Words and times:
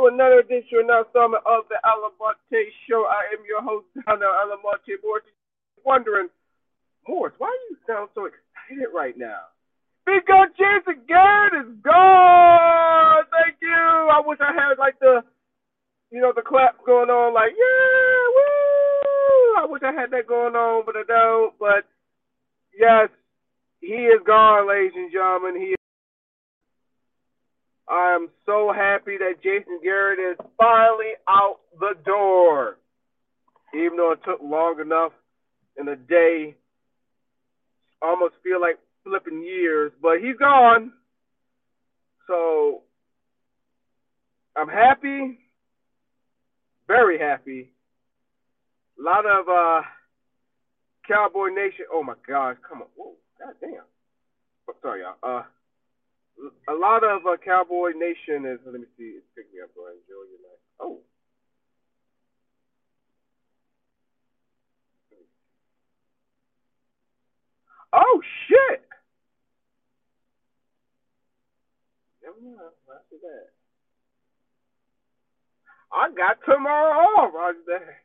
to 0.00 0.06
another 0.06 0.40
edition 0.40 0.88
of 0.88 1.06
Summit 1.12 1.44
of 1.44 1.68
the 1.68 1.76
Alamante 1.84 2.72
Show. 2.88 3.04
I 3.04 3.36
am 3.36 3.44
your 3.44 3.60
host, 3.60 3.86
Donna 4.06 4.24
Alamante 4.24 4.96
Morris. 5.02 5.24
Wondering, 5.84 6.28
Morris, 7.08 7.34
why 7.38 7.52
you 7.68 7.76
sound 7.86 8.08
so 8.14 8.24
excited 8.26 8.88
right 8.94 9.16
now? 9.16 9.52
Because 10.06 10.48
Jason 10.56 11.02
Garrett 11.08 11.66
is 11.66 11.72
gone. 11.82 13.24
Thank 13.28 13.56
you. 13.60 13.72
I 14.12 14.20
wish 14.24 14.38
I 14.40 14.52
had 14.52 14.78
like 14.78 14.98
the, 15.00 15.20
you 16.10 16.20
know, 16.20 16.32
the 16.34 16.42
clap 16.42 16.84
going 16.84 17.10
on, 17.10 17.34
like 17.34 17.52
yeah, 17.52 18.24
woo. 18.36 19.64
I 19.64 19.66
wish 19.68 19.82
I 19.84 19.92
had 19.92 20.10
that 20.12 20.26
going 20.26 20.54
on, 20.54 20.84
but 20.86 20.96
I 20.96 21.04
don't. 21.06 21.54
But 21.58 21.84
yes, 22.78 23.08
he 23.80 24.08
is 24.08 24.20
gone, 24.26 24.68
ladies 24.68 24.92
and 24.96 25.12
gentlemen. 25.12 25.60
He 25.60 25.74
I 27.90 28.14
am 28.14 28.28
so 28.46 28.72
happy 28.74 29.18
that 29.18 29.42
Jason 29.42 29.80
Garrett 29.82 30.20
is 30.20 30.46
finally 30.56 31.12
out 31.28 31.58
the 31.80 31.94
door. 32.04 32.78
Even 33.74 33.96
though 33.96 34.12
it 34.12 34.20
took 34.24 34.40
long 34.42 34.80
enough 34.80 35.12
in 35.78 35.88
a 35.88 35.96
day, 35.96 36.54
almost 38.00 38.34
feel 38.44 38.60
like 38.60 38.78
flipping 39.04 39.42
years, 39.42 39.92
but 40.00 40.20
he's 40.22 40.36
gone. 40.36 40.92
So 42.26 42.82
I'm 44.56 44.68
happy, 44.68 45.38
very 46.86 47.18
happy. 47.18 47.72
A 49.00 49.02
lot 49.02 49.24
of 49.26 49.48
uh, 49.48 49.82
Cowboy 51.08 51.48
Nation. 51.48 51.86
Oh 51.92 52.02
my 52.02 52.14
gosh, 52.26 52.56
come 52.68 52.82
on. 52.82 52.88
Whoa, 52.94 53.14
god 53.38 53.54
damn. 53.60 53.82
Oh, 54.68 54.74
sorry, 54.82 55.00
y'all. 55.00 55.16
Uh, 55.22 55.42
a 56.68 56.74
lot 56.74 57.04
of 57.04 57.26
uh, 57.26 57.36
Cowboy 57.44 57.90
Nation 57.96 58.46
is. 58.46 58.60
Let 58.64 58.74
me 58.74 58.86
see. 58.96 59.18
It's 59.18 59.26
picking 59.36 59.52
me 59.54 59.62
up. 59.62 59.74
Go 59.74 59.86
ahead, 59.86 59.98
enjoy 60.02 60.24
your 60.28 60.40
night. 60.42 60.62
Oh. 60.80 61.00
Oh 67.92 68.20
shit! 68.46 68.86
Never 72.22 72.38
mind. 72.38 72.70
After 72.86 73.18
that, 73.18 73.50
I 75.92 76.10
got 76.14 76.38
tomorrow 76.46 76.94
off. 77.18 77.34
Roger 77.34 77.58
that. 77.66 77.98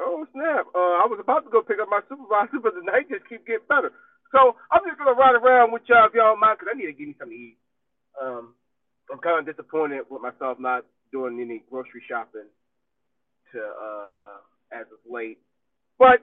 Oh 0.00 0.26
snap! 0.32 0.66
Uh, 0.74 0.98
I 0.98 1.06
was 1.06 1.18
about 1.20 1.44
to 1.44 1.50
go 1.50 1.62
pick 1.62 1.78
up 1.80 1.88
my 1.88 2.00
supervisor, 2.08 2.58
but 2.60 2.74
the 2.74 2.82
night 2.82 3.08
just 3.08 3.28
keep 3.28 3.46
getting 3.46 3.66
better. 3.68 3.92
So 4.32 4.56
I'm 4.70 4.84
just 4.86 4.98
gonna 4.98 5.16
ride 5.16 5.36
around 5.36 5.72
with 5.72 5.82
y'all 5.88 6.06
if 6.06 6.14
y'all 6.14 6.32
don't 6.36 6.40
mind, 6.40 6.58
cause 6.58 6.68
I 6.70 6.76
need 6.76 6.86
to 6.86 6.92
give 6.92 7.08
me 7.08 7.16
something 7.18 7.36
to 7.36 7.42
eat. 7.42 7.58
Um, 8.20 8.54
I'm 9.10 9.18
kind 9.18 9.40
of 9.40 9.46
disappointed 9.48 10.04
with 10.10 10.20
myself 10.20 10.58
not 10.60 10.84
doing 11.12 11.40
any 11.40 11.64
grocery 11.70 12.02
shopping 12.08 12.48
to 13.52 13.58
uh, 13.58 14.06
uh 14.28 14.44
as 14.72 14.86
of 14.92 15.00
late, 15.10 15.38
but 15.98 16.20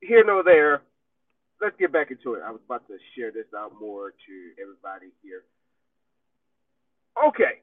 here 0.00 0.24
nor 0.24 0.42
there. 0.44 0.82
Let's 1.60 1.76
get 1.78 1.92
back 1.92 2.10
into 2.10 2.34
it. 2.34 2.42
I 2.44 2.50
was 2.50 2.60
about 2.66 2.86
to 2.88 2.98
share 3.14 3.30
this 3.30 3.46
out 3.56 3.72
more 3.80 4.10
to 4.10 4.34
everybody 4.60 5.12
here. 5.22 5.44
Okay. 7.28 7.62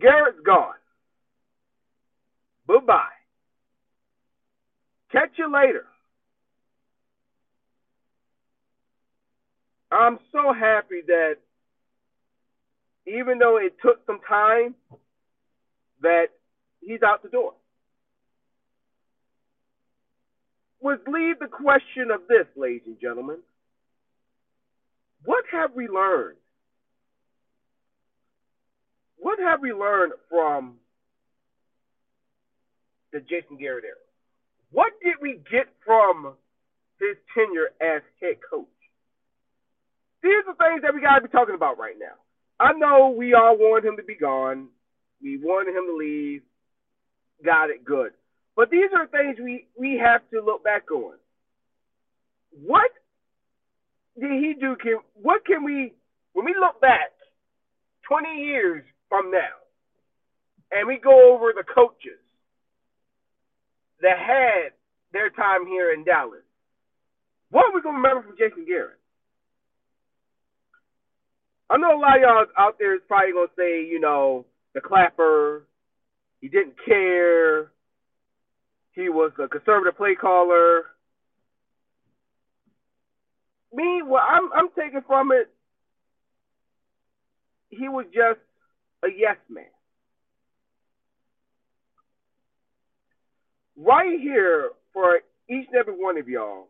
Garrett's 0.00 0.38
gone. 0.44 0.74
Bye 2.66 2.78
bye. 2.84 3.16
Catch 5.12 5.38
you 5.38 5.52
later. 5.52 5.86
I'm 9.96 10.18
so 10.30 10.52
happy 10.52 11.00
that 11.06 11.36
even 13.06 13.38
though 13.38 13.56
it 13.56 13.74
took 13.80 14.04
some 14.04 14.20
time, 14.28 14.74
that 16.02 16.26
he's 16.80 17.02
out 17.02 17.22
the 17.22 17.30
door. 17.30 17.54
Would 20.82 21.00
leave 21.08 21.38
the 21.38 21.46
question 21.46 22.10
of 22.12 22.22
this, 22.28 22.46
ladies 22.56 22.82
and 22.86 23.00
gentlemen. 23.00 23.38
What 25.24 25.44
have 25.50 25.70
we 25.74 25.88
learned? 25.88 26.36
What 29.18 29.38
have 29.40 29.60
we 29.62 29.72
learned 29.72 30.12
from 30.28 30.74
the 33.12 33.20
Jason 33.20 33.56
Garrett 33.58 33.84
era? 33.84 33.94
What 34.70 34.92
did 35.02 35.14
we 35.22 35.40
get 35.50 35.68
from 35.84 36.34
his 37.00 37.16
tenure 37.34 37.70
as 37.80 38.02
head 38.20 38.36
coach? 38.48 38.66
These 40.26 40.42
are 40.48 40.58
things 40.58 40.82
that 40.82 40.92
we 40.92 41.00
got 41.00 41.22
to 41.22 41.22
be 41.22 41.28
talking 41.28 41.54
about 41.54 41.78
right 41.78 41.94
now. 42.00 42.18
I 42.58 42.72
know 42.72 43.14
we 43.16 43.34
all 43.34 43.56
want 43.56 43.84
him 43.84 43.96
to 43.96 44.02
be 44.02 44.16
gone. 44.16 44.66
We 45.22 45.38
wanted 45.38 45.70
him 45.70 45.86
to 45.86 45.96
leave. 45.96 46.42
Got 47.44 47.70
it 47.70 47.84
good. 47.84 48.10
But 48.56 48.70
these 48.70 48.90
are 48.92 49.06
things 49.06 49.36
we, 49.38 49.68
we 49.78 50.02
have 50.02 50.22
to 50.32 50.40
look 50.44 50.64
back 50.64 50.90
on. 50.90 51.14
What 52.50 52.90
did 54.18 54.32
he 54.32 54.54
do? 54.58 54.74
Can, 54.82 54.98
what 55.14 55.46
can 55.46 55.62
we, 55.62 55.94
when 56.32 56.44
we 56.44 56.56
look 56.58 56.80
back 56.80 57.12
20 58.08 58.26
years 58.42 58.82
from 59.08 59.30
now, 59.30 59.62
and 60.72 60.88
we 60.88 60.98
go 60.98 61.36
over 61.36 61.52
the 61.54 61.62
coaches 61.62 62.18
that 64.02 64.18
had 64.18 64.72
their 65.12 65.30
time 65.30 65.68
here 65.68 65.92
in 65.92 66.02
Dallas, 66.02 66.42
what 67.50 67.66
are 67.66 67.74
we 67.74 67.80
going 67.80 67.94
to 67.94 68.02
remember 68.02 68.26
from 68.26 68.36
Jason 68.36 68.64
Garrett? 68.66 68.98
I 71.68 71.76
know 71.78 71.96
a 71.96 71.98
lot 71.98 72.16
of 72.16 72.22
y'all 72.22 72.46
out 72.58 72.76
there 72.78 72.94
is 72.94 73.02
probably 73.08 73.32
gonna 73.32 73.48
say, 73.56 73.84
you 73.84 73.98
know, 73.98 74.44
the 74.74 74.80
clapper, 74.80 75.66
he 76.40 76.48
didn't 76.48 76.74
care, 76.84 77.72
he 78.92 79.08
was 79.08 79.32
a 79.42 79.48
conservative 79.48 79.96
play 79.96 80.14
caller. 80.14 80.84
Me, 83.72 84.00
what 84.02 84.22
I'm 84.22 84.48
I'm 84.54 84.68
taking 84.78 85.02
from 85.06 85.32
it, 85.32 85.50
he 87.68 87.88
was 87.88 88.06
just 88.06 88.40
a 89.04 89.08
yes 89.14 89.36
man. 89.48 89.64
Right 93.76 94.18
here 94.20 94.70
for 94.92 95.16
each 95.50 95.66
and 95.66 95.76
every 95.76 95.94
one 95.94 96.16
of 96.16 96.28
y'all, 96.28 96.68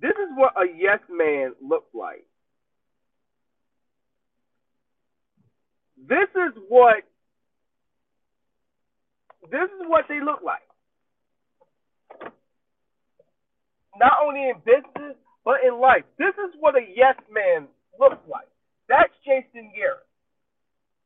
this 0.00 0.12
is 0.12 0.28
what 0.36 0.52
a 0.56 0.66
yes 0.76 1.00
man 1.10 1.54
looks 1.66 1.92
like. 1.94 2.26
This 6.08 6.28
is 6.34 6.52
what 6.68 7.04
this 9.50 9.68
is 9.70 9.86
what 9.86 10.04
they 10.08 10.18
look 10.18 10.40
like. 10.44 10.66
Not 13.98 14.12
only 14.24 14.48
in 14.48 14.56
business, 14.64 15.16
but 15.44 15.62
in 15.66 15.78
life. 15.80 16.04
This 16.18 16.34
is 16.48 16.54
what 16.58 16.74
a 16.74 16.82
yes 16.82 17.14
man 17.30 17.68
looks 17.98 18.22
like. 18.28 18.48
That's 18.88 19.12
Jason 19.24 19.70
Garrett. 19.76 20.06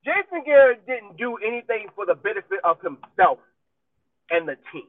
Jason 0.05 0.45
Garrett 0.45 0.87
didn't 0.87 1.17
do 1.19 1.37
anything 1.45 1.89
for 1.95 2.07
the 2.07 2.15
benefit 2.15 2.61
of 2.65 2.81
himself 2.81 3.39
and 4.31 4.47
the 4.49 4.57
team. 4.73 4.89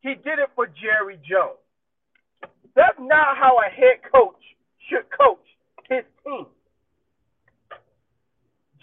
He 0.00 0.14
did 0.14 0.42
it 0.42 0.50
for 0.54 0.66
Jerry 0.66 1.16
Jones. 1.22 1.62
That's 2.74 2.98
not 2.98 3.38
how 3.38 3.56
a 3.62 3.70
head 3.70 4.02
coach 4.10 4.40
should 4.90 5.06
coach 5.16 5.46
his 5.88 6.04
team. 6.24 6.46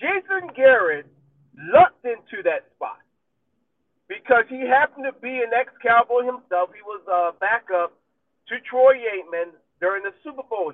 Jason 0.02 0.50
Garrett 0.58 1.06
lucked 1.54 2.04
into 2.04 2.42
that 2.42 2.66
spot 2.74 2.98
because 4.10 4.50
he 4.50 4.66
happened 4.66 5.06
to 5.06 5.14
be 5.22 5.46
an 5.46 5.54
ex-Cowboy 5.54 6.26
himself. 6.26 6.74
He 6.74 6.82
was 6.82 7.06
a 7.06 7.38
backup 7.38 7.94
to 8.50 8.56
Troy 8.66 8.98
Aikman 8.98 9.54
during 9.80 10.02
the 10.02 10.12
Super 10.26 10.42
Bowl. 10.42 10.74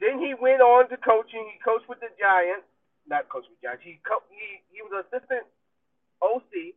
Then 0.00 0.18
he 0.18 0.34
went 0.34 0.60
on 0.60 0.90
to 0.90 0.96
coaching. 0.98 1.46
He 1.54 1.58
coached 1.62 1.88
with 1.88 2.00
the 2.02 2.10
Giants, 2.18 2.66
not 3.08 3.30
coached 3.30 3.48
with 3.48 3.62
Giants. 3.62 3.86
He 3.86 3.98
co- 4.04 4.26
he 4.28 4.60
he 4.68 4.82
was 4.82 5.06
assistant 5.06 5.46
OC, 6.20 6.76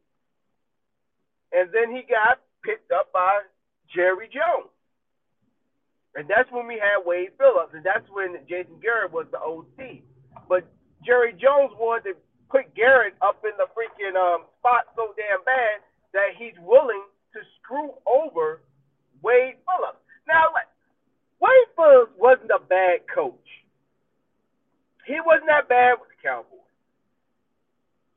and 1.51 1.67
then 1.73 1.91
he 1.91 2.07
got 2.07 2.39
picked 2.63 2.93
up 2.93 3.11
by 3.11 3.43
Jerry 3.91 4.29
Jones. 4.31 4.71
And 6.15 6.27
that's 6.27 6.49
when 6.51 6.65
we 6.65 6.75
had 6.75 7.05
Wade 7.05 7.29
Phillips, 7.37 7.73
and 7.73 7.85
that's 7.85 8.05
when 8.09 8.37
Jason 8.49 8.81
Garrett 8.81 9.13
was 9.13 9.27
the 9.31 9.39
OC. 9.39 10.01
But 10.49 10.65
Jerry 11.05 11.33
Jones 11.33 11.71
wanted 11.77 12.13
to 12.13 12.13
put 12.49 12.73
Garrett 12.73 13.13
up 13.21 13.45
in 13.45 13.53
the 13.57 13.69
freaking 13.77 14.17
um, 14.17 14.49
spot 14.57 14.89
so 14.95 15.13
damn 15.13 15.45
bad 15.45 15.85
that 16.13 16.33
he's 16.35 16.57
willing 16.65 17.05
to 17.33 17.39
screw 17.61 17.93
over 18.09 18.61
Wade 19.21 19.61
Phillips. 19.69 20.01
Now, 20.27 20.49
Wade 21.39 21.69
Phillips 21.77 22.11
wasn't 22.17 22.51
a 22.51 22.59
bad 22.59 23.05
coach. 23.13 23.47
He 25.05 25.17
wasn't 25.21 25.47
that 25.47 25.69
bad 25.69 26.01
with 26.01 26.09
the 26.09 26.19
Cowboys. 26.21 26.57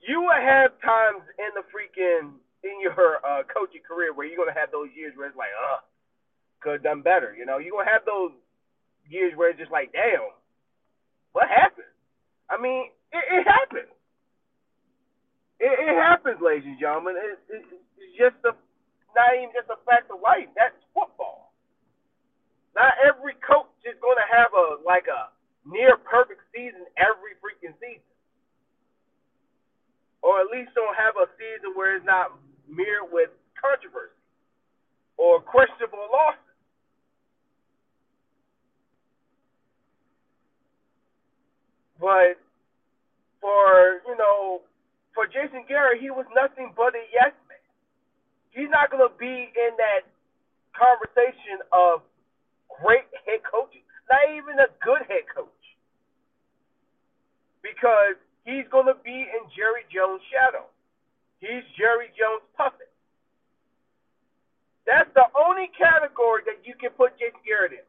You 0.01 0.21
will 0.21 0.41
have 0.41 0.75
times 0.83 1.23
in 1.39 1.53
the 1.55 1.63
freaking 1.71 2.35
in 2.65 2.81
your 2.83 3.23
uh, 3.23 3.43
coaching 3.47 3.83
career 3.87 4.13
where 4.13 4.27
you're 4.27 4.37
gonna 4.37 4.59
have 4.59 4.71
those 4.71 4.91
years 4.97 5.15
where 5.17 5.29
it's 5.29 5.37
like, 5.37 5.55
uh, 5.55 5.81
could 6.63 6.81
have 6.81 6.87
done 6.87 7.03
better. 7.03 7.35
You 7.37 7.47
know, 7.47 7.59
you're 7.59 7.75
gonna 7.77 7.91
have 7.91 8.07
those 8.07 8.33
years 9.11 9.35
where 9.37 9.51
it's 9.51 9.59
just 9.61 9.73
like, 9.75 9.93
damn, 9.93 10.31
what 11.33 11.49
happened? 11.49 11.91
I 12.51 12.61
mean, 12.61 12.91
it, 13.13 13.25
it 13.25 13.45
happens. 13.45 13.91
It, 15.61 15.73
it 15.73 15.97
happens, 15.99 16.39
ladies 16.43 16.67
and 16.67 16.81
gentlemen. 16.81 17.17
It, 17.19 17.39
it, 17.51 17.65
it's 17.99 18.15
just 18.19 18.39
a 18.47 18.55
not 19.15 19.37
even 19.37 19.53
just 19.53 19.69
a 19.69 19.79
fact 19.85 20.09
of 20.11 20.23
life. 20.25 20.49
That's 20.57 20.77
football. 20.97 21.53
Not 22.75 22.97
every 23.05 23.37
coach 23.45 23.69
is 23.85 23.99
going 24.01 24.17
to 24.17 24.29
have 24.33 24.53
a 24.57 24.81
like 24.85 25.07
a 25.09 25.33
near 25.69 25.97
perfect 26.01 26.43
season 26.55 26.89
every 26.99 27.37
freaking 27.41 27.77
season, 27.79 28.15
or 30.23 30.41
at 30.41 30.49
least 30.53 30.75
don't 30.75 30.97
have 30.97 31.17
a 31.21 31.29
season 31.39 31.77
where 31.77 31.97
it's 31.97 32.07
not 32.07 32.35
mirrored 32.69 33.13
with 33.13 33.31
controversy 33.59 34.17
or 35.19 35.41
questionable 35.41 36.09
losses. 36.13 36.52
But 42.03 42.43
for 43.41 44.03
you 44.11 44.19
know, 44.19 44.67
for 45.15 45.31
Jason 45.31 45.63
Garrett, 45.71 46.03
he 46.03 46.11
was 46.11 46.27
nothing 46.35 46.75
but 46.75 46.99
a 46.99 47.05
yes 47.15 47.31
man. 47.47 47.63
he's 48.51 48.71
not 48.75 48.91
to 49.07 49.15
be 49.19 49.51
in 49.55 49.73
that 49.79 50.03
conversation 50.75 51.63
of 51.71 52.03
great 52.83 53.07
head 53.25 53.47
coaches, 53.47 53.87
not 54.11 54.27
even 54.35 54.59
a 54.59 54.69
good 54.83 55.07
head 55.07 55.25
coach, 55.31 55.65
because 57.63 58.19
he's 58.45 58.67
to 58.91 58.99
be 59.07 59.29
in 59.31 59.43
Jerry 59.55 59.87
Jones' 59.95 60.25
shadow. 60.33 60.67
He's 61.39 61.63
Jerry 61.79 62.11
Jones' 62.19 62.47
puppet. 62.59 62.91
That's 64.87 65.11
the 65.15 65.27
only 65.39 65.71
category 65.79 66.43
that 66.51 66.67
you 66.67 66.75
can 66.75 66.91
put 66.99 67.15
Jason 67.19 67.39
Garrett 67.47 67.73
in. 67.79 67.87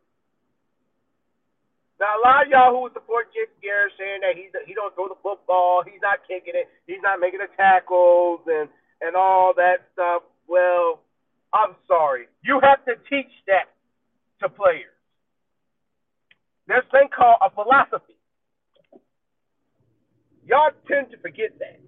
Now, 1.99 2.17
a 2.17 2.21
lot 2.25 2.45
of 2.45 2.49
y'all 2.49 2.73
who 2.73 2.89
support 2.93 3.29
Jason 3.33 3.55
Garrett 3.61 3.93
saying 3.97 4.21
that 4.25 4.35
he's 4.35 4.51
he 4.65 4.73
don't 4.73 4.93
throw 4.95 5.07
the 5.07 5.19
football, 5.21 5.83
he's 5.85 6.01
not 6.01 6.25
kicking 6.27 6.57
it, 6.57 6.67
he's 6.87 7.01
not 7.03 7.19
making 7.19 7.39
the 7.39 7.51
tackles, 7.55 8.41
and 8.47 8.67
and 9.01 9.15
all 9.15 9.53
that 9.55 9.85
stuff. 9.93 10.23
Well, 10.47 10.99
I'm 11.53 11.75
sorry. 11.87 12.27
You 12.43 12.59
have 12.63 12.83
to 12.85 12.97
teach 13.09 13.31
that 13.47 13.69
to 14.41 14.49
players. 14.49 14.93
There's 16.67 16.83
a 16.87 16.91
thing 16.91 17.09
called 17.15 17.37
a 17.41 17.49
philosophy. 17.51 18.17
Y'all 20.47 20.71
tend 20.87 21.11
to 21.11 21.17
forget 21.19 21.51
that. 21.59 21.79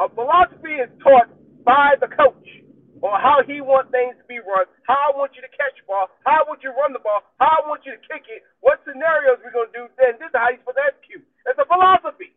A 0.00 0.08
philosophy 0.08 0.74
is 0.82 0.90
taught 1.02 1.28
by 1.64 1.94
the 2.00 2.08
coach 2.08 2.43
on 3.04 3.20
how 3.20 3.44
he 3.44 3.60
wants 3.60 3.92
things 3.92 4.16
to 4.16 4.24
be 4.24 4.40
run, 4.40 4.64
how 4.88 4.96
I 4.96 5.10
want 5.12 5.36
you 5.36 5.44
to 5.44 5.52
catch 5.52 5.76
the 5.76 5.84
ball, 5.84 6.08
how 6.24 6.40
I 6.40 6.44
want 6.48 6.64
you 6.64 6.72
to 6.72 6.78
run 6.80 6.96
the 6.96 7.04
ball, 7.04 7.20
how 7.36 7.60
I 7.60 7.62
want 7.68 7.84
you 7.84 7.92
to 7.92 8.00
kick 8.08 8.24
it, 8.32 8.40
what 8.64 8.80
scenarios 8.88 9.44
we're 9.44 9.52
going 9.52 9.68
to 9.68 9.76
do, 9.76 9.84
then 10.00 10.16
this 10.16 10.32
is 10.32 10.36
how 10.36 10.48
you're 10.48 10.64
supposed 10.64 10.80
to 10.80 10.88
execute. 10.88 11.24
It's 11.44 11.60
a 11.60 11.68
philosophy 11.68 12.32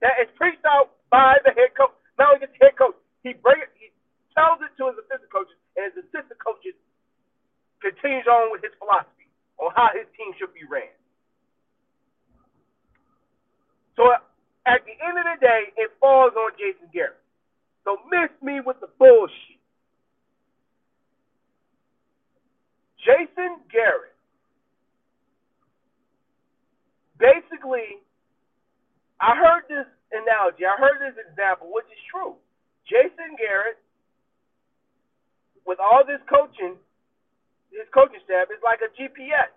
that 0.00 0.16
is 0.24 0.32
preached 0.40 0.64
out 0.64 0.96
by 1.12 1.36
the 1.44 1.52
head 1.52 1.76
coach. 1.76 1.92
Not 2.16 2.32
only 2.32 2.48
the 2.48 2.56
head 2.56 2.80
coach, 2.80 2.96
he 3.20 3.36
bring 3.36 3.60
it, 3.60 3.68
he 3.76 3.92
tells 4.32 4.64
it 4.64 4.72
to 4.80 4.88
his 4.88 4.96
assistant 5.04 5.28
coaches, 5.28 5.58
and 5.76 5.92
his 5.92 6.08
assistant 6.08 6.40
coaches 6.40 6.72
continues 7.84 8.24
on 8.24 8.56
with 8.56 8.64
his 8.64 8.72
philosophy 8.80 9.28
on 9.60 9.68
how 9.76 9.92
his 9.92 10.08
team 10.16 10.32
should 10.40 10.56
be 10.56 10.64
ran. 10.64 10.88
So 14.00 14.08
at 14.64 14.80
the 14.88 14.96
end 14.96 15.20
of 15.20 15.28
the 15.28 15.38
day, 15.44 15.76
it 15.76 15.92
falls 16.00 16.32
on 16.32 16.56
Jason 16.56 16.88
Garrett. 16.88 17.20
So 17.84 18.00
miss 18.08 18.32
me 18.40 18.64
with 18.64 18.80
the 18.80 18.88
bullshit. 18.96 19.53
Jason 23.04 23.60
Garrett 23.70 24.14
basically, 27.18 28.02
I 29.20 29.36
heard 29.36 29.64
this 29.68 29.86
analogy, 30.12 30.66
I 30.66 30.76
heard 30.76 31.00
this 31.00 31.16
example, 31.16 31.70
which 31.72 31.86
is 31.88 32.00
true. 32.10 32.36
Jason 32.84 33.36
Garrett, 33.40 33.80
with 35.64 35.80
all 35.80 36.04
this 36.04 36.20
coaching, 36.28 36.76
his 37.72 37.88
coaching 37.96 38.20
staff 38.24 38.52
is 38.52 38.60
like 38.60 38.84
a 38.84 38.90
GPS. 38.92 39.50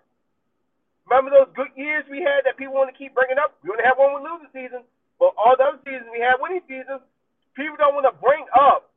Remember 1.06 1.30
those 1.30 1.52
good 1.56 1.72
years 1.76 2.04
we 2.08 2.20
had 2.20 2.44
that 2.44 2.56
people 2.56 2.74
want 2.74 2.88
to 2.92 2.96
keep 2.96 3.14
bringing 3.14 3.36
up? 3.36 3.56
We 3.64 3.70
only 3.70 3.84
have 3.84 3.96
one 3.96 4.16
with 4.16 4.24
losing 4.24 4.52
season, 4.52 4.82
but 5.20 5.32
all 5.36 5.56
the 5.56 5.64
other 5.64 5.80
seasons 5.84 6.08
we 6.12 6.20
had 6.20 6.40
winning 6.40 6.64
seasons, 6.68 7.04
people 7.52 7.76
don't 7.76 7.96
want 7.96 8.08
to 8.08 8.16
bring 8.16 8.44
up 8.56 8.88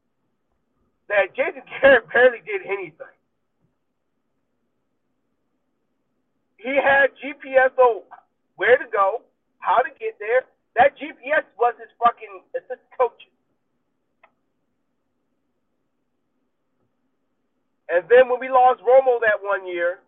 that 1.07 1.35
Jason 1.35 1.63
Garrett 1.79 2.07
barely 2.11 2.39
did 2.47 2.63
anything. 2.63 3.15
He 6.61 6.77
had 6.77 7.09
GPS 7.17 7.73
on 7.81 8.05
where 8.55 8.77
to 8.77 8.85
go, 8.93 9.25
how 9.59 9.81
to 9.81 9.89
get 9.97 10.17
there. 10.21 10.45
That 10.77 10.93
GPS 10.93 11.43
was 11.57 11.73
his 11.81 11.89
fucking 11.97 12.45
assistant 12.53 12.85
coach. 12.97 13.17
And 17.89 18.05
then 18.07 18.29
when 18.29 18.39
we 18.39 18.47
lost 18.47 18.79
Romo 18.85 19.19
that 19.19 19.41
one 19.41 19.67
year, 19.67 19.99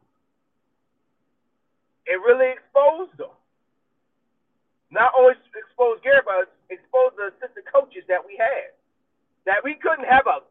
it 2.06 2.22
really 2.22 2.54
exposed 2.54 3.18
them. 3.18 3.34
Not 4.92 5.12
only 5.18 5.34
exposed 5.58 6.04
Garrett, 6.04 6.24
but 6.24 6.54
exposed 6.70 7.18
the 7.18 7.34
assistant 7.34 7.66
coaches 7.68 8.06
that 8.08 8.22
we 8.22 8.38
had. 8.38 8.72
That 9.50 9.66
we 9.66 9.76
couldn't 9.76 10.08
have 10.08 10.30
a 10.30 10.46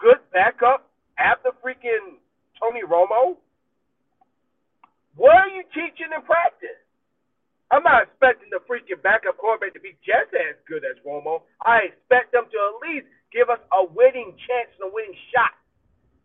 good 0.00 0.18
backup 0.32 0.88
after 1.18 1.52
freaking 1.62 2.18
Tony 2.58 2.82
Romo. 2.82 3.36
What 5.20 5.36
are 5.36 5.52
you 5.52 5.68
teaching 5.76 6.08
in 6.08 6.22
practice? 6.24 6.80
I'm 7.68 7.84
not 7.84 8.08
expecting 8.08 8.48
the 8.48 8.64
freaking 8.64 9.04
backup 9.04 9.36
quarterback 9.36 9.76
to 9.76 9.82
be 9.84 9.92
just 10.00 10.32
as 10.32 10.56
good 10.64 10.80
as 10.80 10.96
Romo. 11.04 11.44
I 11.60 11.92
expect 11.92 12.32
them 12.32 12.48
to 12.48 12.56
at 12.56 12.80
least 12.80 13.04
give 13.28 13.52
us 13.52 13.60
a 13.68 13.84
winning 13.84 14.32
chance 14.48 14.72
and 14.80 14.88
a 14.88 14.90
winning 14.90 15.12
shot 15.28 15.52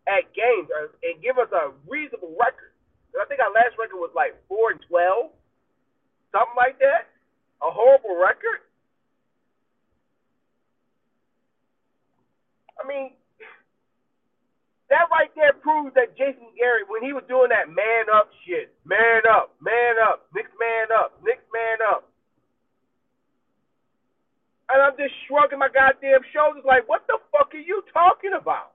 at 0.08 0.32
games 0.32 0.72
and 1.04 1.20
give 1.20 1.36
us 1.36 1.52
a 1.52 1.76
reasonable 1.92 2.40
record. 2.40 2.72
I 3.20 3.28
think 3.28 3.44
our 3.44 3.52
last 3.52 3.76
record 3.76 4.00
was 4.00 4.16
like 4.16 4.32
four 4.48 4.72
and 4.72 4.80
twelve, 4.88 5.36
something 6.32 6.56
like 6.56 6.80
that. 6.80 7.12
A 7.64 7.70
horrible 7.72 8.16
record. 8.16 8.64
I 12.80 12.88
mean, 12.88 13.12
that 14.90 15.10
right 15.10 15.34
there 15.34 15.54
proves 15.66 15.96
that 15.98 16.14
Jason 16.14 16.46
Garrett, 16.54 16.86
when 16.86 17.02
he 17.02 17.10
was 17.10 17.26
doing 17.26 17.50
that 17.50 17.74
man 17.74 18.06
up 18.14 18.30
shit, 18.46 18.70
man 18.86 19.26
up, 19.26 19.58
man 19.58 19.98
up, 19.98 20.30
next 20.36 20.54
man 20.62 20.94
up, 20.94 21.18
next 21.26 21.48
man 21.50 21.82
up. 21.82 22.06
And 24.70 24.82
I'm 24.82 24.94
just 24.98 25.14
goddamn 25.86 26.22
shoulders 26.34 26.64
like, 26.66 26.88
what 26.90 27.06
the 27.08 27.18
fuck 27.32 27.54
are 27.54 27.58
you 27.58 27.84
talking 27.94 28.32
about? 28.40 28.72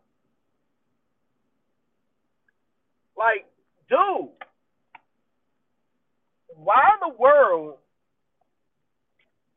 Like, 3.17 3.47
dude, 3.89 4.31
why 6.55 6.81
in 6.95 7.11
the 7.11 7.17
world 7.19 7.77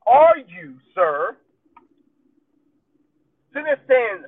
are 0.08 0.38
you, 0.38 0.76
sir, 0.96 1.38
sitting 3.54 3.66
there 3.66 3.80
saying 3.88 4.26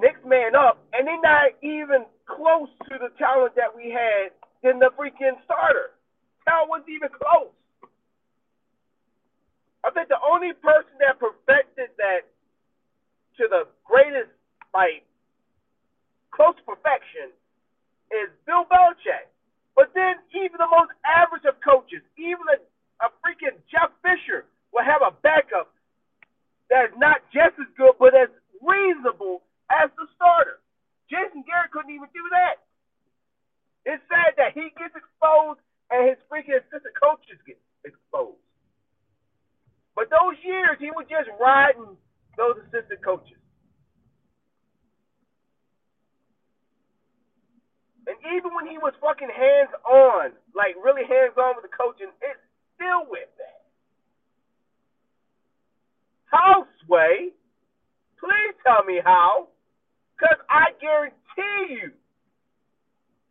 next 0.00 0.24
man 0.26 0.54
up, 0.54 0.84
and 0.92 1.06
they're 1.06 1.20
not 1.20 1.56
even 1.62 2.04
close 2.26 2.68
to 2.90 2.98
the 2.98 3.10
talent 3.18 3.54
that 3.56 3.74
we 3.74 3.90
had 3.90 4.30
in 4.68 4.78
the 4.78 4.90
freaking 4.98 5.34
starter? 5.44 5.96
Talent 6.44 6.68
wasn't 6.70 6.90
even 6.90 7.08
close. 7.08 7.50
I 9.82 9.90
think 9.90 10.08
the 10.08 10.18
only 10.22 10.52
person 10.62 10.94
that 10.98 11.18
perfected 11.18 11.90
that 11.98 12.26
to 13.38 13.48
the 13.48 13.68
greatest, 13.84 14.32
like, 14.72 15.04
close 16.32 16.56
to 16.56 16.64
perfection 16.64 17.32
is 18.12 18.28
Bill 18.44 18.64
Belichick. 18.68 19.28
But 19.76 19.92
then 19.92 20.16
even 20.32 20.56
the 20.56 20.70
most 20.72 20.92
average 21.04 21.44
of 21.44 21.60
coaches, 21.60 22.00
even 22.16 22.44
a, 22.48 22.58
a 23.04 23.08
freaking 23.20 23.60
Jeff 23.68 23.92
Fisher, 24.00 24.48
will 24.72 24.84
have 24.84 25.04
a 25.04 25.12
backup 25.20 25.72
that 26.72 26.92
is 26.92 26.96
not 26.96 27.20
just 27.32 27.56
as 27.60 27.68
good, 27.76 27.94
but 28.00 28.16
as 28.16 28.32
reasonable 28.64 29.44
as 29.68 29.92
the 30.00 30.08
starter. 30.16 30.60
Jason 31.12 31.44
Garrett 31.44 31.70
couldn't 31.70 31.92
even 31.92 32.08
do 32.10 32.24
that. 32.32 32.64
It's 33.86 34.02
sad 34.10 34.34
that 34.40 34.56
he 34.56 34.72
gets 34.74 34.96
exposed 34.96 35.62
and 35.92 36.08
his 36.10 36.18
freaking 36.26 36.58
assistant 36.58 36.96
coaches 36.98 37.38
get 37.46 37.60
exposed. 37.86 38.42
But 39.94 40.10
those 40.10 40.34
years, 40.42 40.76
he 40.82 40.90
was 40.90 41.06
just 41.06 41.30
riding 41.38 41.94
those 42.36 42.56
assistant 42.68 43.02
coaches. 43.02 43.40
And 48.06 48.16
even 48.38 48.54
when 48.54 48.70
he 48.70 48.78
was 48.78 48.94
fucking 49.02 49.32
hands 49.32 49.74
on, 49.82 50.30
like 50.54 50.78
really 50.78 51.02
hands 51.02 51.34
on 51.34 51.58
with 51.58 51.66
the 51.66 51.74
coaching, 51.74 52.12
it's 52.22 52.38
still 52.78 53.02
with 53.10 53.26
that. 53.42 53.66
How, 56.30 56.66
Sway? 56.86 57.34
Please 58.20 58.54
tell 58.62 58.86
me 58.86 59.00
how. 59.02 59.48
Because 60.14 60.38
I 60.48 60.72
guarantee 60.80 61.82
you, 61.82 61.90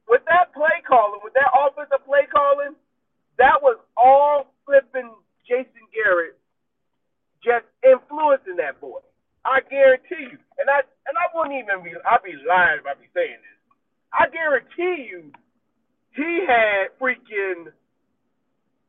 with 0.08 0.22
that 0.30 0.54
play 0.54 0.84
calling, 0.86 1.22
with 1.24 1.34
that 1.34 1.50
offensive 1.56 2.06
play 2.06 2.28
calling, 2.30 2.76
that 3.38 3.58
was 3.62 3.80
all 3.98 4.54
flipping 4.66 5.10
Jason 5.48 5.88
Garrett 5.90 6.38
just 7.46 7.70
influencing 7.86 8.58
that 8.58 8.82
boy. 8.82 9.00
I 9.46 9.62
guarantee 9.70 10.34
you. 10.34 10.40
And 10.58 10.68
I 10.68 10.82
and 10.82 11.16
I 11.16 11.30
wouldn't 11.38 11.54
even 11.56 11.86
be 11.86 11.94
I'd 11.94 12.26
be 12.26 12.34
lying 12.42 12.82
if 12.82 12.86
I 12.90 12.98
be 12.98 13.08
saying 13.14 13.38
this. 13.40 13.60
I 14.10 14.26
guarantee 14.34 15.06
you 15.06 15.30
he 16.18 16.44
had 16.50 16.98
freaking 16.98 17.70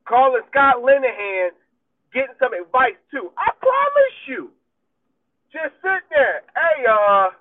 calling 0.08 0.42
Scott 0.48 0.80
Linehan 0.80 1.52
getting 2.16 2.38
some 2.40 2.56
advice 2.56 2.96
too. 3.12 3.30
I 3.36 3.52
promise 3.60 4.18
you. 4.32 4.50
Just 5.52 5.76
sit 5.84 6.02
there. 6.08 6.42
Hey, 6.56 6.88
uh 6.88 7.36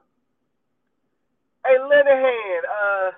Hey 1.63 1.79
Linehan, 1.79 2.59
uh 2.67 3.09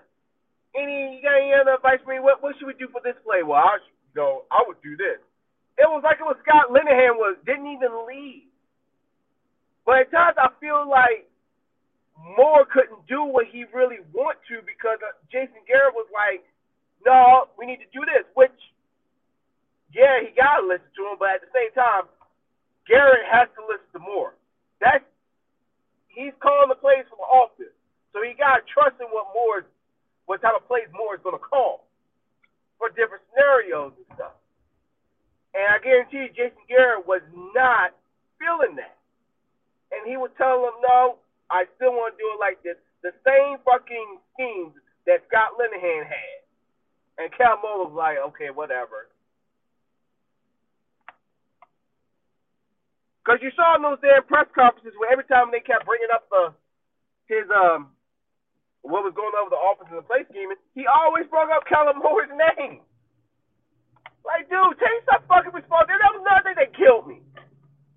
any 0.78 1.18
you 1.18 1.22
got 1.26 1.42
any 1.42 1.58
other 1.58 1.82
advice 1.82 2.00
for 2.06 2.14
me? 2.14 2.22
What 2.22 2.46
what 2.46 2.54
should 2.62 2.70
we 2.70 2.78
do 2.78 2.88
for 2.94 3.02
this 3.02 3.18
play? 3.26 3.42
Well 3.42 3.60
I 3.60 3.82
you 3.82 4.22
know, 4.22 4.46
I 4.54 4.62
would 4.68 4.78
do 4.86 4.94
this. 4.96 5.18
It 5.78 5.86
was 5.86 6.02
like 6.02 6.18
it 6.18 6.26
was 6.26 6.38
Scott 6.42 6.74
Linehan 6.74 7.22
was 7.22 7.38
didn't 7.46 7.70
even 7.70 7.94
lead. 8.10 8.50
But 9.86 10.10
at 10.10 10.12
times 10.12 10.36
I 10.36 10.50
feel 10.60 10.84
like 10.90 11.30
Moore 12.18 12.66
couldn't 12.66 13.06
do 13.06 13.24
what 13.24 13.46
he 13.48 13.70
really 13.72 14.02
want 14.10 14.42
to 14.50 14.66
because 14.66 14.98
uh, 15.06 15.14
Jason 15.30 15.62
Garrett 15.70 15.94
was 15.94 16.10
like, 16.10 16.42
no, 17.06 17.48
we 17.56 17.70
need 17.70 17.80
to 17.86 17.92
do 17.94 18.02
this. 18.04 18.26
Which, 18.34 18.58
yeah, 19.94 20.20
he 20.26 20.34
got 20.34 20.60
to 20.60 20.66
listen 20.66 20.90
to 20.98 21.04
him, 21.14 21.16
but 21.22 21.38
at 21.38 21.42
the 21.46 21.52
same 21.54 21.70
time, 21.78 22.10
Garrett 22.90 23.24
has 23.30 23.48
to 23.54 23.62
listen 23.70 23.88
to 23.96 24.02
Moore. 24.02 24.34
That's 24.82 25.06
he's 26.10 26.34
calling 26.42 26.74
the 26.74 26.80
plays 26.80 27.06
from 27.06 27.22
the 27.22 27.30
office, 27.30 27.74
so 28.12 28.26
he 28.26 28.34
got 28.34 28.60
to 28.60 28.64
trust 28.66 28.98
in 28.98 29.08
what 29.14 29.30
Moore, 29.38 29.70
what 30.26 30.42
type 30.42 30.58
of 30.58 30.66
plays 30.66 30.90
Moore 30.90 31.14
is 31.14 31.22
going 31.22 31.38
to 31.38 31.44
call 31.44 31.86
for 32.82 32.90
different 32.90 33.22
scenarios 33.30 33.94
and 33.94 34.10
stuff. 34.18 34.34
And 35.54 35.64
I 35.68 35.78
guarantee 35.80 36.28
you, 36.28 36.34
Jason 36.36 36.64
Garrett 36.68 37.08
was 37.08 37.22
not 37.56 37.96
feeling 38.38 38.76
that, 38.78 38.98
and 39.92 40.06
he 40.06 40.18
would 40.18 40.36
tell 40.38 40.66
him, 40.66 40.78
no 40.84 41.18
I 41.50 41.64
still 41.76 41.96
want 41.96 42.16
to 42.16 42.20
do 42.20 42.28
it 42.36 42.40
like 42.44 42.60
this. 42.64 42.76
The 43.04 43.16
same 43.24 43.60
fucking 43.64 44.20
schemes 44.36 44.76
that 45.08 45.24
Scott 45.32 45.56
Linehan 45.56 46.04
had. 46.04 46.40
And 47.18 47.32
Cal 47.34 47.58
Mo 47.64 47.88
was 47.88 47.96
like, 47.96 48.20
okay, 48.32 48.52
whatever. 48.52 49.08
Because 53.24 53.40
you 53.44 53.52
saw 53.56 53.76
in 53.76 53.84
those 53.84 54.00
damn 54.00 54.24
press 54.24 54.48
conferences 54.56 54.96
where 55.00 55.12
every 55.12 55.28
time 55.28 55.52
they 55.52 55.60
kept 55.60 55.84
bringing 55.84 56.12
up 56.14 56.32
the 56.32 56.56
his 57.28 57.44
um 57.52 57.92
what 58.88 59.04
was 59.04 59.12
going 59.12 59.36
on 59.36 59.52
with 59.52 59.56
the 59.56 59.60
offense 59.60 59.92
and 59.92 60.00
the 60.00 60.08
play 60.08 60.24
scheme, 60.32 60.48
he 60.72 60.88
always 60.88 61.28
brought 61.28 61.52
up 61.52 61.68
Kellen 61.68 62.00
Moore's 62.00 62.32
name. 62.32 62.87
Like, 64.28 64.52
dude, 64.52 64.76
take 64.76 65.02
some 65.08 65.24
fucking 65.32 65.56
responsibility. 65.56 66.04
That 66.04 66.14
was 66.20 66.26
nothing 66.28 66.56
that 66.60 66.70
killed 66.76 67.08
me. 67.08 67.24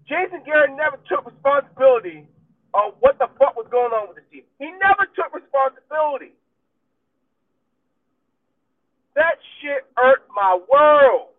Jason 0.06 0.46
Garrett 0.46 0.74
never 0.78 0.98
took 1.10 1.26
responsibility 1.26 2.26
on 2.74 2.94
what 3.02 3.18
the 3.18 3.26
fuck 3.38 3.58
was 3.58 3.66
going 3.70 3.90
on 3.90 4.10
with 4.10 4.22
the 4.22 4.26
team. 4.30 4.46
He 4.62 4.70
never 4.78 5.10
took 5.18 5.34
responsibility. 5.34 6.38
That 9.18 9.38
shit 9.58 9.86
hurt 9.98 10.22
my 10.34 10.58
world. 10.70 11.34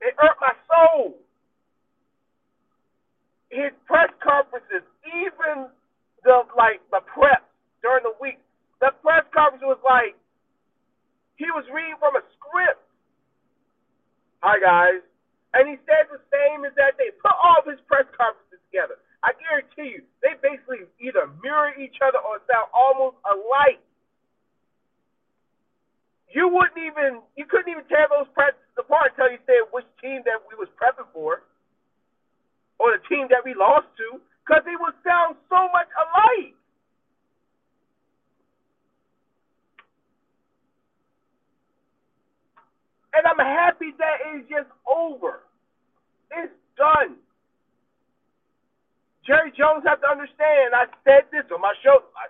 It 0.00 0.14
hurt 0.20 0.36
my 0.40 0.52
soul. 0.68 1.16
His 3.48 3.72
press 3.88 4.12
conferences, 4.20 4.84
even 5.24 5.72
the 6.24 6.44
like 6.56 6.84
the 6.92 7.00
prep 7.08 7.48
during 7.80 8.04
the 8.04 8.12
week, 8.20 8.36
the 8.80 8.92
press 9.00 9.24
conference 9.32 9.64
was 9.64 9.80
like 9.80 10.14
he 11.40 11.48
was 11.52 11.64
reading 11.72 11.96
from 11.98 12.16
a 12.16 12.24
script. 12.36 12.85
Hi 14.44 14.60
guys. 14.60 15.00
And 15.56 15.64
he 15.72 15.80
said 15.88 16.12
the 16.12 16.20
same 16.28 16.68
as 16.68 16.76
that 16.76 17.00
they 17.00 17.08
put 17.16 17.32
all 17.32 17.64
of 17.64 17.64
his 17.64 17.80
press 17.88 18.04
conferences 18.12 18.60
together. 18.68 19.00
I 19.24 19.32
guarantee 19.40 19.96
you, 19.96 20.02
they 20.20 20.36
basically 20.44 20.84
either 21.00 21.32
mirror 21.40 21.72
each 21.80 21.96
other 22.04 22.20
or 22.20 22.44
sound 22.44 22.68
almost 22.76 23.16
alike. 23.24 23.80
You 26.28 26.52
wouldn't 26.52 26.76
even, 26.76 27.24
you 27.40 27.48
couldn't 27.48 27.72
even 27.72 27.88
tear 27.88 28.04
those 28.12 28.28
practices 28.36 28.76
apart 28.76 29.16
until 29.16 29.32
you 29.32 29.40
said 29.48 29.64
which 29.72 29.88
team 30.04 30.20
that 30.28 30.44
we 30.44 30.52
was 30.60 30.68
prepping 30.76 31.08
for, 31.16 31.40
or 32.76 32.92
the 32.92 33.00
team 33.08 33.24
that 33.32 33.40
we 33.40 33.56
lost 33.56 33.88
to, 33.96 34.20
because 34.44 34.60
they 34.68 34.76
would 34.76 34.92
sound 35.00 35.40
so 35.48 35.72
much 35.72 35.88
alike. 35.96 36.52
And 43.16 43.24
I'm 43.24 43.40
happy 43.40 43.96
that 43.96 44.16
it's 44.36 44.44
just 44.52 44.68
over. 44.84 45.40
It's 46.36 46.52
done. 46.76 47.16
Jerry 49.24 49.50
Jones 49.56 49.82
have 49.88 50.04
to 50.04 50.08
understand. 50.08 50.76
I 50.76 50.86
said 51.02 51.26
this 51.32 51.48
on 51.50 51.64
my 51.64 51.72
show. 51.82 52.04
I, 52.14 52.28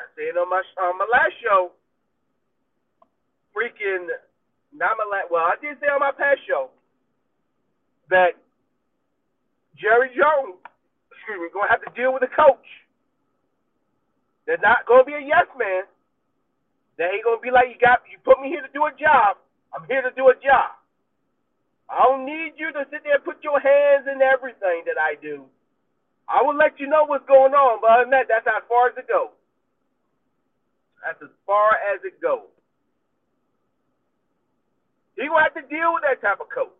I 0.00 0.04
said 0.16 0.34
it 0.34 0.40
on 0.40 0.48
my 0.48 0.64
on 0.80 0.96
my 0.96 1.06
last 1.06 1.36
show. 1.44 1.76
Freaking, 3.52 4.08
not 4.72 4.96
my 4.96 5.06
last. 5.06 5.28
Well, 5.30 5.44
I 5.44 5.60
did 5.60 5.76
say 5.78 5.92
on 5.92 6.00
my 6.00 6.16
past 6.16 6.40
show 6.48 6.72
that 8.10 8.34
Jerry 9.78 10.10
Jones, 10.16 10.58
excuse 11.12 11.38
me, 11.38 11.52
going 11.54 11.68
to 11.68 11.74
have 11.76 11.84
to 11.86 11.92
deal 11.94 12.10
with 12.14 12.26
a 12.26 12.32
coach. 12.32 12.66
They're 14.46 14.62
not 14.62 14.86
going 14.88 15.04
to 15.04 15.08
be 15.08 15.14
a 15.14 15.22
yes 15.22 15.46
man. 15.54 15.86
They 16.98 17.06
ain't 17.06 17.24
going 17.24 17.38
to 17.38 17.44
be 17.44 17.54
like 17.54 17.70
you 17.70 17.78
got. 17.78 18.02
You 18.10 18.18
put 18.26 18.42
me 18.42 18.50
here 18.50 18.62
to 18.62 18.72
do 18.74 18.84
a 18.84 18.92
job. 18.98 19.38
I'm 19.74 19.86
here 19.86 20.02
to 20.02 20.10
do 20.16 20.28
a 20.28 20.36
job. 20.38 20.76
I 21.90 22.02
don't 22.06 22.24
need 22.26 22.54
you 22.56 22.70
to 22.72 22.86
sit 22.90 23.02
there 23.02 23.18
and 23.18 23.24
put 23.24 23.42
your 23.42 23.58
hands 23.58 24.06
in 24.06 24.22
everything 24.22 24.86
that 24.86 24.98
I 24.98 25.18
do. 25.18 25.46
I 26.30 26.42
will 26.46 26.56
let 26.56 26.78
you 26.78 26.86
know 26.86 27.04
what's 27.06 27.26
going 27.26 27.54
on, 27.54 27.82
but 27.82 27.90
other 27.90 28.04
than 28.06 28.14
that, 28.14 28.30
that's 28.30 28.46
as 28.46 28.62
far 28.70 28.88
as 28.88 28.96
it 28.98 29.10
goes. 29.10 29.34
That's 31.02 31.18
as 31.22 31.34
far 31.46 31.74
as 31.94 31.98
it 32.06 32.20
goes. 32.22 32.46
He 35.18 35.28
will 35.28 35.42
have 35.42 35.54
to 35.58 35.66
deal 35.66 35.92
with 35.94 36.06
that 36.06 36.22
type 36.22 36.40
of 36.40 36.48
coach. 36.54 36.70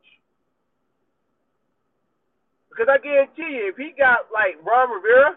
Because 2.70 2.86
I 2.88 2.98
guarantee 3.02 3.58
you, 3.60 3.74
if 3.74 3.76
he 3.76 3.92
got 3.98 4.30
like 4.32 4.56
Ron 4.64 4.88
Rivera, 4.90 5.34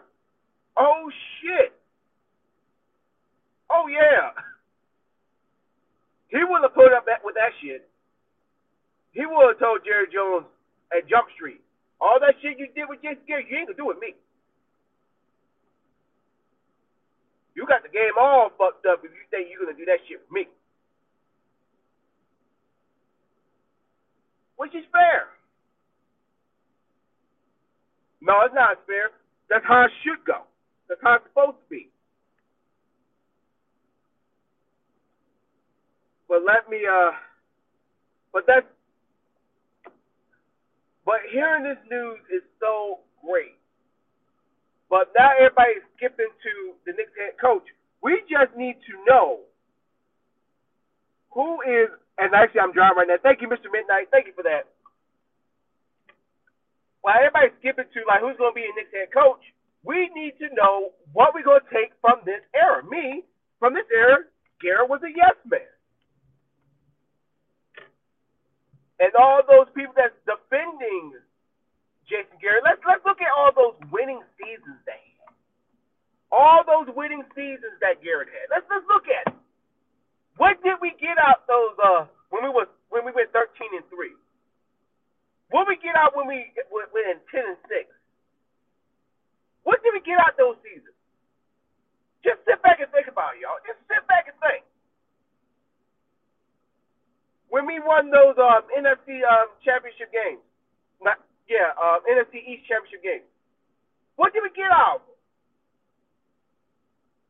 oh 0.77 1.09
shit. 1.41 1.73
Oh 3.71 3.87
yeah. 3.89 4.31
He 6.33 6.41
would 6.41 6.65
have 6.65 6.73
put 6.73 6.89
up 6.89 7.05
that 7.05 7.21
with 7.21 7.37
that 7.37 7.53
shit. 7.61 7.85
He 9.13 9.21
would 9.21 9.53
have 9.53 9.61
told 9.61 9.85
Jerry 9.85 10.09
Jones 10.09 10.49
at 10.89 11.05
Jump 11.05 11.29
Street, 11.37 11.61
all 12.01 12.17
that 12.17 12.33
shit 12.41 12.57
you 12.57 12.65
did 12.73 12.89
with 12.89 13.05
Jason 13.05 13.21
Garrett, 13.29 13.45
you 13.45 13.61
ain't 13.61 13.69
gonna 13.69 13.77
do 13.77 13.85
with 13.85 14.01
me. 14.01 14.17
You 17.53 17.69
got 17.69 17.85
the 17.85 17.93
game 17.93 18.17
all 18.17 18.49
fucked 18.57 18.89
up 18.89 19.05
if 19.05 19.13
you 19.13 19.25
think 19.29 19.53
you're 19.53 19.61
gonna 19.61 19.77
do 19.77 19.85
that 19.85 20.01
shit 20.09 20.25
with 20.25 20.33
me. 20.33 20.49
Which 24.57 24.73
is 24.73 24.89
fair. 24.89 25.29
No, 28.25 28.41
it's 28.41 28.57
not 28.57 28.81
fair. 28.89 29.13
That's 29.53 29.65
how 29.69 29.85
it 29.85 29.93
should 30.01 30.25
go. 30.25 30.49
That's 30.89 31.01
how 31.05 31.21
it's 31.21 31.29
supposed 31.29 31.61
to 31.61 31.67
be. 31.69 31.92
But 36.33 36.49
let 36.49 36.65
me 36.65 36.81
uh 36.81 37.13
but 38.33 38.49
that's 38.49 38.65
but 41.05 41.21
hearing 41.29 41.61
this 41.61 41.77
news 41.85 42.17
is 42.33 42.41
so 42.57 43.05
great. 43.21 43.53
But 44.89 45.13
now 45.13 45.29
everybody's 45.37 45.85
skipping 45.93 46.33
to 46.33 46.53
the 46.89 46.97
next 46.97 47.13
head 47.21 47.37
coach. 47.37 47.69
We 48.01 48.17
just 48.25 48.49
need 48.57 48.81
to 48.81 48.93
know 49.05 49.45
who 51.37 51.61
is, 51.69 51.93
and 52.17 52.33
actually 52.33 52.65
I'm 52.65 52.73
driving 52.73 53.05
right 53.05 53.09
now. 53.13 53.21
Thank 53.21 53.45
you, 53.45 53.47
Mr. 53.47 53.69
Midnight. 53.69 54.09
Thank 54.09 54.25
you 54.25 54.33
for 54.33 54.41
that. 54.41 54.73
While 57.05 57.21
everybody's 57.21 57.53
skipping 57.61 57.85
to 57.93 57.99
like 58.09 58.25
who's 58.25 58.41
going 58.41 58.57
to 58.57 58.57
be 58.57 58.65
a 58.65 58.73
next 58.73 58.89
head 58.89 59.13
coach, 59.13 59.45
we 59.85 60.09
need 60.17 60.33
to 60.41 60.49
know 60.57 60.97
what 61.13 61.37
we're 61.37 61.45
going 61.45 61.61
to 61.61 61.69
take 61.69 61.93
from 62.01 62.25
this 62.25 62.41
era. 62.57 62.81
Me, 62.89 63.21
from 63.61 63.77
this 63.77 63.85
era, 63.93 64.25
Garrett 64.65 64.89
was 64.89 65.05
a 65.05 65.13
yes 65.13 65.37
man. 65.45 65.72
And 69.03 69.11
all 69.19 69.43
those 69.43 69.67
people 69.75 69.91
that's 69.99 70.15
defending 70.23 71.19
Jason 72.07 72.39
Garrett. 72.39 72.63
Let's 72.63 72.79
let's 72.87 73.03
look 73.03 73.19
at 73.19 73.27
all 73.35 73.51
those 73.51 73.75
winning 73.91 74.23
seasons 74.39 74.79
he 74.87 75.11
had. 75.19 75.35
All 76.31 76.63
those 76.63 76.87
winning 76.95 77.27
seasons 77.35 77.75
that 77.83 77.99
Garrett 77.99 78.31
had. 78.31 78.47
Let's 78.47 78.63
let's 78.71 78.87
look 78.87 79.03
at 79.11 79.27
it. 79.27 79.39
What 80.39 80.55
did 80.63 80.79
we 80.79 80.95
get 81.03 81.19
out 81.19 81.43
those 81.51 81.75
uh 81.83 82.07
when 82.31 82.47
we 82.47 82.51
was 82.55 82.71
when 82.87 83.03
we 83.03 83.11
went 83.11 83.27
thirteen 83.35 83.75
and 83.75 83.83
three? 83.91 84.15
What 85.51 85.67
we 85.67 85.75
get 85.83 85.99
out 85.99 86.15
when 86.15 86.31
we 86.31 86.47
went 86.71 87.19
ten 87.27 87.43
and 87.43 87.59
six? 87.67 87.91
What 89.67 89.83
did 89.83 89.91
we 89.91 89.99
get 89.99 90.15
out 90.23 90.39
those 90.39 90.55
seasons? 90.63 90.95
Just 92.23 92.39
sit 92.47 92.55
back 92.63 92.79
and 92.79 92.87
think 92.95 93.11
about 93.11 93.35
it, 93.35 93.43
y'all. 93.43 93.59
Just 93.67 93.83
sit 93.91 93.99
back 94.07 94.31
and 94.31 94.37
think 94.39 94.63
when 97.53 97.69
we 97.69 97.77
won 97.77 98.09
those 98.09 98.32
um, 98.43 98.63
NFC 98.75 99.23
um, 99.23 99.47
championship 99.63 100.11
game. 100.11 100.39
Not, 101.01 101.17
yeah, 101.47 101.71
um, 101.79 102.03
NFC 102.07 102.43
East 102.43 102.67
championship 102.67 103.03
game. 103.03 103.25
What 104.15 104.33
did 104.33 104.43
we 104.43 104.51
get 104.55 104.71
out? 104.71 105.01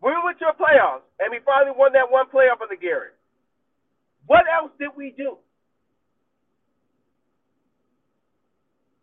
We 0.01 0.11
went 0.23 0.37
to 0.39 0.51
the 0.51 0.57
playoffs, 0.59 1.07
and 1.19 1.31
we 1.31 1.39
finally 1.45 1.71
won 1.77 1.93
that 1.93 2.11
one 2.11 2.27
playoff 2.27 2.59
under 2.61 2.75
Garrett. 2.75 3.15
What 4.27 4.43
else 4.51 4.71
did 4.79 4.89
we 4.97 5.13
do? 5.15 5.37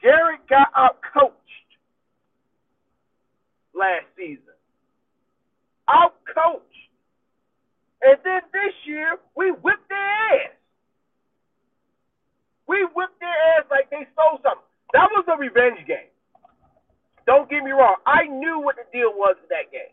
Garrett 0.03 0.47
got 0.49 0.69
out 0.77 0.99
coached 1.13 1.71
last 3.75 4.07
season. 4.17 4.57
Out 5.89 6.15
coached. 6.35 6.65
And 8.03 8.17
then 8.25 8.41
this 8.53 8.75
year, 8.87 9.17
we 9.37 9.51
whipped 9.51 9.89
their 9.89 9.99
ass. 9.99 10.60
We 12.71 12.87
whipped 12.95 13.19
their 13.19 13.35
ass 13.59 13.67
like 13.67 13.91
they 13.91 14.07
stole 14.15 14.39
something. 14.47 14.71
That 14.95 15.11
was 15.11 15.27
a 15.27 15.35
revenge 15.35 15.83
game. 15.91 16.15
Don't 17.27 17.51
get 17.51 17.67
me 17.67 17.75
wrong. 17.75 17.99
I 18.07 18.31
knew 18.31 18.63
what 18.63 18.79
the 18.79 18.87
deal 18.95 19.11
was 19.11 19.35
in 19.43 19.51
that 19.51 19.75
game. 19.75 19.91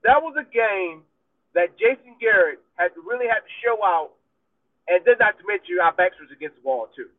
That 0.00 0.24
was 0.24 0.32
a 0.40 0.48
game 0.48 1.04
that 1.52 1.76
Jason 1.76 2.16
Garrett 2.16 2.64
had 2.80 2.96
to 2.96 3.04
really 3.04 3.28
have 3.28 3.44
to 3.44 3.52
show 3.60 3.76
out, 3.84 4.16
and 4.88 5.04
then 5.04 5.20
not 5.20 5.36
to 5.36 5.44
mention 5.44 5.76
our 5.76 5.92
backs 5.92 6.16
was 6.16 6.32
against 6.32 6.56
the 6.56 6.64
wall 6.64 6.88
too. 6.96 7.12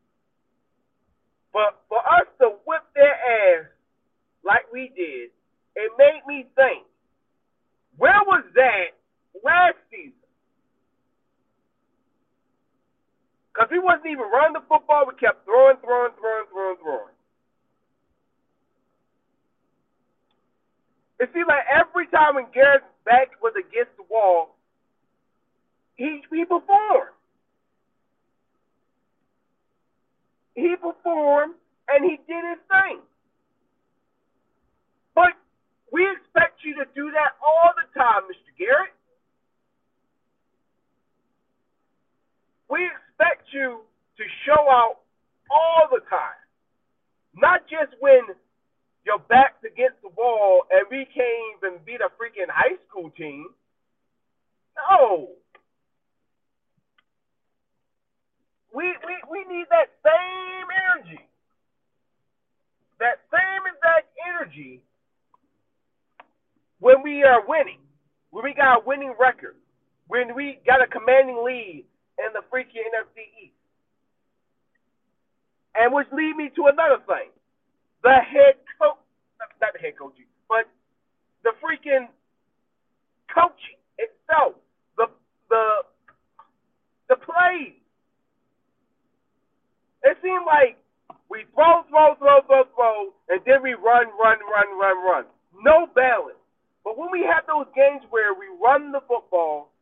But 1.53 1.77
for 1.85 2.01
us 2.01 2.25
to 2.41 2.57
whip 2.65 2.89
their 2.97 3.13
ass 3.13 3.69
like 4.41 4.65
we 4.73 4.89
did, 4.97 5.29
it 5.77 5.89
made 6.01 6.25
me 6.25 6.49
think, 6.57 6.89
where 8.01 8.25
was 8.25 8.45
that 8.57 8.97
last 9.45 9.77
season? 9.93 10.16
Because 13.57 13.71
we 13.73 13.79
wasn't 13.79 14.05
even 14.05 14.29
running 14.29 14.53
the 14.53 14.61
football. 14.69 15.09
We 15.09 15.17
kept 15.17 15.41
throwing, 15.43 15.81
throwing, 15.81 16.13
throwing, 16.21 16.45
throwing, 16.53 16.77
throwing. 16.77 17.15
It 21.17 21.33
seemed 21.33 21.49
like 21.49 21.65
every 21.65 22.05
time 22.13 22.35
when 22.35 22.45
Garrett's 22.53 22.85
back 23.03 23.33
was 23.41 23.53
against 23.57 23.97
the 23.97 24.05
wall, 24.13 24.53
he 25.95 26.21
he 26.29 26.45
performed. 26.45 27.17
He 30.53 30.75
performed 30.77 31.55
and 31.89 32.05
he 32.05 32.21
did 32.29 32.43
his 32.45 32.61
thing. 32.69 33.01
But 35.15 35.33
we 35.91 36.05
expect 36.05 36.61
you 36.61 36.75
to 36.77 36.85
do 36.93 37.09
that 37.09 37.33
all 37.41 37.73
the 37.73 37.89
time, 37.97 38.29
Mr. 38.29 38.53
Garrett. 38.53 38.93
We 42.69 42.85
expect 42.85 43.06
you 43.53 43.81
to 44.17 44.23
show 44.45 44.61
out 44.69 45.01
all 45.49 45.87
the 45.91 46.01
time, 46.09 46.41
not 47.35 47.61
just 47.69 47.95
when 47.99 48.21
your 49.05 49.19
back's 49.29 49.63
against 49.63 50.01
the 50.01 50.09
wall 50.17 50.63
and 50.71 50.85
we 50.91 51.07
can't 51.13 51.57
even 51.57 51.79
beat 51.85 52.01
a 52.01 52.11
freaking 52.19 52.49
high 52.49 52.75
school 52.89 53.09
team. 53.11 53.47
No. 54.75 55.29
We, 58.73 58.83
we, 58.83 59.15
we 59.31 59.39
need 59.55 59.65
that 59.71 59.89
same 60.03 60.67
energy. 60.91 61.23
That 62.99 63.21
same 63.31 63.63
exact 63.65 64.09
energy 64.27 64.81
when 66.79 67.01
we 67.03 67.23
are 67.23 67.47
winning, 67.47 67.79
when 68.31 68.43
we 68.43 68.53
got 68.53 68.81
a 68.81 68.85
winning 68.85 69.13
record, 69.19 69.55
when 70.07 70.35
we 70.35 70.59
got 70.65 70.81
a 70.81 70.87
commanding 70.87 71.43
lead 71.43 71.85
in 72.19 72.33
the 72.33 72.41
freaky 72.49 72.81
NFC 72.81 73.29
East. 73.41 73.59
And 75.75 75.93
which 75.93 76.07
lead 76.11 76.35
me 76.35 76.49
to 76.57 76.69
another 76.73 77.01
thing. 77.05 77.29
The 78.01 78.17
head 78.17 78.57
coach, 78.81 78.97
not 79.39 79.73
the 79.73 79.79
head 79.79 79.97
coach, 79.97 80.17
but 80.49 80.65
the 81.43 81.53
freaking 81.61 82.09
coaching 83.29 83.77
itself, 83.97 84.57
the 84.97 85.07
the 85.49 85.63
the 87.09 87.17
plays. 87.21 87.77
It 90.03 90.17
seemed 90.23 90.45
like 90.45 90.77
we 91.29 91.43
throw, 91.53 91.83
throw, 91.91 92.15
throw, 92.15 92.39
throw, 92.47 92.63
throw, 92.73 92.97
and 93.29 93.41
then 93.45 93.61
we 93.61 93.73
run, 93.75 94.07
run, 94.15 94.39
run, 94.39 94.69
run, 94.79 94.97
run. 95.03 95.25
No 95.61 95.87
balance. 95.93 96.39
But 96.83 96.97
when 96.97 97.11
we 97.11 97.27
have 97.27 97.43
those 97.45 97.67
games 97.75 98.01
where 98.09 98.33
we 98.33 98.47
run 98.63 98.91
the 98.91 99.03
football 99.07 99.75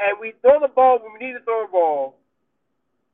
and 0.00 0.16
we 0.20 0.32
throw 0.40 0.60
the 0.60 0.72
ball 0.72 0.98
when 0.98 1.12
we 1.12 1.20
need 1.20 1.36
to 1.36 1.44
throw 1.44 1.68
the 1.68 1.72
ball, 1.72 2.16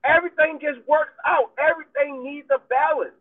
everything 0.07 0.63
just 0.63 0.79
works 0.87 1.19
out. 1.27 1.51
Everything 1.59 2.23
needs 2.23 2.47
a 2.55 2.63
balance. 2.71 3.19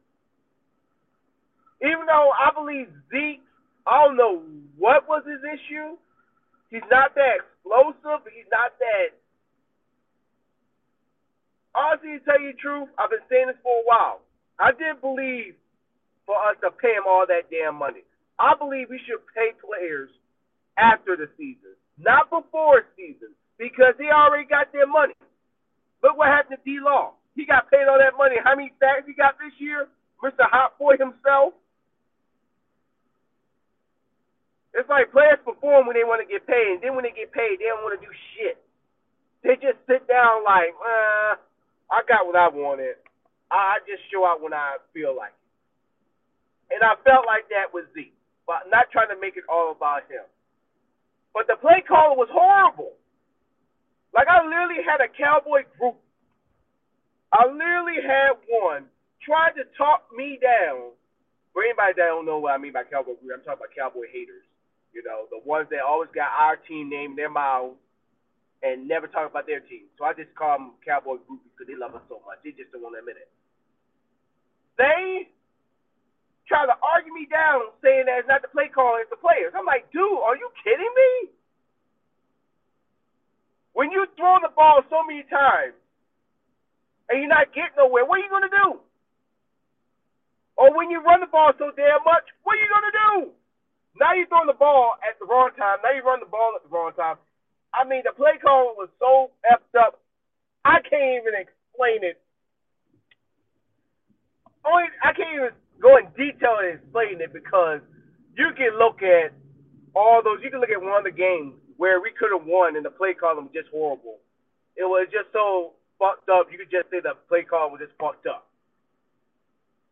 Even 1.81 2.05
though 2.05 2.29
I 2.31 2.53
believe 2.53 2.87
Zeke, 3.09 3.41
I 3.85 4.05
don't 4.05 4.17
know 4.17 4.41
what 4.77 5.09
was 5.09 5.25
his 5.25 5.41
issue. 5.41 5.97
He's 6.69 6.85
not 6.89 7.13
that 7.15 7.41
explosive. 7.41 8.25
He's 8.29 8.49
not 8.51 8.73
that. 8.79 9.17
Honestly, 11.75 12.17
to 12.17 12.23
tell 12.23 12.39
you 12.39 12.53
the 12.53 12.61
truth, 12.61 12.89
I've 12.97 13.09
been 13.09 13.25
saying 13.29 13.47
this 13.47 13.59
for 13.61 13.81
a 13.81 13.85
while. 13.85 14.21
I 14.59 14.71
didn't 14.71 15.01
believe 15.01 15.59
for 16.25 16.35
us 16.47 16.55
to 16.63 16.71
pay 16.71 16.95
him 16.95 17.03
all 17.07 17.25
that 17.27 17.51
damn 17.51 17.75
money. 17.75 18.05
I 18.39 18.55
believe 18.55 18.87
we 18.89 18.99
should 19.05 19.21
pay 19.35 19.51
players 19.59 20.09
after 20.77 21.15
the 21.15 21.27
season, 21.37 21.75
not 21.99 22.29
before 22.29 22.83
season, 22.95 23.35
because 23.57 23.95
they 23.97 24.11
already 24.11 24.47
got 24.47 24.71
their 24.71 24.87
money. 24.87 25.15
Look 26.03 26.17
what 26.17 26.27
happened 26.27 26.59
to 26.59 26.63
D 26.63 26.79
Law. 26.83 27.15
He 27.35 27.45
got 27.45 27.69
paid 27.71 27.87
all 27.89 27.99
that 27.99 28.15
money. 28.17 28.35
How 28.43 28.55
many 28.55 28.71
sacks 28.79 29.07
he 29.07 29.13
got 29.13 29.35
this 29.39 29.53
year? 29.59 29.87
Mr. 30.23 30.47
Hot 30.47 30.77
Boy 30.79 30.95
himself. 30.97 31.53
It's 34.75 34.89
like 34.89 35.11
players 35.11 35.39
perform 35.45 35.87
when 35.87 35.95
they 35.95 36.03
want 36.03 36.19
to 36.19 36.27
get 36.27 36.43
paid, 36.43 36.79
and 36.79 36.81
then 36.83 36.99
when 36.99 37.07
they 37.07 37.15
get 37.15 37.31
paid, 37.31 37.63
they 37.63 37.71
don't 37.71 37.83
want 37.85 37.95
to 37.95 38.03
do 38.03 38.11
shit. 38.35 38.59
They 39.39 39.55
just 39.55 39.79
sit 39.87 40.03
down 40.09 40.43
like, 40.43 40.75
uh, 40.75 41.39
I 41.87 42.03
got 42.09 42.27
what 42.27 42.35
I 42.35 42.51
wanted. 42.51 42.99
I 43.47 43.79
just 43.87 44.03
show 44.11 44.25
out 44.27 44.41
when 44.41 44.51
I 44.51 44.81
feel 44.91 45.15
like 45.15 45.31
it. 45.31 46.75
And 46.75 46.81
I 46.83 46.97
felt 47.05 47.23
like 47.29 47.47
that 47.53 47.71
with 47.71 47.85
Zeke, 47.93 48.17
but 48.49 48.67
not 48.73 48.89
trying 48.91 49.13
to 49.13 49.19
make 49.21 49.37
it 49.37 49.45
all 49.47 49.71
about 49.71 50.09
him. 50.09 50.25
But 51.31 51.47
the 51.47 51.55
play 51.61 51.83
caller 51.85 52.17
was 52.17 52.27
horrible. 52.33 52.97
Like 54.15 54.31
I 54.31 54.39
literally 54.47 54.79
had 54.79 55.03
a 55.03 55.11
cowboy 55.11 55.67
group. 55.75 55.99
I 57.35 57.51
literally 57.51 57.99
had 57.99 58.39
one 58.47 58.87
trying 59.19 59.59
to 59.59 59.67
talk 59.75 60.07
me 60.15 60.39
down. 60.39 60.95
For 61.51 61.63
anybody 61.63 61.99
that 61.99 62.11
don't 62.11 62.27
know 62.27 62.39
what 62.39 62.55
I 62.55 62.59
mean 62.59 62.71
by 62.71 62.83
cowboy 62.87 63.19
group, 63.19 63.31
I'm 63.31 63.43
talking 63.43 63.63
about 63.63 63.75
cowboy 63.75 64.07
haters. 64.11 64.43
You 64.95 65.03
know, 65.03 65.27
the 65.27 65.43
ones 65.43 65.67
that 65.71 65.83
always 65.83 66.07
got 66.15 66.31
our 66.31 66.55
team 66.55 66.87
name 66.87 67.15
in 67.15 67.19
their 67.19 67.31
mouths 67.31 67.75
and 68.63 68.87
never 68.87 69.07
talk 69.11 69.27
about 69.27 69.47
their 69.47 69.59
team. 69.59 69.91
So 69.99 70.07
I 70.07 70.15
just 70.15 70.31
call 70.39 70.55
them 70.55 70.79
cowboy 70.87 71.19
groupies 71.27 71.51
because 71.51 71.67
they 71.67 71.75
love 71.75 71.95
us 71.95 72.03
so 72.07 72.23
much. 72.23 72.39
They 72.43 72.55
just 72.55 72.71
don't 72.71 72.83
want 72.83 72.95
to 72.95 73.03
admit 73.03 73.19
it. 73.19 73.27
They 74.79 75.27
try 76.47 76.63
to 76.63 76.75
argue 76.79 77.11
me 77.11 77.27
down 77.27 77.75
saying 77.83 78.07
that 78.07 78.23
it's 78.23 78.31
not 78.31 78.43
the 78.43 78.51
play 78.51 78.71
call, 78.71 78.95
it's 78.99 79.11
the 79.11 79.19
players. 79.19 79.51
I'm 79.55 79.67
like, 79.67 79.91
dude, 79.91 80.23
are 80.23 80.39
you 80.39 80.47
kidding 80.63 80.91
me? 80.95 81.34
When 83.75 83.91
you 83.91 84.07
throw 84.15 84.39
the 84.39 84.55
ball 84.55 84.87
so 84.87 85.03
many 85.03 85.27
times 85.27 85.75
and 87.11 87.19
you're 87.19 87.27
not 87.27 87.51
getting 87.51 87.75
nowhere, 87.75 88.07
what 88.07 88.23
are 88.23 88.23
you 88.23 88.31
going 88.31 88.47
to 88.47 88.55
do? 88.63 88.69
Or 90.55 90.71
when 90.71 90.87
you 90.87 91.03
run 91.03 91.19
the 91.19 91.27
ball 91.27 91.51
so 91.59 91.75
damn 91.75 91.99
much, 92.07 92.23
what 92.47 92.55
are 92.55 92.63
you 92.63 92.71
going 92.71 92.87
to 92.87 92.95
do? 92.95 93.11
Now 93.99 94.15
you're 94.15 94.31
throwing 94.31 94.47
the 94.47 94.55
ball 94.55 94.95
at 95.03 95.19
the 95.19 95.27
wrong 95.27 95.51
time. 95.59 95.83
Now 95.83 95.91
you 95.91 96.07
run 96.07 96.23
the 96.23 96.31
ball 96.31 96.55
at 96.55 96.63
the 96.63 96.71
wrong 96.71 96.95
time. 96.95 97.19
I 97.75 97.83
mean, 97.83 98.07
the 98.07 98.15
play 98.15 98.39
call 98.39 98.79
was 98.79 98.87
so 98.95 99.35
effed 99.43 99.75
up, 99.75 99.99
I 100.63 100.79
can't 100.79 101.19
even 101.19 101.35
explain 101.35 102.07
it. 102.07 102.23
Only 104.63 104.87
I 105.03 105.11
can't 105.11 105.35
even 105.35 105.51
go 105.83 105.99
in 105.99 106.07
detail 106.15 106.63
and 106.63 106.79
explain 106.79 107.19
it 107.19 107.35
because 107.35 107.83
you 108.39 108.55
can 108.55 108.79
look 108.79 109.03
at 109.03 109.35
all 109.91 110.23
those. 110.23 110.39
You 110.41 110.49
can 110.49 110.63
look 110.63 110.71
at 110.71 110.79
one 110.79 110.95
of 110.95 111.03
the 111.03 111.11
games 111.11 111.59
where 111.77 112.01
we 112.01 112.11
could 112.11 112.31
have 112.31 112.45
won 112.47 112.75
and 112.75 112.85
the 112.85 112.91
play 112.91 113.13
call 113.13 113.35
was 113.35 113.51
just 113.53 113.69
horrible. 113.71 114.17
It 114.75 114.83
was 114.83 115.07
just 115.11 115.31
so 115.31 115.73
fucked 115.99 116.29
up. 116.29 116.47
You 116.51 116.57
could 116.57 116.71
just 116.71 116.89
say 116.91 116.99
the 116.99 117.15
play 117.27 117.43
call 117.43 117.71
was 117.71 117.79
just 117.83 117.95
fucked 117.99 118.27
up. 118.27 118.47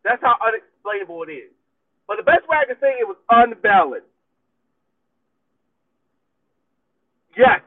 That's 0.04 0.20
how 0.20 0.36
unexplainable 0.44 1.24
it 1.28 1.32
is. 1.48 1.52
But 2.06 2.16
the 2.20 2.26
best 2.28 2.44
way 2.48 2.60
I 2.60 2.68
can 2.68 2.76
say 2.80 3.00
it 3.00 3.08
was 3.08 3.16
unbalanced. 3.30 4.08
Yes. 7.36 7.60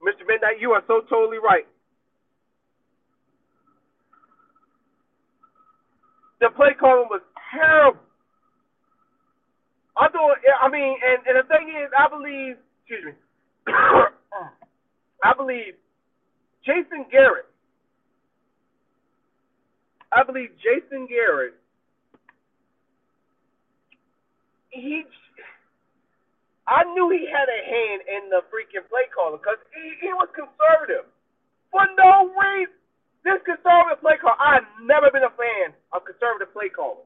Mr. 0.00 0.26
Midnight, 0.26 0.60
you 0.60 0.72
are 0.72 0.82
so 0.86 1.02
totally 1.08 1.38
right. 1.38 1.68
The 6.40 6.50
play 6.50 6.76
calling 6.78 7.08
was 7.08 7.22
terrible. 7.52 8.00
I 9.96 10.08
thought, 10.08 10.36
I 10.60 10.68
mean, 10.68 10.96
and, 11.00 11.22
and 11.24 11.36
the 11.38 11.46
thing 11.48 11.70
is, 11.70 11.88
I 11.96 12.10
believe, 12.10 12.56
excuse 12.86 13.04
me, 13.04 13.12
I 15.24 15.32
believe 15.36 15.74
Jason 16.64 17.06
Garrett, 17.10 17.48
I 20.12 20.22
believe 20.22 20.50
Jason 20.60 21.08
Garrett 21.08 21.54
he 24.74 25.04
I 26.66 26.82
knew 26.96 27.12
he 27.12 27.28
had 27.28 27.46
a 27.46 27.60
hand 27.60 28.00
in 28.08 28.22
the 28.32 28.40
freaking 28.48 28.88
play 28.88 29.04
calling 29.12 29.36
because 29.36 29.60
he, 29.76 30.08
he 30.08 30.10
was 30.16 30.28
conservative 30.32 31.04
for 31.68 31.84
no 32.00 32.32
reason. 32.32 32.72
This 33.20 33.40
conservative 33.44 34.00
play 34.00 34.16
call, 34.20 34.36
I've 34.36 34.64
never 34.84 35.12
been 35.12 35.24
a 35.24 35.32
fan 35.36 35.76
of 35.92 36.04
conservative 36.04 36.52
play 36.52 36.68
calling. 36.72 37.04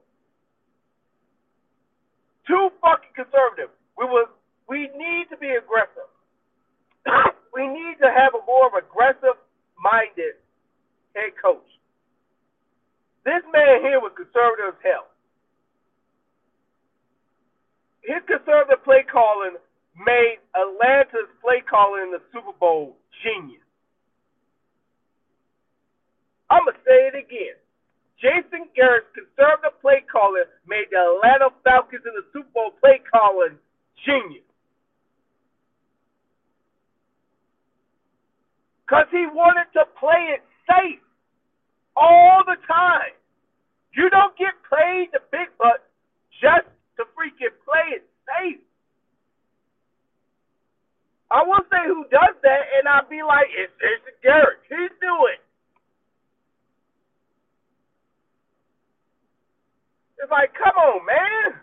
Too 2.47 2.71
fucking 2.79 3.15
conservative. 3.15 3.71
We 3.99 4.07
was 4.07 4.31
we 4.69 4.85
need 4.93 5.25
to 5.33 5.37
be 5.37 5.49
aggressive. 5.57 6.07
we 7.55 7.65
need 7.65 7.97
to 7.97 8.07
have 8.13 8.37
a 8.37 8.45
more 8.45 8.69
of 8.69 8.77
aggressive 8.77 9.35
minded 9.81 10.37
head 11.17 11.33
coach. 11.41 11.65
This 13.25 13.41
man 13.51 13.81
here 13.81 13.99
was 13.99 14.13
conservative 14.13 14.77
as 14.77 14.81
hell. 14.85 15.09
His 18.05 18.21
conservative 18.29 18.85
play 18.85 19.03
calling 19.09 19.57
made 19.97 20.39
Atlanta's 20.55 21.27
play 21.41 21.61
calling 21.65 22.09
in 22.09 22.11
the 22.15 22.23
Super 22.31 22.55
Bowl 22.55 22.95
genius. 23.25 23.65
I'm 26.49 26.65
going 26.65 26.73
to 26.73 26.81
say 26.85 27.13
it 27.13 27.17
again. 27.17 27.57
Jason 28.17 28.65
Garrett's 28.73 29.11
conservative 29.13 29.77
play 29.81 30.01
calling 30.09 30.47
made 30.65 30.89
the 30.89 30.97
Atlanta 30.97 31.53
Falcons 31.61 32.03
in 32.03 32.13
the 32.17 32.25
Super 32.33 32.49
Bowl 32.51 32.71
play 32.81 32.97
calling 33.05 33.55
genius. 34.03 34.48
Because 38.89 39.05
he 39.11 39.29
wanted 39.29 39.69
to 39.77 39.85
play 40.01 40.33
it 40.33 40.41
safe 40.65 40.97
all 41.95 42.41
the 42.41 42.57
time. 42.65 43.13
You 43.93 44.09
don't 44.09 44.33
get 44.33 44.57
paid 44.65 45.13
the 45.13 45.21
big 45.29 45.53
bucks 45.61 45.85
just 46.41 46.65
to 46.97 47.05
freaking 47.13 47.53
play 47.61 48.01
it 48.01 48.09
safe. 48.25 48.57
I 51.29 51.45
will 51.45 51.61
say 51.69 51.85
who 51.85 52.01
does 52.09 52.33
that, 52.41 52.63
and 52.81 52.89
I'll 52.89 53.05
be 53.05 53.21
like, 53.21 53.45
it's 53.53 53.69
Jason 53.77 54.17
Garrett. 54.23 54.57
He's 54.65 54.89
doing 54.97 55.37
it. 55.37 55.45
It's 60.17 60.31
like, 60.31 60.49
come 60.57 60.73
on, 60.73 61.05
man. 61.05 61.61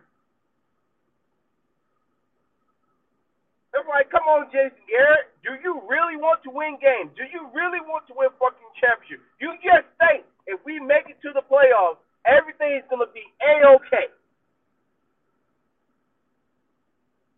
It's 3.77 3.85
like, 3.93 4.09
come 4.09 4.25
on, 4.25 4.49
Jason 4.49 4.81
Garrett. 4.89 5.37
Do 5.45 5.53
you 5.61 5.85
really 5.85 6.17
want 6.17 6.41
to 6.49 6.51
win 6.51 6.81
games? 6.81 7.13
Do 7.13 7.29
you 7.29 7.45
really 7.53 7.79
want 7.85 8.09
to 8.09 8.17
win 8.17 8.33
fucking 8.41 8.73
championship? 8.81 9.21
You 9.37 9.53
just 9.61 9.85
think 10.01 10.25
if 10.49 10.57
we 10.65 10.81
make 10.81 11.13
it 11.13 11.21
to 11.29 11.37
the 11.37 11.45
playoffs, 11.45 12.01
everything's 12.25 12.89
gonna 12.89 13.13
be 13.13 13.23
a-okay. 13.45 14.09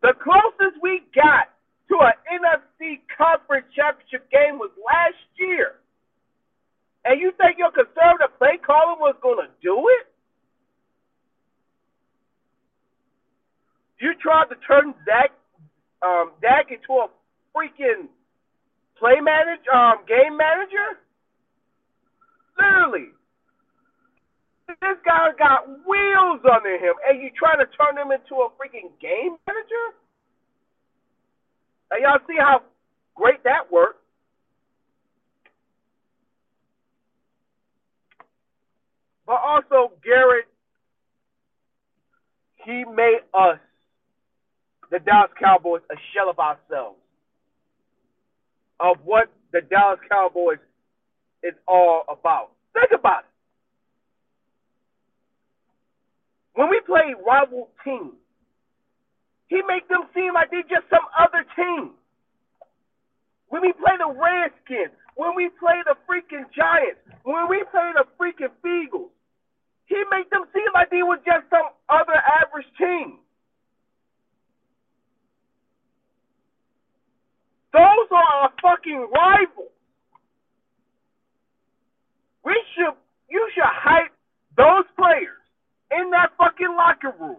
The 0.01 0.15
closest 0.23 0.79
we 0.81 1.03
got 1.11 1.51
to 1.91 2.07
an 2.07 2.15
NFC 2.31 3.03
conference 3.11 3.67
championship 3.75 4.31
game 4.31 4.63
was 4.63 4.71
last 4.79 5.19
year. 5.37 5.83
And 7.05 7.19
you 7.19 7.35
think 7.35 7.59
your 7.59 7.75
conservative 7.75 8.31
play 8.39 8.63
calling 8.63 9.03
was 9.03 9.19
gonna 9.21 9.51
do 9.59 9.75
it? 10.01 10.07
You 14.01 14.15
tried 14.23 14.47
to 14.51 14.57
turn 14.67 14.95
Zach 15.05 15.33
um, 16.03 16.33
Dak 16.41 16.71
into 16.71 16.93
a 17.03 17.09
freaking 17.55 18.07
play 18.99 19.19
manager, 19.21 19.71
um, 19.75 19.99
game 20.07 20.37
manager. 20.37 21.03
Literally, 22.59 23.11
this 24.69 24.99
guy 25.05 25.31
got 25.39 25.67
wheels 25.87 26.41
under 26.45 26.75
him, 26.75 26.95
and 27.09 27.23
you 27.23 27.31
trying 27.39 27.59
to 27.59 27.67
turn 27.75 27.99
him 27.99 28.13
into 28.13 28.43
a 28.43 28.51
freaking 28.55 28.91
game 29.01 29.37
manager? 29.47 29.87
And 31.91 32.03
y'all 32.03 32.21
see 32.29 32.37
how 32.39 32.63
great 33.15 33.43
that 33.45 33.73
worked. 33.73 34.03
But 39.27 39.41
also, 39.45 39.93
Garrett, 40.03 40.47
he 42.65 42.85
made 42.85 43.21
us 43.35 43.59
the 44.91 44.99
Dallas 45.01 45.31
Cowboys 45.39 45.83
a 45.91 45.97
shell 46.13 46.31
of 46.31 46.39
ourselves, 46.39 46.99
of 48.81 48.97
what 49.05 49.29
the 49.53 49.61
Dallas 49.61 50.01
Cowboys 50.09 50.59
is 51.43 51.55
all 51.67 52.05
about. 52.09 52.51
Think 52.75 52.91
about 52.99 53.25
it. 53.25 53.33
When 56.55 56.69
we 56.71 56.81
play 56.87 57.15
rival 57.25 57.69
teams, 57.85 58.19
he 59.49 59.63
make 59.67 59.89
them 59.89 60.11
seem 60.15 60.35
like 60.35 60.51
they're 60.51 60.67
just 60.69 60.91
some 60.91 61.07
other 61.17 61.45
team. 61.57 61.95
When 63.49 63.63
we 63.63 63.73
play 63.73 63.97
the 63.97 64.13
Redskins, 64.13 64.93
when 65.15 65.35
we 65.35 65.49
play 65.59 65.81
the 65.87 65.97
freaking 66.05 66.45
Giants, 66.53 67.01
when 67.25 67.49
we 67.49 67.65
play 67.73 67.93
the 67.97 68.05
freaking 68.21 68.53
Eagles, 68.61 69.11
he 69.87 69.97
make 70.13 70.29
them 70.31 70.45
seem 70.53 70.69
like 70.75 70.91
they 70.91 71.03
were 71.03 71.17
just 71.25 71.49
some 71.49 71.73
other 71.89 72.15
average 72.15 72.69
team. 72.77 73.19
Those 77.79 78.11
are 78.11 78.31
our 78.43 78.51
fucking 78.59 79.07
rivals. 79.15 79.71
We 82.45 82.59
should, 82.75 82.99
you 83.31 83.43
should 83.55 83.71
hype 83.71 84.11
those 84.59 84.85
players 84.99 85.39
in 85.95 86.11
that 86.11 86.35
fucking 86.39 86.75
locker 86.75 87.15
room 87.21 87.39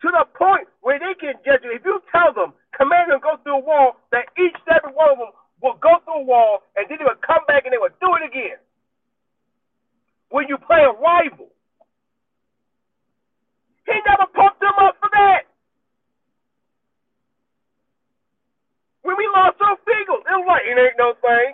to 0.00 0.08
the 0.08 0.24
point 0.32 0.68
where 0.80 0.98
they 0.98 1.12
can 1.20 1.36
judge 1.44 1.60
you. 1.64 1.76
If 1.76 1.84
you 1.84 2.00
tell 2.08 2.32
them, 2.32 2.54
command 2.72 3.12
them 3.12 3.20
go 3.20 3.36
through 3.44 3.60
a 3.60 3.64
wall, 3.64 4.00
that 4.12 4.32
each 4.40 4.56
and 4.64 4.80
every 4.80 4.96
one 4.96 5.12
of 5.12 5.18
them 5.20 5.32
will 5.60 5.76
go 5.76 6.00
through 6.04 6.24
a 6.24 6.26
wall 6.26 6.64
and 6.76 6.88
then 6.88 6.98
they 6.98 7.04
will 7.04 7.20
come 7.20 7.44
back 7.46 7.68
and 7.68 7.72
they 7.76 7.82
will 7.82 7.92
do 8.00 8.16
it 8.16 8.24
again. 8.24 8.56
When 10.32 10.48
you 10.48 10.56
play 10.56 10.80
a 10.80 10.94
rival, 10.96 11.52
he 13.84 13.94
never 14.08 14.24
pumped 14.32 14.60
them 14.60 14.72
up 14.80 14.96
for 15.00 15.10
that. 15.12 15.44
When 19.02 19.16
we 19.18 19.26
lost 19.34 19.58
those 19.58 19.82
It 20.72 20.78
ain't 20.80 20.96
no 20.98 21.12
thing. 21.20 21.52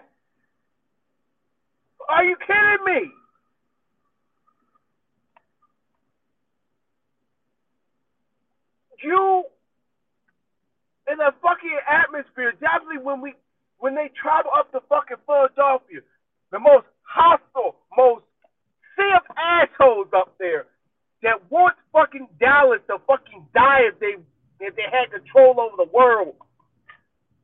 Are 2.09 2.24
you 2.24 2.37
kidding 2.38 2.85
me? 2.87 3.11
You 9.02 9.42
in 11.11 11.18
the 11.18 11.33
fucking 11.42 11.78
atmosphere, 11.90 12.52
definitely 12.61 13.02
when 13.02 13.20
we 13.20 13.35
when 13.78 13.96
they 13.96 14.11
travel 14.14 14.52
up 14.57 14.70
to 14.70 14.81
fucking 14.88 15.18
Philadelphia, 15.26 16.00
the 16.52 16.61
most 16.61 16.87
hostile, 17.02 17.74
most 17.96 18.22
sea 18.94 19.11
of 19.18 19.26
assholes 19.35 20.09
up 20.14 20.35
there 20.38 20.66
that 21.22 21.50
want 21.50 21.74
fucking 21.92 22.28
Dallas 22.38 22.81
to 22.87 22.98
fucking 23.07 23.46
die 23.52 23.90
if 23.90 23.98
they 23.98 24.14
if 24.61 24.76
they 24.76 24.87
had 24.87 25.11
control 25.11 25.59
over 25.59 25.74
the 25.76 25.90
world 25.90 26.35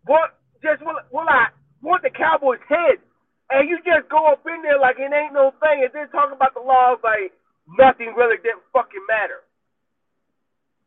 what 0.07 0.39
just 0.63 0.85
will, 0.85 0.97
will 1.13 1.29
I 1.29 1.49
want 1.85 2.03
the 2.03 2.11
Cowboys' 2.11 2.65
head, 2.69 2.99
and 3.53 3.69
you 3.69 3.79
just 3.85 4.09
go 4.09 4.33
up 4.33 4.43
in 4.49 4.65
there 4.65 4.81
like 4.81 4.97
it 4.99 5.13
ain't 5.13 5.37
no 5.37 5.53
thing, 5.61 5.85
and 5.85 5.93
then 5.93 6.09
talk 6.11 6.33
about 6.33 6.57
the 6.57 6.65
laws 6.65 6.99
like 7.05 7.37
nothing 7.79 8.17
really 8.17 8.41
didn't 8.43 8.65
fucking 8.73 9.05
matter. 9.07 9.45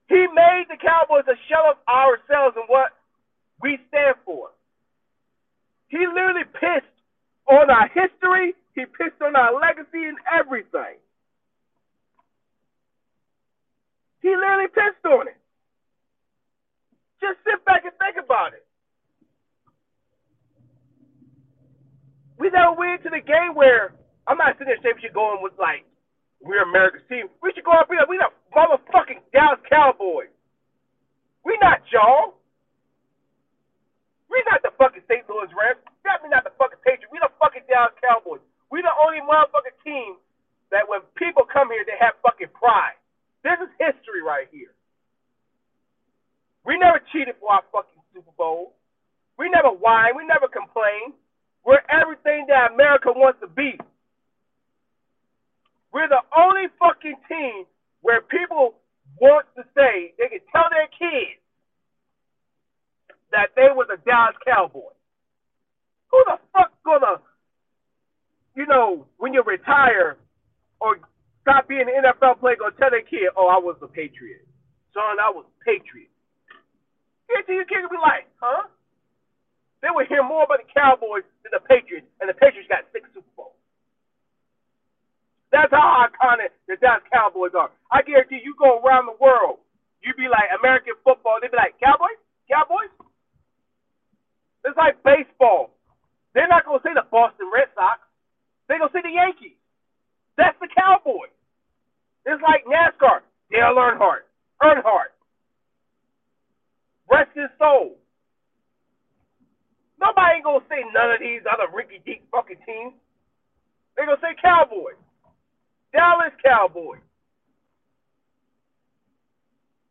He 0.09 0.25
made 0.33 0.65
the 0.69 0.81
Cowboys 0.81 1.29
a 1.29 1.37
shell 1.47 1.69
of 1.71 1.77
ourselves 1.87 2.57
and 2.57 2.67
what 2.67 2.97
we 3.61 3.79
stand 3.89 4.17
for. 4.25 4.49
He 5.89 5.99
literally 6.07 6.47
pissed 6.53 6.97
on 7.47 7.71
our 7.71 7.87
history. 7.89 8.55
He 8.75 8.85
pissed 8.85 9.21
on 9.23 9.35
our 9.35 9.55
legacy 9.59 10.03
and 10.07 10.19
everything. 10.27 10.99
He 14.21 14.29
literally 14.35 14.67
pissed 14.67 15.05
on 15.07 15.27
it. 15.29 15.39
Just 17.21 17.39
sit 17.47 17.63
back 17.65 17.83
and 17.85 17.95
think 17.99 18.23
about 18.23 18.53
it. 18.53 18.66
We 22.37 22.49
never 22.53 22.73
went 22.77 23.03
to 23.03 23.09
the 23.09 23.21
game 23.21 23.53
where 23.57 23.93
I'm 24.29 24.37
not 24.37 24.55
sitting 24.57 24.71
there 24.73 24.81
saying 24.81 24.97
we 24.97 25.03
should 25.05 25.17
go 25.17 25.33
in 25.37 25.41
with 25.41 25.57
like 25.57 25.85
we're 26.41 26.61
America's 26.63 27.05
team. 27.09 27.29
We 27.41 27.51
should 27.53 27.65
go 27.65 27.73
up 27.73 27.89
here. 27.89 28.01
We 28.05 28.21
the 28.21 28.29
motherfucking 28.53 29.25
Dallas 29.33 29.61
Cowboys. 29.69 30.31
We 31.45 31.57
not 31.61 31.81
y'all. 31.89 32.37
We 34.29 34.43
not 34.51 34.61
the 34.61 34.75
fucking 34.77 35.03
St. 35.09 35.25
Louis 35.25 35.49
Rams. 35.55 35.81
Definitely 36.05 36.35
not 36.35 36.45
the 36.45 36.53
fucking 36.59 36.83
Patriots. 36.83 37.09
We 37.09 37.19
the 37.23 37.31
fucking 37.41 37.65
Dallas 37.65 37.95
Cowboys. 38.03 38.43
We 38.69 38.83
the 38.83 38.93
only 39.01 39.23
motherfucking 39.23 39.79
team 39.81 40.19
that 40.69 40.85
when 40.85 41.01
people 41.15 41.47
come 41.47 41.71
here, 41.71 41.87
they 41.87 41.97
have 41.97 42.19
fucking 42.21 42.51
pride. 42.53 42.99
This 43.41 43.57
is 43.63 43.71
history 43.79 44.21
right 44.21 44.51
here. 44.51 44.75
We 46.67 46.75
never 46.77 46.99
cheated 47.15 47.39
for 47.39 47.55
our 47.55 47.63
fucking 47.71 48.03
Super 48.11 48.35
Bowl. 48.35 48.75
We 49.39 49.47
never 49.47 49.71
whined. 49.71 50.19
We 50.19 50.27
never 50.27 50.51
complained. 50.51 51.15
We're 51.67 51.83
everything 51.91 52.45
that 52.47 52.71
America 52.71 53.11
wants 53.11 53.41
to 53.41 53.47
be. 53.51 53.75
We're 55.91 56.07
the 56.07 56.23
only 56.31 56.71
fucking 56.79 57.19
team 57.27 57.67
where 57.99 58.21
people 58.21 58.75
want 59.19 59.47
to 59.57 59.63
say 59.75 60.15
they 60.15 60.31
can 60.31 60.39
tell 60.47 60.71
their 60.71 60.87
kids 60.95 61.43
that 63.35 63.51
they 63.59 63.67
was 63.75 63.91
a 63.91 63.99
Dallas 64.07 64.39
Cowboy. 64.47 64.95
Who 66.07 66.23
the 66.31 66.39
fuck 66.55 66.71
gonna, 66.85 67.19
you 68.55 68.65
know, 68.65 69.05
when 69.17 69.33
you 69.33 69.43
retire 69.43 70.15
or 70.79 71.03
stop 71.41 71.67
being 71.67 71.81
an 71.81 71.99
NFL 71.99 72.39
player, 72.39 72.55
gonna 72.55 72.79
tell 72.79 72.91
their 72.91 73.01
kid, 73.01 73.27
"Oh, 73.35 73.47
I 73.51 73.57
was 73.59 73.75
a 73.81 73.87
Patriot, 73.89 74.47
son, 74.93 75.19
I 75.19 75.29
was 75.29 75.43
a 75.43 75.63
Patriot." 75.65 76.11
Yeah, 77.27 77.43
your 77.45 77.65
kid 77.65 77.81
will 77.81 77.89
be 77.89 77.97
like, 77.97 78.25
"Huh?" 78.39 78.67
They 79.81 79.89
would 79.91 80.07
hear 80.07 80.23
more 80.23 80.43
about 80.43 80.59
the 80.65 80.73
Cowboys 80.73 81.23
the 81.51 81.61
Patriots, 81.63 82.07
and 82.19 82.29
the 82.29 82.37
Patriots 82.37 82.69
got 82.69 82.85
six 82.91 83.07
Super 83.13 83.27
Bowls. 83.35 83.57
That's 85.51 85.71
how 85.71 86.05
iconic 86.05 86.51
the 86.67 86.75
Dallas 86.77 87.05
Cowboys 87.11 87.55
are. 87.55 87.71
I 87.91 88.03
guarantee 88.03 88.43
you 88.43 88.55
go 88.59 88.83
around 88.83 89.07
the 89.07 89.17
world, 89.19 89.63
you'd 90.03 90.19
be 90.19 90.27
like 90.27 90.51
American 90.59 90.93
football, 91.03 91.39
They'd 91.41 91.51
be 91.51 91.57
like 91.57 91.79
Cowboys, 91.79 92.19
Cowboys. 92.51 92.91
It's 94.67 94.75
like 94.75 94.99
baseball. 95.03 95.71
They're 96.35 96.51
not 96.51 96.65
gonna 96.65 96.83
say 96.83 96.91
the 96.93 97.07
Boston 97.09 97.47
Red 97.53 97.71
Sox. 97.73 98.03
They're 98.67 98.79
gonna 98.79 98.91
say 98.91 99.01
the 99.01 99.15
Yankees. 99.15 99.55
That's 100.35 100.57
the 100.59 100.67
Cowboys. 100.67 101.31
It's 102.27 102.43
like 102.43 102.67
NASCAR. 102.67 103.23
Dale 103.49 103.79
Earnhardt. 103.79 104.27
Earnhardt. 104.61 105.15
Rest 107.09 107.31
his 107.33 107.49
soul. 107.57 107.95
Nobody 109.99 110.37
ain't 110.37 110.45
gonna 110.45 110.65
say 110.69 110.85
none 110.93 111.11
of 111.11 111.19
these 111.19 111.41
other 111.49 111.69
Ricky 111.73 112.01
Deep 112.05 112.25
fucking 112.31 112.61
teams. 112.65 112.93
They're 113.95 114.05
gonna 114.05 114.21
say 114.21 114.37
Cowboys. 114.41 114.99
Dallas 115.93 116.33
Cowboys. 116.43 117.01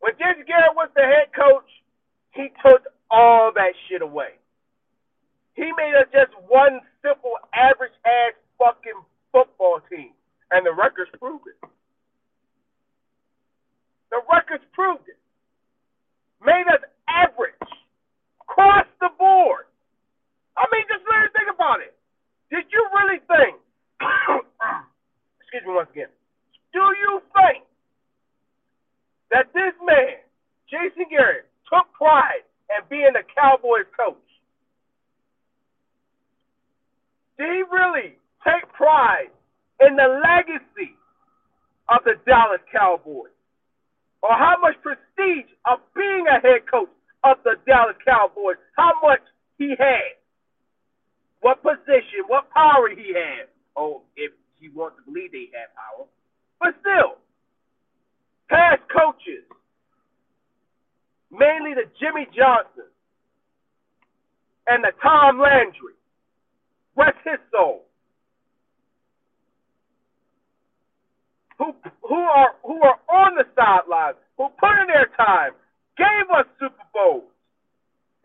When 0.01 0.14
Jason 0.14 0.47
Garrett 0.47 0.77
was 0.77 0.90
the 0.95 1.03
head 1.03 1.35
coach, 1.35 1.66
he 2.31 2.49
took 2.62 2.87
all 3.11 3.51
that 3.55 3.75
shit 3.88 4.03
away. 4.03 4.38
He 5.55 5.73
made 5.77 5.97
us 5.99 6.07
just 6.12 6.31
one 6.47 6.81
simple, 7.03 7.33
average 7.55 7.97
ass 8.05 8.35
fucking 8.59 9.01
football 9.33 9.81
team. 9.90 10.12
And 10.51 10.64
the 10.64 10.73
records 10.73 11.11
proved 11.19 11.47
it. 11.49 11.59
The 14.11 14.21
records 14.31 14.64
proved 14.73 15.09
it. 15.09 15.19
Made 16.45 16.66
us 16.71 16.85
average. 17.09 17.55
Across 18.42 18.87
the 19.01 19.09
board. 19.19 19.65
I 20.57 20.64
mean, 20.73 20.85
just 20.88 21.05
me 21.05 21.29
think 21.37 21.53
about 21.53 21.85
it. 21.85 21.92
Did 22.49 22.64
you 22.73 22.81
really 22.97 23.21
think, 23.29 23.61
excuse 25.40 25.64
me 25.66 25.73
once 25.77 25.90
again, 25.92 26.12
do 26.73 26.81
you 26.81 27.21
think 27.37 27.64
that 29.31 29.53
this 29.53 29.77
man, 29.85 30.25
Jason 30.71 31.05
Garrett, 31.11 31.49
took 31.69 31.92
pride 31.92 32.47
in 32.73 32.81
being 32.88 33.12
the 33.12 33.25
Cowboys 33.37 33.88
coach? 33.92 34.16
Did 37.37 37.53
he 37.53 37.62
really 37.69 38.16
take 38.40 38.64
pride 38.73 39.29
in 39.85 39.97
the 39.97 40.09
legacy 40.25 40.97
of 41.88 42.01
the 42.05 42.16
Dallas 42.25 42.64
Cowboys? 42.73 43.35
Or 44.23 44.33
how 44.33 44.57
much 44.62 44.81
prestige 44.81 45.53
of 45.69 45.81
being 45.95 46.25
a 46.29 46.40
head 46.40 46.64
coach 46.71 46.88
of 47.25 47.37
the 47.45 47.57
Dallas 47.66 47.97
Cowboys, 48.05 48.57
how 48.77 48.92
much 49.03 49.21
he 49.59 49.77
had? 49.79 50.15
What 51.40 51.62
position, 51.62 52.27
what 52.29 52.51
power 52.51 52.88
he 52.90 53.14
had? 53.14 53.49
Oh, 53.77 54.03
if 54.16 54.33
he 54.59 54.68
wants 54.70 54.96
to 54.99 55.11
believe 55.11 55.33
they 55.33 55.49
had 55.53 55.68
power. 55.77 56.07
But 56.59 56.75
still, 56.81 57.18
past 58.49 58.83
coaches, 58.90 59.44
mainly 61.31 61.75
the 61.75 61.87
Jimmy 62.01 62.27
Johnson 62.35 62.88
and 64.66 64.83
the 64.83 64.92
Tom 65.03 65.38
Landry, 65.38 65.94
rest 66.96 67.18
his 67.25 67.38
soul. 67.53 67.85
Who 71.59 71.72
who 72.03 72.16
are 72.16 72.55
who 72.64 72.81
are 72.83 72.99
on 73.09 73.37
the 73.37 73.44
sidelines, 73.55 74.16
who 74.37 74.49
put 74.59 74.77
in 74.81 74.88
their 74.88 75.09
time, 75.16 75.53
gave 75.96 76.29
us 76.37 76.46
Super 76.59 76.85
Bowls, 76.92 77.31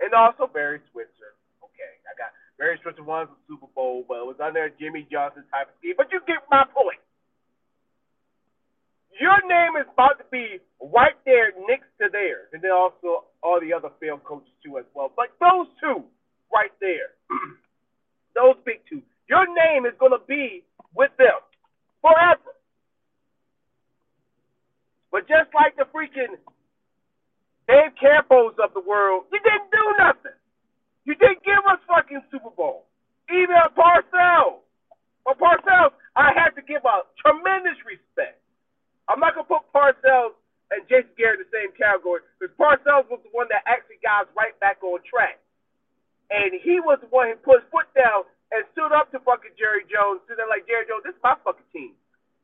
and 0.02 0.14
also 0.14 0.52
Barry 0.52 0.80
Switzer. 0.92 1.21
Barry 2.62 2.78
Switzer 2.86 3.02
won 3.02 3.26
the 3.26 3.34
Super 3.50 3.66
Bowl, 3.74 4.06
but 4.06 4.22
it 4.22 4.28
was 4.30 4.38
under 4.38 4.70
Jimmy 4.78 5.10
Johnson 5.10 5.42
type 5.50 5.74
of 5.74 5.74
scheme. 5.82 5.98
But 5.98 6.14
you 6.14 6.22
get 6.30 6.46
my 6.46 6.62
point. 6.70 7.02
Your 9.18 9.42
name 9.50 9.82
is 9.82 9.90
about 9.90 10.22
to 10.22 10.26
be 10.30 10.62
right 10.78 11.18
there 11.26 11.58
next 11.66 11.90
to 11.98 12.14
theirs, 12.14 12.54
and 12.54 12.62
then 12.62 12.70
also 12.70 13.26
all 13.42 13.58
the 13.58 13.74
other 13.74 13.90
film 13.98 14.22
coaches 14.22 14.54
too 14.62 14.78
as 14.78 14.86
well. 14.94 15.10
But 15.10 15.34
those 15.42 15.74
two 15.82 16.06
right 16.54 16.70
there. 16.78 17.18
those 18.38 18.62
big 18.62 18.86
two. 18.86 19.02
Your 19.26 19.50
name 19.50 19.90
is 19.90 19.98
going 19.98 20.14
to 20.14 20.22
be 20.30 20.62
with 20.94 21.10
them 21.18 21.42
forever. 21.98 22.54
But 25.10 25.26
just 25.26 25.50
like 25.58 25.82
the 25.82 25.90
freaking 25.90 26.38
Dave 27.66 27.98
Campos 27.98 28.54
of 28.62 28.70
the 28.78 28.86
world, 28.86 29.26
you 29.34 29.42
didn't 29.42 29.74
do 29.74 29.86
nothing. 29.98 30.38
You 31.06 31.18
didn't 31.18 31.42
give 31.42 31.62
us 31.66 31.82
fucking 31.90 32.22
Super 32.30 32.54
Bowl. 32.54 32.86
Even 33.30 33.58
Parcells. 33.74 34.62
But 35.26 35.38
Parcells, 35.38 35.94
I 36.16 36.34
had 36.34 36.54
to 36.58 36.64
give 36.66 36.86
a 36.86 37.06
tremendous 37.18 37.78
respect. 37.86 38.42
I'm 39.10 39.20
not 39.20 39.34
going 39.34 39.46
to 39.46 39.52
put 39.52 39.66
Parcells 39.74 40.38
and 40.70 40.86
Jason 40.88 41.12
Garrett 41.18 41.42
in 41.42 41.50
the 41.50 41.52
same 41.52 41.72
category 41.76 42.22
because 42.38 42.54
Parcells 42.56 43.10
was 43.10 43.20
the 43.26 43.34
one 43.34 43.50
that 43.50 43.66
actually 43.66 44.00
got 44.00 44.30
us 44.30 44.32
right 44.38 44.54
back 44.62 44.80
on 44.86 45.02
track. 45.04 45.42
And 46.32 46.56
he 46.64 46.80
was 46.80 47.02
the 47.04 47.12
one 47.12 47.28
who 47.28 47.36
put 47.44 47.66
his 47.66 47.68
foot 47.74 47.90
down 47.92 48.24
and 48.56 48.64
stood 48.72 48.94
up 48.96 49.12
to 49.12 49.20
fucking 49.26 49.58
Jerry 49.60 49.84
Jones, 49.90 50.24
stood 50.24 50.40
there 50.40 50.48
like, 50.48 50.64
Jerry 50.64 50.88
Jones, 50.88 51.04
this 51.04 51.18
is 51.18 51.24
my 51.24 51.36
fucking 51.44 51.68
team. 51.76 51.92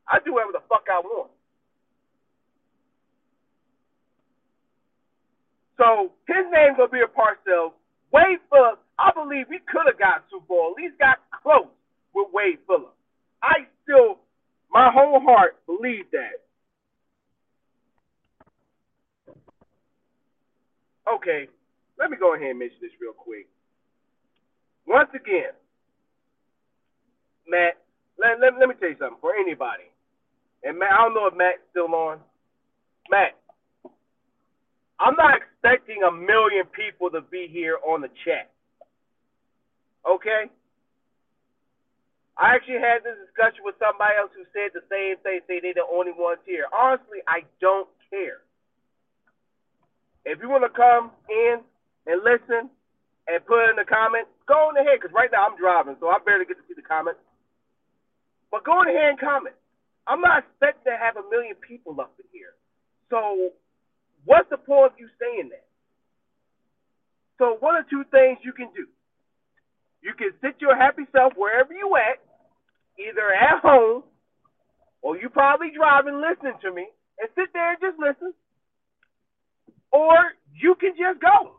I 0.04 0.20
do 0.20 0.36
whatever 0.36 0.56
the 0.56 0.64
fuck 0.68 0.84
I 0.92 1.00
want. 1.00 1.32
So 5.80 6.12
his 6.26 6.44
name's 6.52 6.76
gonna 6.76 6.92
be 6.92 7.00
a 7.00 7.08
Parcells. 7.08 7.78
Wade 8.12 8.40
Phillips, 8.50 8.80
I 8.98 9.12
believe 9.12 9.46
we 9.48 9.60
could 9.68 9.84
have 9.86 9.98
got 9.98 10.24
Super 10.30 10.46
Bowl, 10.46 10.74
at 10.76 10.82
least 10.82 10.98
got 10.98 11.20
close 11.42 11.68
with 12.14 12.28
Wade 12.32 12.58
Phillips. 12.66 12.96
I 13.42 13.68
still, 13.84 14.18
my 14.72 14.90
whole 14.92 15.20
heart, 15.20 15.60
believe 15.66 16.08
that. 16.12 16.40
Okay, 21.08 21.48
let 21.98 22.10
me 22.10 22.16
go 22.16 22.34
ahead 22.34 22.50
and 22.50 22.58
mention 22.58 22.78
this 22.80 22.92
real 23.00 23.12
quick. 23.12 23.46
Once 24.86 25.08
again, 25.14 25.52
Matt, 27.46 27.80
let, 28.18 28.40
let, 28.40 28.58
let 28.58 28.68
me 28.68 28.74
tell 28.80 28.88
you 28.88 28.96
something 28.98 29.20
for 29.20 29.34
anybody. 29.36 29.88
And 30.64 30.78
Matt, 30.78 30.92
I 30.92 31.04
don't 31.04 31.14
know 31.14 31.26
if 31.28 31.36
Matt's 31.36 31.64
still 31.70 31.88
on. 31.94 32.20
Matt, 33.10 33.38
I'm 35.00 35.14
not 35.14 35.38
expecting 35.38 36.02
a 36.02 36.10
million 36.10 36.66
people 36.74 37.10
to 37.10 37.22
be 37.22 37.46
here 37.50 37.78
on 37.86 38.02
the 38.02 38.10
chat. 38.26 38.50
Okay? 40.02 40.50
I 42.34 42.54
actually 42.54 42.82
had 42.82 43.06
this 43.06 43.14
discussion 43.26 43.62
with 43.62 43.78
somebody 43.98 44.14
else 44.14 44.30
who 44.38 44.46
said 44.54 44.70
the 44.70 44.86
same 44.86 45.18
thing, 45.26 45.42
say 45.50 45.58
they're 45.58 45.74
the 45.74 45.90
only 45.90 46.14
ones 46.14 46.38
here. 46.46 46.70
Honestly, 46.70 47.18
I 47.26 47.42
don't 47.58 47.90
care. 48.14 48.46
If 50.22 50.38
you 50.38 50.46
want 50.46 50.62
to 50.62 50.70
come 50.70 51.10
in 51.26 51.58
and 52.06 52.22
listen, 52.22 52.70
and 53.28 53.44
put 53.44 53.68
in 53.68 53.76
the 53.76 53.84
comments, 53.84 54.30
go 54.48 54.72
on 54.72 54.76
ahead, 54.78 55.02
because 55.02 55.12
right 55.12 55.28
now 55.28 55.44
I'm 55.44 55.58
driving, 55.60 56.00
so 56.00 56.08
I 56.08 56.16
barely 56.24 56.46
get 56.46 56.56
to 56.56 56.64
see 56.64 56.72
the 56.72 56.86
comments. 56.86 57.20
But 58.48 58.64
go 58.64 58.72
on 58.72 58.88
ahead 58.88 59.12
and 59.12 59.20
comment. 59.20 59.52
I'm 60.08 60.24
not 60.24 60.46
expecting 60.46 60.88
to 60.88 60.96
have 60.96 61.20
a 61.20 61.28
million 61.28 61.52
people 61.60 61.92
up 62.00 62.16
in 62.16 62.24
here. 62.32 62.56
So 63.10 63.52
what's 64.24 64.48
the 64.48 64.56
point 64.56 64.96
of 64.96 64.96
you 64.96 65.12
saying 65.20 65.52
that? 65.52 65.68
So 67.36 67.60
one 67.60 67.76
or 67.76 67.84
two 67.84 68.08
things 68.08 68.40
you 68.40 68.56
can 68.56 68.72
do. 68.72 68.88
You 70.00 70.16
can 70.16 70.32
sit 70.40 70.56
your 70.64 70.72
happy 70.72 71.04
self 71.12 71.34
wherever 71.36 71.74
you 71.74 71.92
at, 72.00 72.24
either 72.96 73.28
at 73.28 73.60
home 73.60 74.02
or 75.02 75.16
you 75.16 75.28
probably 75.28 75.70
driving 75.76 76.20
listening 76.20 76.58
to 76.62 76.72
me, 76.72 76.86
and 77.20 77.28
sit 77.36 77.52
there 77.52 77.70
and 77.70 77.80
just 77.80 77.98
listen. 77.98 78.32
Or 79.92 80.34
you 80.52 80.74
can 80.74 80.92
just 80.98 81.20
go. 81.20 81.54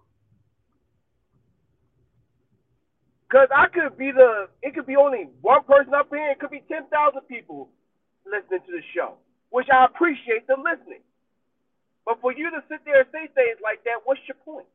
Because 3.29 3.47
I 3.55 3.67
could 4.29 4.35
be 4.35 4.57
the, 4.61 4.67
it 4.67 4.75
could 4.75 4.85
be 4.85 4.95
only 4.95 5.29
one 5.41 5.63
person 5.63 5.93
up 5.93 6.09
here, 6.09 6.31
it 6.31 6.39
could 6.39 6.51
be 6.51 6.63
10,000 6.67 6.89
people 7.27 7.69
listening 8.25 8.61
to 8.65 8.71
the 8.71 8.83
show, 8.95 9.15
which 9.49 9.67
I 9.71 9.85
appreciate 9.85 10.47
them 10.47 10.63
listening. 10.63 11.01
But 12.05 12.21
for 12.21 12.33
you 12.33 12.49
to 12.51 12.63
sit 12.69 12.81
there 12.85 13.01
and 13.01 13.09
say 13.11 13.27
things 13.33 13.59
like 13.63 13.83
that, 13.85 14.01
what's 14.05 14.21
your 14.27 14.37
point? 14.45 14.67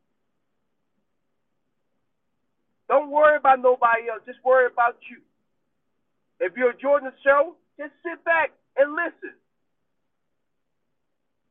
Don't 2.87 3.09
worry 3.09 3.37
about 3.37 3.61
nobody 3.61 4.09
else, 4.09 4.21
just 4.25 4.39
worry 4.45 4.67
about 4.71 4.97
you. 5.09 5.17
If 6.39 6.53
you're 6.55 6.71
enjoying 6.71 7.05
the 7.05 7.13
show, 7.23 7.55
just 7.77 7.91
sit 8.03 8.23
back 8.23 8.51
and 8.77 8.91
listen. 8.93 9.35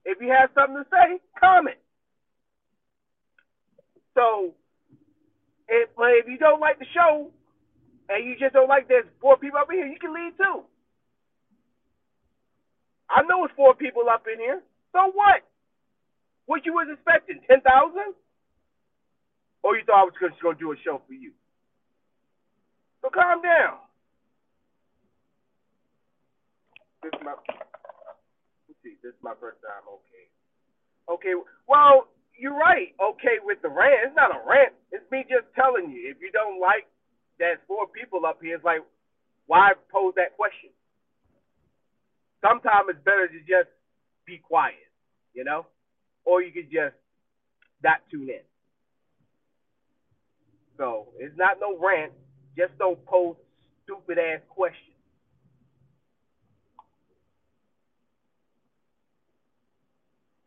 If 0.04 0.20
you 0.20 0.28
have 0.28 0.50
something 0.54 0.76
to 0.76 0.86
say, 0.90 1.20
comment. 1.40 1.80
So, 4.14 4.54
if, 5.66 5.88
if 5.98 6.28
you 6.28 6.38
don't 6.38 6.60
like 6.60 6.78
the 6.78 6.86
show 6.94 7.32
and 8.08 8.24
you 8.24 8.36
just 8.38 8.52
don't 8.52 8.68
like 8.68 8.88
there's 8.88 9.08
four 9.20 9.36
people 9.36 9.58
up 9.58 9.68
in 9.70 9.78
here, 9.78 9.86
you 9.86 9.98
can 9.98 10.14
leave 10.14 10.36
too. 10.36 10.64
I 13.08 13.22
know 13.22 13.44
it's 13.44 13.54
four 13.54 13.74
people 13.74 14.08
up 14.10 14.24
in 14.26 14.40
here. 14.40 14.60
So 14.92 15.12
what? 15.12 15.44
What 16.46 16.64
you 16.64 16.72
was 16.72 16.88
expecting? 16.92 17.40
Ten 17.48 17.60
thousand? 17.60 18.14
Or 19.62 19.76
you 19.76 19.84
thought 19.84 20.02
I 20.02 20.04
was 20.04 20.14
just 20.20 20.42
gonna 20.42 20.58
do 20.58 20.72
a 20.72 20.76
show 20.84 21.00
for 21.06 21.14
you? 21.14 21.32
So 23.00 23.08
calm 23.08 23.40
down. 23.42 23.80
This 27.02 27.12
is 27.12 27.20
my 27.24 27.36
let's 28.68 28.80
see, 28.82 28.96
this 29.02 29.12
is 29.12 29.22
my 29.22 29.36
first 29.40 29.60
time, 29.60 29.84
okay. 29.88 30.24
Okay, 31.04 31.34
well, 31.68 32.08
you're 32.32 32.56
right, 32.56 32.96
okay 32.96 33.36
with 33.44 33.60
the 33.60 33.68
rant. 33.68 34.08
It's 34.08 34.16
not 34.16 34.32
a 34.32 34.40
rant. 34.48 34.72
It's 34.90 35.04
me 35.12 35.24
just 35.28 35.44
telling 35.54 35.92
you. 35.92 36.08
If 36.08 36.20
you 36.24 36.32
don't 36.32 36.60
like 36.60 36.88
that 37.38 37.62
four 37.66 37.86
people 37.88 38.26
up 38.26 38.38
here, 38.42 38.56
it's 38.56 38.64
like 38.64 38.80
why 39.46 39.72
pose 39.92 40.14
that 40.16 40.36
question? 40.36 40.70
Sometimes 42.40 42.88
it's 42.90 43.04
better 43.04 43.28
to 43.28 43.38
just 43.40 43.68
be 44.26 44.38
quiet, 44.38 44.88
you 45.32 45.44
know? 45.44 45.66
Or 46.24 46.42
you 46.42 46.52
could 46.52 46.70
just 46.70 46.96
not 47.82 48.00
tune 48.10 48.28
in. 48.28 48.44
So 50.76 51.08
it's 51.18 51.36
not 51.36 51.58
no 51.60 51.78
rant. 51.78 52.12
Just 52.56 52.76
don't 52.78 53.02
pose 53.06 53.36
stupid 53.84 54.18
ass 54.18 54.40
questions. 54.48 54.94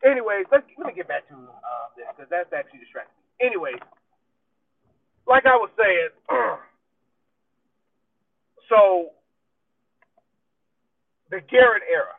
Anyways, 0.04 0.46
let's 0.52 0.64
let 0.78 0.86
me 0.86 0.92
get 0.94 1.08
back 1.08 1.26
to 1.28 1.34
uh, 1.34 1.86
this 1.96 2.06
because 2.14 2.30
that's 2.30 2.52
actually 2.54 2.80
distracting. 2.80 3.18
Anyways, 3.40 3.82
like 5.26 5.44
I 5.44 5.56
was 5.58 5.70
saying, 5.74 6.10
so 8.68 9.10
the 11.30 11.40
Garrett 11.50 11.82
era. 11.90 12.14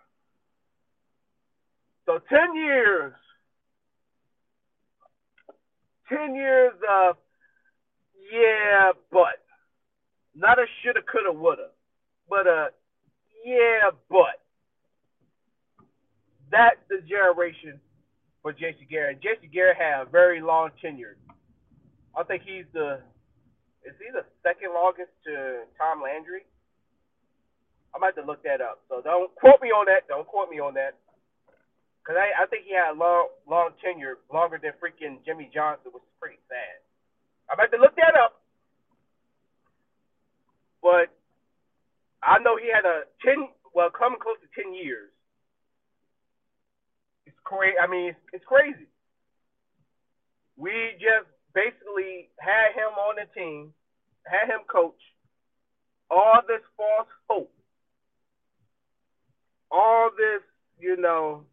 So 2.06 2.20
ten 2.30 2.56
years, 2.56 3.14
ten 6.10 6.36
years 6.36 6.74
of 6.90 7.18
yeah, 8.32 8.92
but 9.12 9.44
not 10.36 10.60
a 10.60 10.66
shoulda, 10.82 11.02
coulda, 11.02 11.38
woulda, 11.38 11.70
but 12.30 12.48
a 12.48 12.70
yeah, 13.46 13.92
but 14.10 14.42
that's 16.52 16.80
the 16.90 17.02
generation 17.08 17.80
for 18.42 18.54
Jason 18.54 18.88
Garrett. 18.90 19.22
Jason 19.22 19.50
Garrett 19.54 19.78
had 19.78 20.08
a 20.08 20.10
very 20.10 20.42
long 20.42 20.70
tenure. 20.82 21.18
I 22.18 22.24
think 22.24 22.44
he's 22.44 22.66
the 22.74 23.02
is 23.86 23.96
he 24.00 24.10
the 24.12 24.26
second 24.44 24.74
longest 24.74 25.12
to 25.28 25.66
Tom 25.78 26.02
Landry? 26.04 26.46
I 27.96 28.00
might 28.00 28.16
have 28.16 28.24
to 28.24 28.30
look 28.30 28.44
that 28.44 28.62
up. 28.62 28.82
So 28.90 29.02
don't 29.02 29.34
quote 29.36 29.62
me 29.62 29.70
on 29.70 29.88
that. 29.88 30.08
Don't 30.08 30.28
quote 30.28 30.50
me 30.52 30.60
on 30.60 30.76
that. 30.76 30.96
Cause 32.08 32.18
I, 32.18 32.34
I 32.44 32.48
think 32.48 32.66
he 32.66 32.74
had 32.74 32.96
a 32.96 33.00
long 33.00 33.30
long 33.48 33.72
tenure, 33.84 34.18
longer 34.34 34.60
than 34.62 34.74
freaking 34.82 35.22
Jimmy 35.26 35.52
Johnson, 35.54 35.92
which 35.94 36.04
is 36.04 36.18
pretty 36.20 36.42
sad. 36.50 36.82
I 37.50 37.56
might 37.56 37.70
have 37.70 37.78
to 37.78 37.84
look 37.84 37.96
that 37.98 38.18
up. 38.18 38.42
But 40.82 41.14
I 42.24 42.40
know 42.40 42.58
he 42.58 42.72
had 42.74 42.86
a 42.86 43.06
ten 43.26 43.50
well 43.76 43.92
coming 43.92 44.20
close 44.20 44.38
to 44.42 44.50
ten 44.56 44.74
years 44.76 45.10
It's 47.26 47.38
crazy. 47.44 47.78
I 47.78 47.88
mean, 47.88 48.10
it's, 48.12 48.20
it's 48.34 48.46
crazy. 48.46 48.88
We 50.58 50.74
just 51.00 51.30
basically 51.54 52.30
had 52.40 52.74
him 52.76 52.94
on 52.98 53.16
the 53.16 53.28
team, 53.40 53.74
had 54.26 54.48
him 54.48 54.62
coach, 54.68 55.00
all 56.10 56.42
this 56.48 56.62
false 56.78 57.08
hope, 57.30 57.52
all 59.72 60.10
this, 60.16 60.42
you 60.80 60.96
know, 60.98 61.44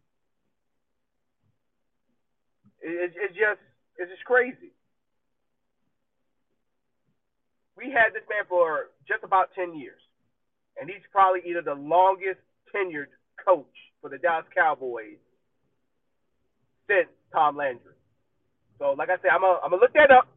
it, 2.81 3.13
it's 3.15 3.35
just 3.35 3.61
it's 3.97 4.11
just 4.11 4.23
crazy. 4.25 4.71
We 7.75 7.91
had 7.91 8.13
this 8.13 8.23
man 8.29 8.45
for 8.49 8.89
just 9.07 9.23
about 9.23 9.49
ten 9.53 9.75
years, 9.75 10.01
and 10.79 10.89
he's 10.89 11.05
probably 11.11 11.41
either 11.45 11.61
the 11.61 11.75
longest 11.75 12.39
tenured 12.73 13.13
coach 13.43 13.65
for 14.01 14.09
the 14.09 14.17
Dallas 14.17 14.45
Cowboys 14.55 15.21
since 16.87 17.09
Tom 17.33 17.57
Landry. 17.57 17.96
So, 18.79 18.93
like 18.93 19.09
I 19.09 19.17
said, 19.21 19.33
I'm 19.33 19.41
gonna 19.41 19.59
I'm 19.63 19.71
gonna 19.71 19.81
look 19.81 19.93
that 19.93 20.11
up. 20.11 20.29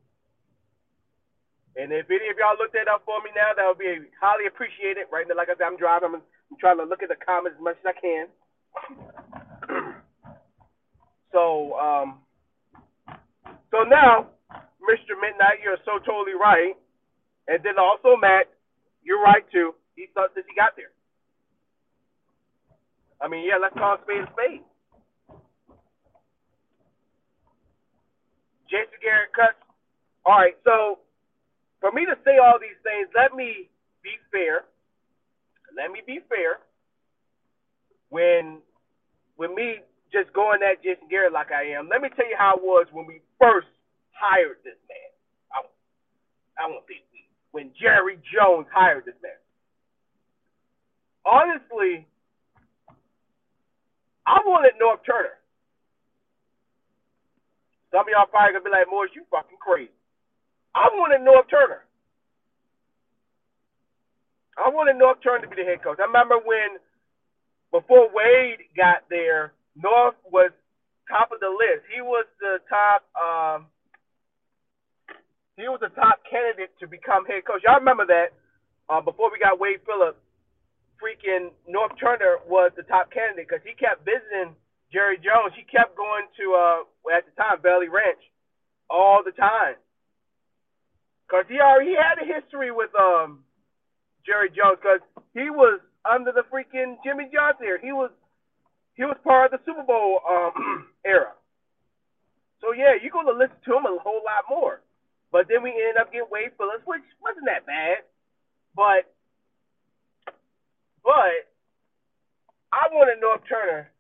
And 1.77 1.93
if 1.93 2.11
any 2.11 2.27
of 2.33 2.37
y'all 2.41 2.59
look 2.59 2.73
that 2.75 2.91
up 2.91 3.07
for 3.07 3.23
me 3.23 3.31
now, 3.37 3.55
that 3.55 3.65
would 3.69 3.79
be 3.79 4.11
highly 4.19 4.47
appreciated. 4.51 5.07
Right 5.13 5.27
now, 5.29 5.37
like 5.39 5.49
I 5.49 5.57
said, 5.57 5.71
I'm 5.71 5.79
driving. 5.79 6.19
I'm, 6.19 6.25
I'm 6.51 6.59
trying 6.59 6.79
to 6.83 6.89
look 6.89 7.03
at 7.03 7.09
the 7.13 7.21
comments 7.21 7.57
as 7.61 7.65
much 7.65 7.79
as 7.79 7.87
I 7.87 7.97
can. 7.97 8.27
so, 11.35 11.79
um, 11.79 12.09
so 13.71 13.87
now, 13.87 14.35
Mr. 14.83 15.15
Midnight, 15.15 15.63
you're 15.63 15.79
so 15.87 16.03
totally 16.03 16.35
right. 16.35 16.75
And 17.49 17.63
then 17.63 17.79
also, 17.79 18.19
Matt, 18.19 18.51
you're 19.03 19.23
right 19.23 19.45
too. 19.53 19.75
He 19.95 20.09
thought 20.15 20.35
that 20.35 20.45
he 20.49 20.55
got 20.57 20.75
there. 20.77 20.93
I 23.23 23.29
mean, 23.29 23.47
yeah, 23.47 23.61
let's 23.61 23.75
call 23.75 23.97
a 23.97 24.03
spade 24.03 24.25
a 24.25 24.31
spade. 24.33 24.65
Jason 28.71 29.03
Garrett 29.03 29.35
cuts. 29.35 29.59
All 30.25 30.39
right, 30.39 30.57
so 30.65 31.03
for 31.81 31.91
me 31.91 32.07
to 32.07 32.15
say 32.25 32.39
all 32.39 32.57
these 32.61 32.79
things, 32.87 33.11
let 33.17 33.35
me 33.35 33.69
be 34.03 34.15
fair. 34.31 34.65
Let 35.75 35.91
me 35.91 36.01
be 36.07 36.21
fair. 36.29 36.63
When 38.11 38.63
when 39.37 39.55
me 39.55 39.81
just 40.13 40.33
going 40.35 40.61
at 40.63 40.83
Jason 40.83 41.09
Garrett 41.09 41.33
like 41.33 41.51
I 41.51 41.75
am, 41.79 41.89
let 41.89 42.03
me 42.03 42.09
tell 42.15 42.29
you 42.29 42.37
how 42.37 42.57
it 42.57 42.63
was 42.63 42.87
when 42.93 43.07
we 43.07 43.23
first 43.41 43.71
hired 44.13 44.59
this 44.65 44.77
man. 44.91 45.11
I, 45.55 45.59
I 46.63 46.69
won't 46.69 46.87
be 46.87 47.01
when 47.53 47.71
Jerry 47.81 48.19
Jones 48.31 48.67
hired 48.73 49.05
this 49.05 49.19
man. 49.23 49.39
Honestly, 51.25 52.07
I 54.27 54.39
wanted 54.47 54.73
Norv 54.81 55.03
Turner. 55.05 55.40
Some 57.91 58.07
of 58.07 58.11
y'all 58.11 58.31
probably 58.31 58.55
gonna 58.55 58.65
be 58.65 58.71
like, 58.71 58.87
Morris, 58.91 59.13
you 59.15 59.27
fucking 59.31 59.59
crazy. 59.59 59.95
I 60.75 60.87
wanted 60.95 61.27
Norv 61.27 61.51
Turner. 61.51 61.83
I 64.55 64.71
wanted 64.71 64.97
Norv 64.97 65.19
Turner 65.23 65.43
to 65.43 65.51
be 65.51 65.59
the 65.59 65.67
head 65.67 65.83
coach. 65.83 65.99
I 65.99 66.07
remember 66.07 66.39
when, 66.39 66.79
before 67.75 68.07
Wade 68.15 68.63
got 68.77 69.09
there, 69.11 69.53
Norv 69.75 70.15
was 70.31 70.55
top 71.11 71.35
of 71.35 71.43
the 71.43 71.51
list. 71.51 71.83
He 71.91 71.99
was 72.01 72.27
the 72.39 72.63
top. 72.71 73.03
Um, 73.19 73.67
he 75.59 75.67
was 75.67 75.83
the 75.83 75.91
top 75.93 76.23
candidate 76.31 76.71
to 76.79 76.87
become 76.87 77.27
head 77.27 77.45
coach. 77.45 77.67
Y'all 77.67 77.83
remember 77.83 78.07
that? 78.07 78.33
Uh, 78.89 79.03
before 79.03 79.31
we 79.31 79.39
got 79.39 79.59
Wade 79.59 79.83
Phillips, 79.83 80.19
freaking 81.03 81.51
Norv 81.67 81.99
Turner 81.99 82.39
was 82.47 82.71
the 82.77 82.87
top 82.87 83.11
candidate 83.11 83.49
because 83.49 83.65
he 83.67 83.75
kept 83.75 84.07
visiting 84.07 84.55
Jerry 84.93 85.17
Jones, 85.19 85.55
he 85.55 85.63
kept 85.63 85.97
going 85.97 86.27
to 86.39 86.45
uh 86.55 86.81
at 87.15 87.25
the 87.27 87.33
time 87.39 87.63
Valley 87.63 87.89
Ranch 87.89 88.21
all 88.91 89.23
the 89.25 89.33
time. 89.33 89.79
Cause 91.31 91.45
he 91.49 91.61
already 91.61 91.95
had 91.95 92.19
a 92.19 92.27
history 92.27 92.71
with 92.71 92.91
um 92.99 93.45
Jerry 94.27 94.51
Jones 94.51 94.79
because 94.83 95.01
he 95.33 95.49
was 95.51 95.81
under 96.05 96.33
the 96.33 96.43
freaking 96.51 96.99
Jimmy 97.05 97.31
Johnson 97.33 97.67
era. 97.67 97.79
He 97.81 97.93
was 97.93 98.11
he 98.95 99.05
was 99.05 99.17
part 99.23 99.53
of 99.53 99.61
the 99.61 99.65
Super 99.65 99.87
Bowl 99.87 100.21
um 100.27 100.87
era. 101.07 101.33
So 102.61 102.73
yeah, 102.73 102.99
you're 103.01 103.15
gonna 103.15 103.37
listen 103.37 103.57
to 103.65 103.77
him 103.79 103.87
a 103.87 103.97
whole 104.03 104.23
lot 104.27 104.45
more. 104.51 104.83
But 105.31 105.47
then 105.47 105.63
we 105.63 105.71
ended 105.71 106.03
up 106.03 106.11
getting 106.11 106.27
Wade 106.31 106.51
Phillips, 106.59 106.83
which 106.85 107.07
wasn't 107.23 107.47
that 107.47 107.65
bad. 107.65 108.03
But 108.75 109.07
but 111.07 111.47
I 112.75 112.91
wanted 112.91 113.23
Norv 113.23 113.47
Turner 113.49 113.91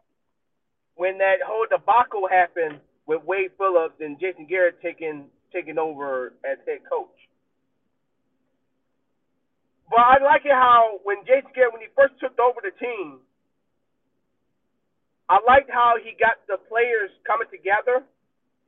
when 1.01 1.17
that 1.17 1.41
whole 1.41 1.65
debacle 1.65 2.29
happened 2.29 2.77
with 3.09 3.25
Wade 3.25 3.57
Phillips 3.57 3.97
and 4.05 4.21
Jason 4.21 4.45
Garrett 4.45 4.77
taking 4.85 5.33
taking 5.49 5.81
over 5.81 6.37
as 6.45 6.61
head 6.69 6.85
coach. 6.85 7.17
But 9.89 10.05
I 10.05 10.21
like 10.21 10.45
it 10.45 10.53
how 10.53 11.01
when 11.09 11.25
Jason 11.25 11.57
Garrett 11.57 11.73
when 11.73 11.81
he 11.81 11.89
first 11.97 12.21
took 12.21 12.37
over 12.37 12.61
the 12.61 12.77
team, 12.77 13.25
I 15.33 15.41
liked 15.49 15.73
how 15.73 15.97
he 15.97 16.13
got 16.21 16.37
the 16.45 16.61
players 16.69 17.09
coming 17.25 17.49
together. 17.49 18.05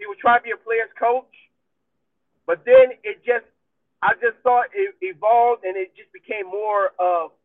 He 0.00 0.08
was 0.08 0.16
trying 0.16 0.40
to 0.40 0.44
be 0.48 0.56
a 0.56 0.64
players 0.64 0.88
coach, 0.96 1.28
but 2.48 2.64
then 2.64 2.96
it 3.04 3.20
just 3.28 3.44
I 4.00 4.16
just 4.24 4.40
thought 4.40 4.72
it 4.72 4.96
evolved 5.04 5.68
and 5.68 5.76
it 5.76 5.92
just 5.92 6.08
became 6.16 6.48
more 6.48 6.96
of 6.96 7.36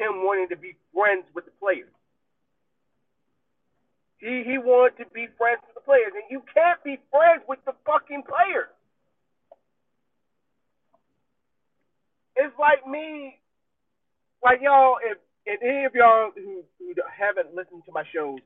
him 0.00 0.24
wanting 0.24 0.48
to 0.48 0.56
be 0.56 0.80
friends 0.96 1.28
with 1.36 1.44
the 1.44 1.52
players. 1.60 1.92
He 4.20 4.44
he 4.44 4.58
wanted 4.60 5.00
to 5.00 5.10
be 5.16 5.32
friends 5.40 5.64
with 5.64 5.74
the 5.74 5.80
players, 5.80 6.12
and 6.12 6.28
you 6.28 6.44
can't 6.52 6.76
be 6.84 7.00
friends 7.10 7.42
with 7.48 7.58
the 7.64 7.72
fucking 7.88 8.22
players. 8.28 8.68
It's 12.36 12.52
like 12.60 12.84
me, 12.84 13.40
like 14.44 14.60
y'all. 14.60 15.00
If 15.00 15.16
if 15.48 15.60
any 15.64 15.84
of 15.88 15.94
y'all 15.96 16.32
who 16.36 16.60
who 16.78 16.92
haven't 17.08 17.56
listened 17.56 17.88
to 17.88 17.92
my 17.92 18.04
shows, 18.12 18.44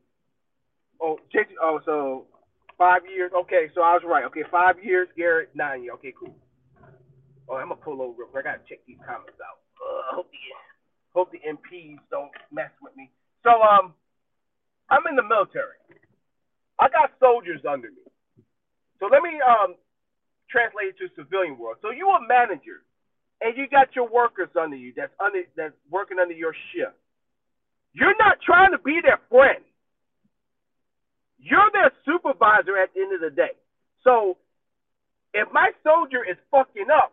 oh, 1.03 1.19
oh, 1.61 1.81
so 1.85 2.27
five 2.79 3.03
years. 3.11 3.33
Okay, 3.35 3.67
so 3.75 3.83
I 3.83 3.99
was 3.99 4.03
right. 4.07 4.25
Okay, 4.31 4.47
five 4.51 4.77
years. 4.79 5.09
Garrett, 5.17 5.51
nine 5.55 5.83
years. 5.83 5.95
Okay, 5.99 6.15
cool. 6.15 6.35
Oh, 7.49 7.57
I'm 7.57 7.75
gonna 7.75 7.83
pull 7.83 8.01
over. 8.01 8.23
Real 8.23 8.31
quick. 8.31 8.47
I 8.47 8.55
gotta 8.55 8.67
check 8.69 8.79
these 8.87 9.03
comments 9.03 9.43
out. 9.43 9.59
Uh, 9.83 10.15
hope 10.15 10.31
the 10.31 10.39
hope 11.19 11.29
the 11.35 11.43
MPs 11.43 11.99
don't 12.11 12.31
mess 12.55 12.71
with 12.81 12.95
me. 12.97 13.11
So 13.43 13.51
um, 13.59 13.95
I'm 14.91 15.07
in 15.09 15.17
the 15.17 15.25
military. 15.25 15.79
I 16.79 16.89
got 16.89 17.15
soldiers 17.21 17.63
under 17.69 17.89
me. 17.89 18.05
So 19.01 19.07
let 19.07 19.23
me 19.23 19.41
um 19.41 19.75
translate 20.51 20.95
it 20.95 20.99
to 21.03 21.09
civilian 21.17 21.59
world. 21.59 21.79
So 21.83 21.91
you 21.91 22.09
a 22.09 22.21
manager, 22.27 22.85
and 23.41 23.57
you 23.57 23.67
got 23.69 23.95
your 23.95 24.09
workers 24.09 24.51
under 24.59 24.77
you 24.77 24.93
that's 24.97 25.13
under 25.19 25.43
that's 25.57 25.75
working 25.91 26.19
under 26.19 26.35
your 26.35 26.55
shift. 26.73 26.97
You're 27.93 28.17
not 28.19 28.39
trying 28.45 28.73
to 28.73 28.79
be 28.79 29.01
their 29.03 29.21
friend. 29.31 29.63
You're 31.39 31.71
their 31.73 31.93
supervisor 32.05 32.79
at 32.79 32.95
the 32.95 33.01
end 33.03 33.15
of 33.15 33.21
the 33.21 33.31
day. 33.31 33.55
So 34.03 34.37
if 35.35 35.49
my 35.53 35.71
soldier 35.83 36.25
is 36.25 36.37
fucking 36.51 36.89
up, 36.91 37.13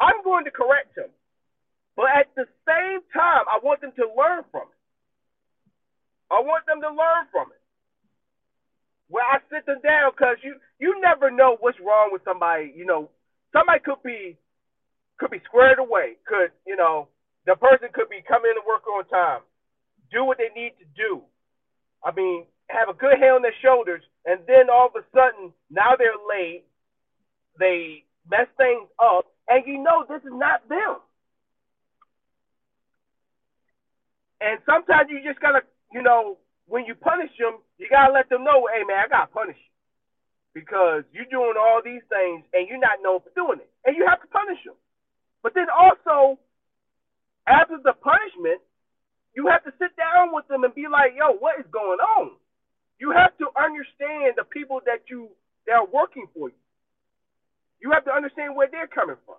I'm 0.00 0.22
going 0.24 0.44
to 0.46 0.50
correct 0.50 0.96
him. 0.96 1.10
But 1.96 2.06
at 2.14 2.26
the 2.36 2.46
same 2.66 3.02
time, 3.12 3.44
I 3.50 3.58
want 3.62 3.80
them 3.80 3.92
to 3.98 4.06
learn 4.16 4.44
from 4.50 4.70
it. 4.70 4.77
I 6.30 6.40
want 6.40 6.66
them 6.66 6.80
to 6.82 6.88
learn 6.88 7.26
from 7.32 7.48
it. 7.52 7.62
Where 9.08 9.24
I 9.24 9.40
sit 9.48 9.64
them 9.64 9.80
down 9.82 10.12
because 10.12 10.36
you 10.44 10.56
you 10.78 11.00
never 11.00 11.30
know 11.30 11.56
what's 11.60 11.80
wrong 11.80 12.10
with 12.12 12.22
somebody. 12.24 12.72
You 12.76 12.84
know, 12.84 13.10
somebody 13.52 13.80
could 13.80 14.02
be 14.04 14.36
could 15.18 15.30
be 15.30 15.40
squared 15.44 15.78
away. 15.78 16.20
Could 16.26 16.52
you 16.66 16.76
know 16.76 17.08
the 17.46 17.56
person 17.56 17.88
could 17.94 18.10
be 18.10 18.20
coming 18.28 18.52
to 18.52 18.62
work 18.68 18.84
on 18.86 19.08
time, 19.08 19.40
do 20.12 20.24
what 20.24 20.36
they 20.36 20.52
need 20.54 20.76
to 20.78 20.86
do. 20.96 21.22
I 22.04 22.12
mean, 22.12 22.44
have 22.68 22.88
a 22.88 22.98
good 22.98 23.16
head 23.18 23.32
on 23.32 23.42
their 23.42 23.56
shoulders, 23.64 24.02
and 24.26 24.40
then 24.46 24.68
all 24.70 24.92
of 24.92 24.96
a 25.00 25.04
sudden 25.16 25.52
now 25.70 25.96
they're 25.96 26.20
late. 26.28 26.64
They 27.58 28.04
mess 28.30 28.46
things 28.56 28.88
up, 29.00 29.26
and 29.48 29.66
you 29.66 29.82
know 29.82 30.04
this 30.08 30.22
is 30.22 30.36
not 30.36 30.68
them. 30.68 31.00
And 34.40 34.60
sometimes 34.66 35.10
you 35.10 35.18
just 35.26 35.40
gotta, 35.40 35.62
you 35.92 36.02
know, 36.02 36.38
when 36.66 36.84
you 36.84 36.94
punish 36.94 37.30
them, 37.38 37.58
you 37.78 37.88
gotta 37.88 38.12
let 38.12 38.28
them 38.28 38.44
know, 38.44 38.68
hey 38.72 38.84
man, 38.84 39.04
I 39.04 39.08
gotta 39.08 39.32
punish 39.32 39.56
you 39.56 39.72
because 40.54 41.04
you're 41.12 41.28
doing 41.30 41.54
all 41.56 41.80
these 41.84 42.02
things 42.08 42.44
and 42.52 42.68
you're 42.68 42.82
not 42.82 43.00
known 43.02 43.20
for 43.20 43.32
doing 43.36 43.60
it, 43.60 43.70
and 43.86 43.96
you 43.96 44.04
have 44.08 44.20
to 44.20 44.28
punish 44.28 44.58
them. 44.64 44.76
But 45.42 45.54
then 45.54 45.70
also, 45.70 46.38
after 47.46 47.78
the 47.78 47.94
punishment, 47.94 48.60
you 49.34 49.46
have 49.46 49.62
to 49.64 49.72
sit 49.78 49.94
down 49.96 50.34
with 50.34 50.48
them 50.48 50.64
and 50.64 50.74
be 50.74 50.90
like, 50.90 51.14
yo, 51.14 51.38
what 51.38 51.60
is 51.60 51.66
going 51.70 52.00
on? 52.02 52.34
You 52.98 53.14
have 53.14 53.36
to 53.38 53.46
understand 53.54 54.34
the 54.34 54.44
people 54.44 54.82
that 54.84 55.06
you 55.06 55.30
that 55.66 55.78
are 55.78 55.86
working 55.86 56.26
for 56.34 56.50
you. 56.50 56.60
You 57.80 57.94
have 57.94 58.04
to 58.04 58.12
understand 58.12 58.56
where 58.56 58.66
they're 58.66 58.90
coming 58.90 59.16
from. 59.24 59.38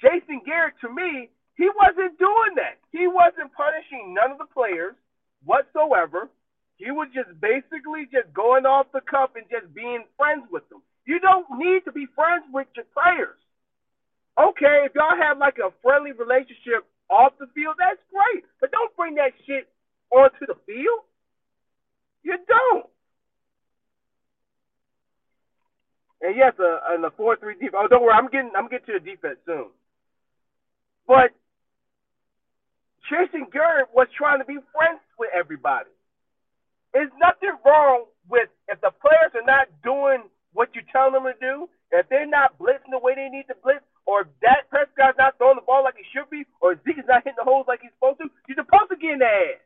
Jason 0.00 0.40
Garrett, 0.46 0.74
to 0.80 0.88
me, 0.88 1.28
he 1.60 1.68
wasn't 1.76 2.18
doing 2.18 2.54
that. 2.56 2.80
He 2.90 3.06
wasn't 3.06 3.52
punishing 3.52 4.14
none 4.16 4.32
of 4.32 4.38
the 4.38 4.48
players 4.48 4.96
whatsoever. 5.44 6.28
He 6.76 6.90
was 6.90 7.08
just 7.14 7.30
basically 7.40 8.10
just 8.10 8.32
going 8.34 8.66
off 8.66 8.90
the 8.92 9.00
cuff 9.00 9.30
and 9.36 9.46
just 9.48 9.72
being 9.74 10.04
friends 10.18 10.44
with 10.50 10.68
them. 10.68 10.82
You 11.06 11.20
don't 11.20 11.46
need 11.56 11.84
to 11.84 11.92
be 11.92 12.06
friends 12.14 12.44
with 12.52 12.66
your 12.74 12.86
players. 12.90 13.38
Okay, 14.34 14.82
if 14.82 14.92
y'all 14.94 15.14
have 15.14 15.38
like 15.38 15.58
a 15.62 15.70
friendly 15.82 16.10
relationship 16.10 16.82
off 17.08 17.38
the 17.38 17.46
field, 17.54 17.76
that's 17.78 18.00
great. 18.10 18.42
But 18.60 18.72
don't 18.72 18.90
bring 18.96 19.14
that 19.16 19.30
shit 19.46 19.68
onto 20.10 20.46
the 20.46 20.58
field. 20.66 21.06
You 22.24 22.36
don't. 22.48 22.86
And 26.24 26.34
yes, 26.36 26.54
uh, 26.58 26.96
the 26.96 27.12
four 27.16 27.36
three 27.36 27.54
defense. 27.54 27.76
Oh, 27.76 27.86
don't 27.86 28.02
worry, 28.02 28.16
I'm 28.16 28.32
getting 28.32 28.50
I'm 28.56 28.68
getting 28.68 28.86
to 28.86 28.98
the 28.98 29.04
defense 29.04 29.36
soon. 29.44 29.68
But 31.06 31.36
Jason 33.04 33.46
Garrett 33.52 33.92
was 33.92 34.08
trying 34.16 34.40
to 34.40 34.48
be 34.48 34.56
friends 34.72 35.03
with 35.18 35.30
everybody. 35.34 35.90
There's 36.92 37.10
nothing 37.18 37.54
wrong 37.64 38.06
with 38.28 38.48
if 38.68 38.80
the 38.80 38.90
players 39.02 39.34
are 39.34 39.46
not 39.46 39.68
doing 39.82 40.30
what 40.52 40.70
you 40.74 40.82
tell 40.92 41.10
them 41.10 41.24
to 41.24 41.34
do, 41.40 41.68
if 41.90 42.08
they're 42.08 42.30
not 42.30 42.58
blitzing 42.58 42.94
the 42.94 43.02
way 43.02 43.14
they 43.14 43.28
need 43.28 43.50
to 43.50 43.56
blitz, 43.62 43.82
or 44.06 44.22
if 44.22 44.28
Dak 44.40 44.70
Prescott's 44.70 45.18
not 45.18 45.36
throwing 45.38 45.56
the 45.58 45.66
ball 45.66 45.82
like 45.82 45.98
he 45.98 46.06
should 46.14 46.30
be, 46.30 46.46
or 46.60 46.78
Zeke 46.86 47.02
is 47.02 47.08
not 47.08 47.24
hitting 47.24 47.38
the 47.38 47.46
holes 47.46 47.66
like 47.66 47.82
he's 47.82 47.90
supposed 47.98 48.22
to, 48.22 48.30
you're 48.46 48.58
supposed 48.58 48.90
to 48.94 48.98
get 48.98 49.18
in 49.18 49.22
the 49.22 49.26
ass. 49.26 49.62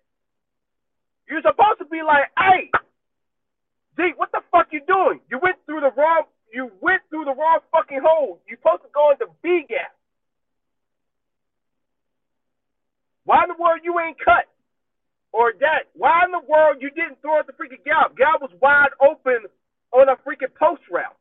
You're 1.28 1.44
supposed 1.44 1.84
to 1.84 1.88
be 1.92 2.00
like, 2.00 2.32
hey, 2.38 2.72
Zeke, 4.00 4.16
what 4.16 4.32
the 4.32 4.40
fuck 4.48 4.72
you 4.72 4.80
doing? 4.88 5.20
You 5.28 5.38
went 5.42 5.60
through 5.66 5.84
the 5.84 5.92
wrong 5.92 6.24
you 6.52 6.70
went 6.80 7.02
through 7.10 7.24
the 7.24 7.34
wrong 7.34 7.60
fucking 7.72 8.00
hole. 8.02 8.40
You're 8.48 8.58
supposed 8.58 8.82
to 8.82 8.88
go 8.94 9.10
into 9.12 9.26
B 9.42 9.64
gap. 9.68 9.92
Why 13.24 13.44
in 13.44 13.48
the 13.48 13.60
world 13.60 13.80
you 13.84 13.98
ain't 14.00 14.16
cut? 14.18 14.48
Or 15.32 15.52
that? 15.60 15.92
Why 15.94 16.24
in 16.24 16.32
the 16.32 16.46
world 16.48 16.78
you 16.80 16.90
didn't 16.90 17.20
throw 17.20 17.40
it 17.40 17.46
to 17.46 17.52
freaking 17.52 17.84
Gallup? 17.84 18.16
Gallup 18.16 18.42
was 18.42 18.50
wide 18.60 18.94
open 19.00 19.46
on 19.92 20.08
a 20.08 20.16
freaking 20.26 20.54
post 20.58 20.82
route 20.90 21.16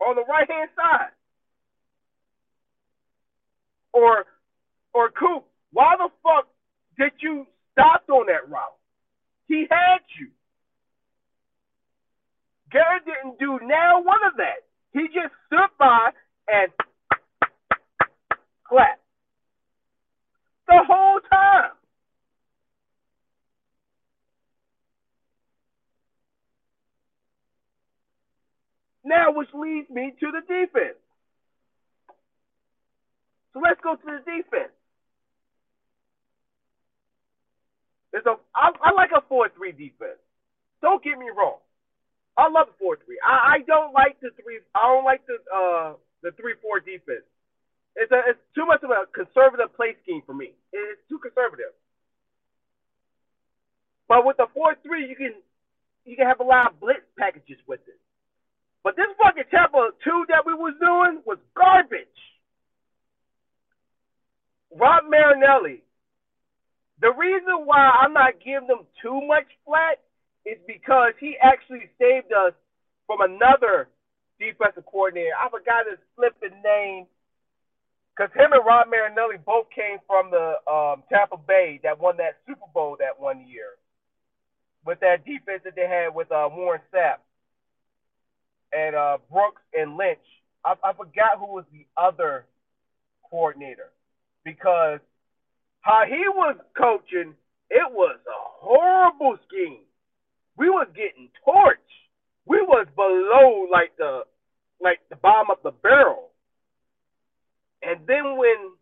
on 0.00 0.16
the 0.16 0.24
right 0.28 0.50
hand 0.50 0.70
side. 0.76 1.12
Or 3.92 4.26
or 4.92 5.10
Coop, 5.10 5.44
why 5.72 5.94
the 5.96 6.08
fuck 6.22 6.48
did 6.98 7.12
you 7.20 7.46
stop 7.72 8.02
on 8.08 8.26
that 8.26 8.48
route? 8.50 8.76
He 9.46 9.66
had 9.70 10.02
you. 10.18 10.28
Garrett 12.70 13.04
didn't 13.04 13.38
do 13.38 13.58
now 13.66 14.02
one 14.02 14.20
of 14.26 14.36
that. 14.36 14.66
He 14.92 15.06
just 15.08 15.32
stood 15.46 15.70
by 15.78 16.10
and 16.48 16.70
clapped 18.64 19.02
the 20.66 20.80
whole 20.86 21.20
time. 21.30 21.77
Now, 29.08 29.32
which 29.32 29.48
leads 29.54 29.88
me 29.88 30.12
to 30.20 30.26
the 30.30 30.44
defense. 30.44 31.00
So 33.54 33.60
let's 33.64 33.80
go 33.80 33.96
to 33.96 34.04
the 34.04 34.20
defense. 34.20 34.76
There's 38.12 38.26
a, 38.26 38.36
I, 38.54 38.68
I 38.84 38.92
like 38.92 39.10
a 39.16 39.24
4 39.28 39.48
3 39.56 39.72
defense. 39.72 40.20
Don't 40.82 41.02
get 41.02 41.18
me 41.18 41.26
wrong. 41.32 41.58
I 42.38 42.46
love 42.46 42.70
the 42.70 42.78
four 42.78 42.94
three. 43.02 43.18
I, 43.18 43.58
I 43.58 43.66
don't 43.66 43.90
like 43.92 44.14
the 44.22 44.30
three. 44.38 44.62
I 44.70 44.86
don't 44.86 45.04
like 45.04 45.26
the 45.26 45.42
uh 45.50 45.98
the 46.22 46.30
three 46.38 46.54
four 46.62 46.78
defense. 46.78 47.26
It's 47.98 48.12
a 48.14 48.22
it's 48.30 48.38
too 48.54 48.64
much 48.64 48.86
of 48.86 48.94
a 48.94 49.10
conservative 49.10 49.74
play 49.74 49.98
scheme 50.06 50.22
for 50.24 50.34
me. 50.38 50.54
It's 50.70 51.02
too 51.10 51.18
conservative. 51.18 51.74
But 54.06 54.24
with 54.24 54.38
the 54.38 54.46
four 54.54 54.78
three, 54.86 55.10
you 55.10 55.16
can 55.18 55.34
you 56.06 56.14
can 56.14 56.30
have 56.30 56.38
a 56.38 56.46
lot 56.46 56.70
of 56.70 56.78
blitz 56.78 57.02
packages 57.18 57.58
with 57.66 57.82
it. 57.90 57.98
But 58.84 58.96
this 58.96 59.06
fucking 59.18 59.50
Tampa 59.50 59.90
two 60.04 60.24
that 60.28 60.46
we 60.46 60.54
was 60.54 60.74
doing 60.80 61.22
was 61.26 61.38
garbage. 61.54 62.06
Rod 64.74 65.04
Marinelli. 65.08 65.82
The 67.00 67.12
reason 67.12 67.64
why 67.64 67.78
I'm 67.78 68.12
not 68.12 68.42
giving 68.44 68.66
them 68.66 68.86
too 69.02 69.20
much 69.26 69.46
flack 69.64 69.98
is 70.44 70.58
because 70.66 71.14
he 71.20 71.36
actually 71.40 71.90
saved 71.98 72.32
us 72.32 72.52
from 73.06 73.20
another 73.20 73.88
defensive 74.38 74.86
coordinator. 74.86 75.34
I 75.34 75.48
forgot 75.50 75.86
his 75.88 75.98
flipping 76.16 76.58
name. 76.62 77.06
Because 78.14 78.34
him 78.34 78.50
and 78.50 78.66
Rod 78.66 78.90
Marinelli 78.90 79.38
both 79.46 79.70
came 79.70 80.02
from 80.06 80.30
the 80.34 80.58
um, 80.66 81.06
Tampa 81.06 81.38
Bay 81.38 81.78
that 81.84 82.00
won 82.00 82.16
that 82.18 82.42
Super 82.46 82.66
Bowl 82.74 82.96
that 82.98 83.14
one 83.14 83.46
year 83.46 83.78
with 84.84 84.98
that 85.00 85.24
defense 85.24 85.62
that 85.62 85.76
they 85.76 85.86
had 85.86 86.10
with 86.14 86.30
uh, 86.32 86.48
Warren 86.50 86.80
Sapp 86.92 87.22
and 88.72 88.96
uh, 88.96 89.18
Brooks 89.30 89.62
and 89.74 89.96
Lynch. 89.96 90.18
I, 90.64 90.74
I 90.84 90.92
forgot 90.92 91.38
who 91.38 91.46
was 91.46 91.64
the 91.72 91.86
other 91.96 92.46
coordinator 93.30 93.90
because 94.44 95.00
how 95.80 96.02
he 96.06 96.24
was 96.28 96.56
coaching, 96.76 97.34
it 97.70 97.92
was 97.92 98.16
a 98.26 98.40
horrible 98.60 99.38
scheme 99.46 99.82
we 100.58 100.68
was 100.68 100.88
getting 100.94 101.30
torched. 101.46 101.78
We 102.44 102.60
was 102.60 102.86
below 102.96 103.70
like 103.70 103.96
the 103.96 104.22
like 104.82 104.98
the 105.08 105.16
bottom 105.16 105.48
of 105.50 105.62
the 105.62 105.70
barrel. 105.70 106.30
And 107.82 108.00
then 108.06 108.36
when 108.36 108.74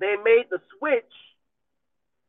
they 0.00 0.16
made 0.24 0.48
the 0.50 0.58
switch 0.78 1.12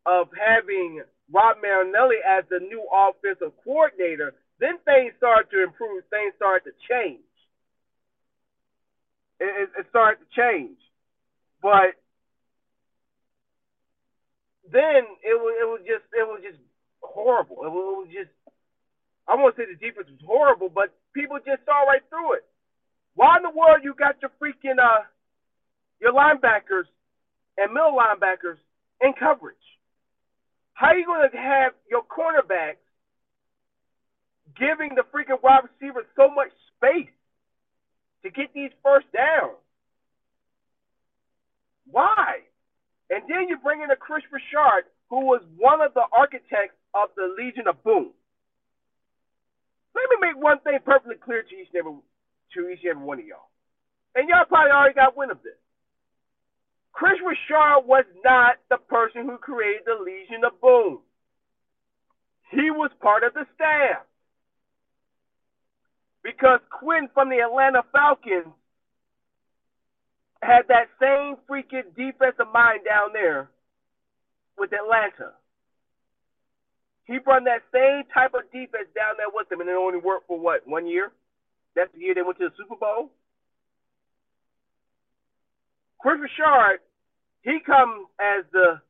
of 0.06 0.28
having 0.36 1.02
Rod 1.32 1.56
Marinelli 1.62 2.20
as 2.28 2.44
the 2.50 2.60
new 2.60 2.84
offensive 2.92 3.56
coordinator, 3.64 4.34
then 4.62 4.78
things 4.86 5.12
started 5.18 5.50
to 5.50 5.66
improve. 5.66 6.06
Things 6.14 6.38
started 6.38 6.70
to 6.70 6.76
change. 6.86 7.26
It, 9.42 9.50
it, 9.66 9.70
it 9.74 9.86
started 9.90 10.22
to 10.22 10.30
change, 10.38 10.78
but 11.66 11.98
then 14.70 15.10
it 15.26 15.34
was 15.34 15.54
it 15.58 15.66
was 15.66 15.82
just 15.82 16.06
it 16.14 16.22
was 16.30 16.46
just 16.46 16.62
horrible. 17.02 17.66
It 17.66 17.74
was, 17.74 17.82
it 17.82 17.98
was 18.06 18.12
just 18.14 18.34
I 19.26 19.34
won't 19.34 19.58
say 19.58 19.66
the 19.66 19.82
defense 19.82 20.14
was 20.14 20.22
horrible, 20.22 20.70
but 20.70 20.94
people 21.18 21.42
just 21.42 21.66
saw 21.66 21.90
right 21.90 22.06
through 22.14 22.38
it. 22.38 22.46
Why 23.18 23.38
in 23.38 23.44
the 23.44 23.50
world 23.50 23.82
you 23.82 23.98
got 23.98 24.22
your 24.22 24.30
freaking 24.38 24.78
uh 24.78 25.10
your 25.98 26.14
linebackers 26.14 26.86
and 27.58 27.74
middle 27.74 27.98
linebackers 27.98 28.62
in 29.02 29.14
coverage? 29.18 29.58
How 30.78 30.94
are 30.94 30.98
you 30.98 31.06
going 31.06 31.26
to 31.30 31.38
have 31.38 31.74
your 31.90 32.06
cornerbacks 32.06 32.81
giving 34.58 34.96
the 34.96 35.04
freaking 35.14 35.42
wide 35.44 35.64
receivers 35.68 36.06
so 36.16 36.30
much 36.30 36.52
space 36.76 37.12
to 38.24 38.30
get 38.30 38.54
these 38.54 38.72
first 38.84 39.08
downs? 39.12 39.58
Why? 41.90 42.46
And 43.10 43.24
then 43.28 43.50
you 43.50 43.58
bring 43.60 43.82
in 43.82 43.92
a 43.92 43.96
Kris 43.96 44.24
Richard, 44.32 44.88
who 45.10 45.26
was 45.26 45.42
one 45.58 45.82
of 45.82 45.94
the 45.94 46.08
architects 46.12 46.80
of 46.94 47.10
the 47.16 47.36
Legion 47.38 47.68
of 47.68 47.84
Boom. 47.84 48.12
Let 49.94 50.08
me 50.10 50.28
make 50.28 50.42
one 50.42 50.60
thing 50.60 50.80
perfectly 50.86 51.20
clear 51.20 51.44
to 51.44 51.56
each 51.56 51.68
and 51.74 51.80
every 51.80 52.00
to 52.56 52.70
each 52.70 52.80
and 52.84 52.92
every 52.96 53.04
one 53.04 53.20
of 53.20 53.26
y'all. 53.26 53.52
And 54.16 54.30
y'all 54.30 54.48
probably 54.48 54.72
already 54.72 54.96
got 54.96 55.18
wind 55.18 55.32
of 55.32 55.44
this. 55.44 55.60
Kris 56.94 57.20
Richard 57.26 57.88
was 57.88 58.06
not 58.24 58.56
the 58.70 58.78
person 58.78 59.26
who 59.26 59.38
created 59.38 59.84
the 59.86 60.00
Legion 60.00 60.44
of 60.46 60.60
Boom. 60.62 61.00
He 62.52 62.72
was 62.72 62.92
part 63.02 63.24
of 63.24 63.34
the 63.34 63.46
staff. 63.56 64.04
Because 66.24 66.60
Quinn 66.70 67.10
from 67.14 67.30
the 67.30 67.40
Atlanta 67.40 67.82
Falcons 67.92 68.54
had 70.42 70.68
that 70.70 70.88
same 71.00 71.36
freaking 71.50 71.94
defensive 71.96 72.52
mind 72.54 72.82
down 72.86 73.10
there 73.14 73.50
with 74.58 74.72
Atlanta. 74.74 75.34
He 77.06 77.20
brought 77.20 77.44
that 77.46 77.64
same 77.74 78.04
type 78.14 78.34
of 78.34 78.46
defense 78.52 78.90
down 78.96 79.16
there 79.18 79.30
with 79.34 79.52
him, 79.52 79.62
and 79.62 79.70
it 79.70 79.76
only 79.76 80.00
worked 80.00 80.28
for 80.28 80.40
what, 80.40 80.68
one 80.68 80.88
year? 80.88 81.12
That's 81.76 81.92
the 81.94 82.00
year 82.00 82.16
they 82.16 82.22
went 82.22 82.38
to 82.40 82.50
the 82.50 82.56
Super 82.58 82.76
Bowl? 82.76 83.10
Kris 86.00 86.20
Richard, 86.20 86.80
he 87.44 87.60
comes 87.66 88.08
as 88.20 88.46
the 88.52 88.82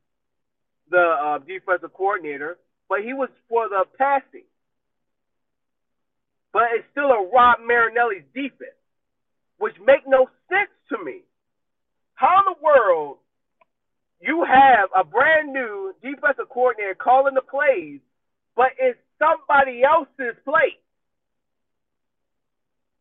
the 0.90 0.98
uh, 0.98 1.38
defensive 1.38 1.92
coordinator, 1.94 2.58
but 2.88 3.00
he 3.00 3.14
was 3.14 3.28
for 3.48 3.68
the 3.68 3.84
passing. 3.96 4.44
But 6.52 6.64
it's 6.74 6.84
still 6.92 7.10
a 7.10 7.28
Rod 7.32 7.58
Marinelli's 7.66 8.28
defense, 8.34 8.76
which 9.58 9.74
make 9.84 10.06
no 10.06 10.28
sense 10.48 10.70
to 10.90 11.02
me. 11.02 11.22
How 12.14 12.40
in 12.40 12.54
the 12.54 12.62
world 12.62 13.18
you 14.20 14.44
have 14.44 14.90
a 14.96 15.02
brand 15.02 15.52
new 15.52 15.94
defensive 16.02 16.48
coordinator 16.50 16.94
calling 16.94 17.34
the 17.34 17.42
plays, 17.42 18.00
but 18.54 18.76
it's 18.78 18.98
somebody 19.18 19.82
else's 19.82 20.36
play? 20.44 20.76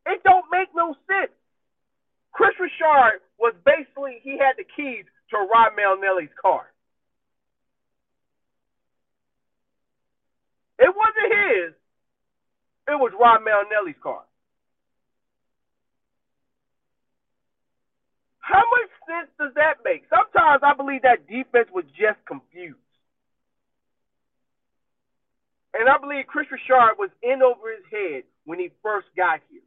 It 0.08 0.24
don't 0.24 0.46
make 0.52 0.70
no 0.74 0.96
sense. 1.06 1.32
Kris 2.32 2.56
Richard 2.60 3.22
was 3.38 3.54
basically 3.66 4.20
he 4.24 4.38
had 4.40 4.56
the 4.58 4.64
keys 4.64 5.06
to 5.30 5.38
Rod 5.38 5.76
Marinelli's 5.76 6.34
car. 6.42 6.72
It 10.80 10.90
wasn't 10.90 11.30
his. 11.30 11.81
It 12.92 13.00
was 13.00 13.16
Rod 13.16 13.40
Marinelli's 13.40 14.00
car. 14.04 14.24
How 18.40 18.60
much 18.68 18.92
sense 19.08 19.32
does 19.40 19.54
that 19.56 19.80
make? 19.86 20.04
Sometimes 20.12 20.60
I 20.60 20.76
believe 20.76 21.08
that 21.08 21.24
defense 21.24 21.72
was 21.72 21.86
just 21.96 22.20
confused. 22.28 22.76
And 25.72 25.88
I 25.88 25.96
believe 25.96 26.28
Kris 26.28 26.52
Richard 26.52 27.00
was 27.00 27.16
in 27.24 27.40
over 27.40 27.72
his 27.72 27.88
head 27.88 28.24
when 28.44 28.60
he 28.60 28.76
first 28.84 29.08
got 29.16 29.40
here. 29.48 29.64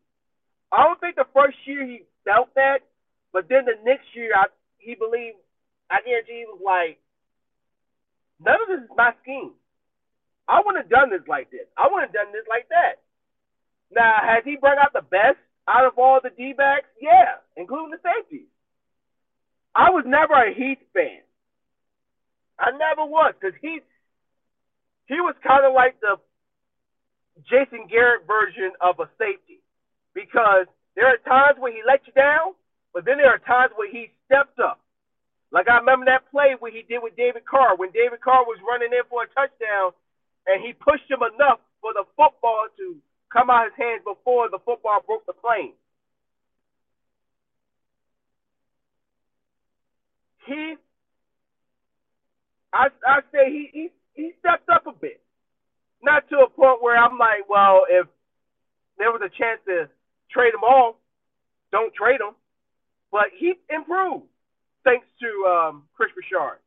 I 0.68 0.84
don't 0.84 1.00
think 1.00 1.16
the 1.16 1.24
first 1.32 1.56
year 1.64 1.86
he 1.86 2.04
felt 2.28 2.52
that, 2.60 2.84
but 3.32 3.48
then 3.48 3.64
the 3.64 3.80
next 3.88 4.04
year, 4.12 4.36
I, 4.36 4.52
he 4.76 4.94
believed, 4.94 5.40
I 5.88 6.04
guarantee 6.04 6.44
he 6.44 6.50
was 6.50 6.60
like, 6.60 7.00
none 8.36 8.60
of 8.60 8.68
this 8.68 8.84
is 8.84 8.92
my 8.96 9.16
scheme. 9.22 9.56
I 10.44 10.60
wouldn't 10.60 10.84
have 10.84 10.92
done 10.92 11.08
this 11.08 11.24
like 11.24 11.48
this. 11.48 11.64
I 11.78 11.88
wouldn't 11.88 12.12
have 12.12 12.18
done 12.20 12.36
this 12.36 12.44
like 12.52 12.68
that. 12.68 13.00
Now, 13.92 14.18
has 14.22 14.44
he 14.44 14.56
brought 14.56 14.78
out 14.78 14.92
the 14.92 15.02
best 15.02 15.38
out 15.68 15.86
of 15.86 15.98
all 15.98 16.20
the 16.22 16.30
D 16.30 16.52
backs? 16.56 16.88
Yeah, 17.00 17.40
including 17.56 17.90
the 17.90 18.02
safeties. 18.02 18.48
I 19.74 19.90
was 19.90 20.04
never 20.06 20.34
a 20.34 20.54
Heath 20.54 20.82
fan. 20.92 21.22
I 22.58 22.70
never 22.70 23.04
was, 23.04 23.34
because 23.34 23.58
he 23.60 23.80
he 25.06 25.18
was 25.20 25.34
kind 25.42 25.66
of 25.66 25.74
like 25.74 25.98
the 26.00 26.16
Jason 27.50 27.90
Garrett 27.90 28.26
version 28.26 28.72
of 28.80 29.00
a 29.02 29.10
safety, 29.18 29.60
because 30.14 30.70
there 30.94 31.10
are 31.10 31.18
times 31.26 31.58
when 31.58 31.74
he 31.74 31.82
let 31.82 32.06
you 32.06 32.14
down, 32.14 32.54
but 32.94 33.04
then 33.04 33.18
there 33.18 33.34
are 33.34 33.42
times 33.42 33.74
where 33.74 33.90
he 33.90 34.14
stepped 34.26 34.62
up. 34.62 34.78
Like 35.50 35.66
I 35.68 35.82
remember 35.82 36.06
that 36.06 36.30
play 36.30 36.54
where 36.58 36.70
he 36.70 36.86
did 36.86 37.02
with 37.02 37.18
David 37.18 37.44
Carr 37.44 37.76
when 37.76 37.90
David 37.90 38.22
Carr 38.22 38.46
was 38.46 38.62
running 38.62 38.94
in 38.94 39.02
for 39.10 39.26
a 39.26 39.34
touchdown, 39.34 39.90
and 40.46 40.62
he 40.62 40.72
pushed 40.72 41.10
him 41.10 41.26
enough 41.26 41.58
for 41.82 41.92
the 41.92 42.06
football 42.14 42.70
to 42.78 42.96
come 43.34 43.50
out 43.50 43.66
his 43.66 43.76
hands 43.76 44.02
before 44.06 44.48
the 44.48 44.62
football 44.64 45.02
broke 45.06 45.26
the 45.26 45.34
plane. 45.34 45.74
He, 50.46 50.76
I 52.72 52.88
I 53.04 53.20
say 53.32 53.50
he 53.50 53.68
he 53.72 53.88
he 54.14 54.32
stepped 54.38 54.70
up 54.70 54.86
a 54.86 54.92
bit, 54.92 55.20
not 56.02 56.28
to 56.30 56.46
a 56.46 56.48
point 56.48 56.82
where 56.82 56.96
I'm 56.96 57.18
like, 57.18 57.50
well, 57.50 57.82
if 57.90 58.06
there 58.98 59.10
was 59.10 59.22
a 59.24 59.32
chance 59.36 59.60
to 59.66 59.88
trade 60.30 60.54
them 60.54 60.64
all. 60.64 60.98
Don't 61.72 61.94
trade 61.94 62.20
them. 62.20 62.34
But 63.10 63.30
he 63.38 63.54
improved 63.70 64.26
thanks 64.84 65.06
to 65.20 65.30
um, 65.50 65.82
Kris 65.96 66.10
Richard. 66.16 66.58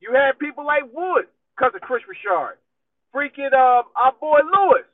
You 0.00 0.12
had 0.12 0.38
people 0.38 0.64
like 0.66 0.82
Wood 0.92 1.26
because 1.54 1.72
of 1.74 1.80
Kris 1.82 2.02
Richard. 2.08 2.58
Freaking 3.14 3.52
um, 3.52 3.92
our 3.94 4.12
boy 4.18 4.40
Lewis. 4.44 4.88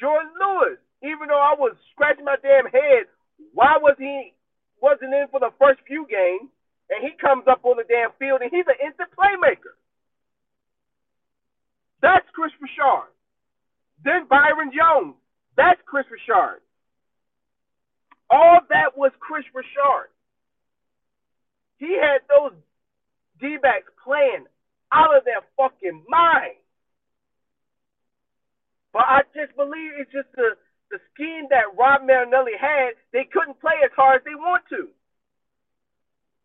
Jourdan 0.00 0.32
Lewis. 0.38 0.78
Even 1.02 1.28
though 1.28 1.40
I 1.40 1.54
was 1.58 1.76
scratching 1.92 2.24
my 2.24 2.36
damn 2.40 2.64
head, 2.64 3.06
why 3.52 3.76
was 3.76 3.96
he 3.98 4.32
wasn't 4.80 5.12
in 5.12 5.28
for 5.30 5.40
the 5.40 5.52
first 5.60 5.80
few 5.86 6.06
games? 6.08 6.48
And 6.88 7.00
he 7.04 7.16
comes 7.16 7.44
up 7.48 7.64
on 7.64 7.76
the 7.76 7.88
damn 7.88 8.12
field 8.18 8.40
and 8.40 8.50
he's 8.52 8.68
an 8.68 8.80
instant 8.80 9.08
playmaker. 9.16 9.76
That's 12.00 12.28
Kris 12.36 12.52
Richard. 12.60 13.08
Then 14.04 14.28
Byron 14.28 14.72
Jones. 14.72 15.16
That's 15.56 15.80
Kris 15.86 16.04
Richard. 16.12 16.60
All 18.28 18.60
that 18.68 18.96
was 18.96 19.12
Kris 19.20 19.44
Richard. 19.54 20.12
He 21.78 21.96
had 21.96 22.20
those 22.28 22.52
D 23.40 23.56
backs 23.60 23.88
playing 24.04 24.44
out 24.92 25.16
of 25.16 25.24
their 25.24 25.40
fucking 25.56 26.04
mind. 26.08 26.60
But 28.94 29.10
I 29.10 29.26
just 29.34 29.50
believe 29.58 29.98
it's 29.98 30.14
just 30.14 30.30
the, 30.38 30.54
the 30.94 31.02
scheme 31.10 31.50
that 31.50 31.74
Rod 31.74 32.06
Marinelli 32.06 32.54
had. 32.54 32.94
They 33.10 33.26
couldn't 33.26 33.58
play 33.58 33.74
as 33.82 33.90
hard 33.98 34.22
as 34.22 34.24
they 34.24 34.38
want 34.38 34.62
to. 34.70 34.86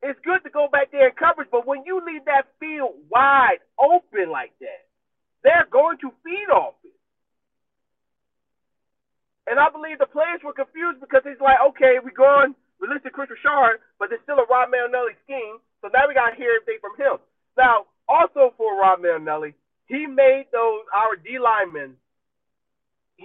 It's 0.02 0.18
good 0.26 0.42
to 0.42 0.50
go 0.50 0.66
back 0.66 0.90
there 0.90 1.14
in 1.14 1.16
coverage, 1.16 1.54
but 1.54 1.70
when 1.70 1.86
you 1.86 2.02
leave 2.02 2.26
that 2.26 2.50
field 2.58 2.98
wide 3.14 3.62
open 3.78 4.34
like 4.34 4.58
that, 4.66 4.90
they're 5.46 5.70
going 5.70 6.02
to 6.02 6.10
feed 6.26 6.50
off 6.50 6.74
it. 6.82 6.98
And 9.46 9.60
I 9.62 9.70
believe 9.70 10.02
the 10.02 10.10
players 10.10 10.42
were 10.42 10.56
confused 10.56 11.04
because 11.04 11.22
he's 11.28 11.42
like, 11.44 11.62
okay, 11.74 12.02
we 12.02 12.10
go 12.10 12.26
on, 12.26 12.56
we 12.82 12.88
listen 12.90 13.12
to 13.12 13.14
Kris 13.14 13.30
Richard, 13.30 13.84
but 14.02 14.10
there's 14.10 14.24
still 14.26 14.42
a 14.42 14.48
Rod 14.50 14.74
Marinelli 14.74 15.14
scheme. 15.22 15.62
So 15.86 15.94
now 15.94 16.10
we 16.10 16.18
got 16.18 16.34
to 16.34 16.40
hear 16.40 16.58
everything 16.58 16.82
from 16.82 16.98
him. 16.98 17.22
Now, 17.60 17.86
also 18.08 18.56
for 18.58 18.74
Rod 18.80 19.06
Marinelli, 19.06 19.54
he 19.86 20.08
made 20.08 20.48
those, 20.50 20.88
our 20.96 21.14
D 21.20 21.38
linemen, 21.38 22.00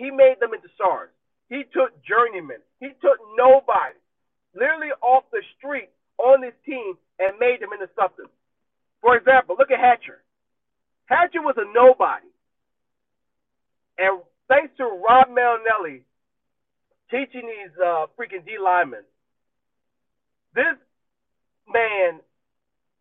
he 0.05 0.11
made 0.11 0.37
them 0.41 0.53
into 0.53 0.69
stars. 0.75 1.09
He 1.49 1.65
took 1.73 1.97
journeymen. 2.05 2.61
He 2.81 2.89
took 3.01 3.17
nobody, 3.37 3.97
literally 4.55 4.93
off 5.01 5.25
the 5.33 5.41
street 5.57 5.89
on 6.19 6.43
this 6.45 6.53
team 6.67 6.95
and 7.19 7.41
made 7.41 7.61
them 7.61 7.73
into 7.73 7.89
something. 7.97 8.29
For 9.01 9.17
example, 9.17 9.57
look 9.59 9.71
at 9.71 9.81
Hatcher. 9.81 10.21
Hatcher 11.07 11.41
was 11.41 11.57
a 11.57 11.65
nobody. 11.73 12.29
And 13.97 14.21
thanks 14.49 14.77
to 14.77 14.85
Rod 14.85 15.33
Marinelli, 15.33 16.05
teaching 17.11 17.49
these 17.49 17.73
uh, 17.81 18.07
freaking 18.19 18.45
D 18.45 18.61
linemen. 18.63 19.05
This 20.55 20.77
man 21.73 22.21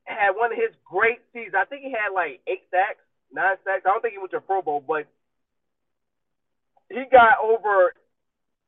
had 0.03 0.31
one 0.35 0.51
of 0.51 0.57
his 0.57 0.75
great 0.87 1.19
seasons. 1.31 1.55
I 1.57 1.65
think 1.65 1.83
he 1.83 1.91
had 1.91 2.13
like 2.13 2.39
eight 2.47 2.63
sacks, 2.71 3.03
nine 3.31 3.55
sacks. 3.63 3.83
I 3.85 3.89
don't 3.91 4.01
think 4.01 4.13
he 4.13 4.19
went 4.19 4.31
to 4.31 4.41
Pro 4.41 4.61
Bowl, 4.61 4.83
but 4.85 5.07
he 6.89 7.03
got 7.11 7.39
over 7.43 7.93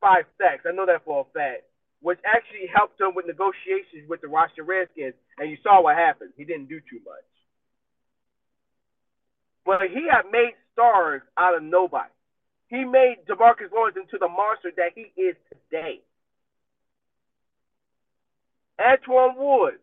five 0.00 0.24
sacks. 0.38 0.64
I 0.68 0.72
know 0.72 0.86
that 0.86 1.04
for 1.04 1.26
a 1.26 1.32
fact, 1.32 1.64
which 2.00 2.18
actually 2.24 2.68
helped 2.72 3.00
him 3.00 3.14
with 3.14 3.26
negotiations 3.26 4.08
with 4.08 4.20
the 4.20 4.28
Washington 4.28 4.66
Redskins. 4.66 5.14
And 5.38 5.50
you 5.50 5.56
saw 5.62 5.82
what 5.82 5.96
happened. 5.96 6.32
He 6.36 6.44
didn't 6.44 6.68
do 6.68 6.80
too 6.80 7.00
much. 7.04 7.26
But 9.64 9.82
he 9.90 10.06
had 10.10 10.30
made 10.30 10.54
stars 10.72 11.22
out 11.36 11.56
of 11.56 11.62
nobody. 11.62 12.10
He 12.68 12.84
made 12.84 13.26
Demarcus 13.28 13.72
Lawrence 13.72 13.96
into 13.96 14.18
the 14.18 14.28
monster 14.28 14.70
that 14.76 14.92
he 14.94 15.12
is 15.20 15.36
today. 15.50 16.00
Antwaun 18.78 19.36
Woods. 19.36 19.82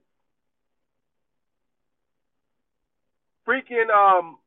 Freaking 3.47 3.91
um 3.91 4.37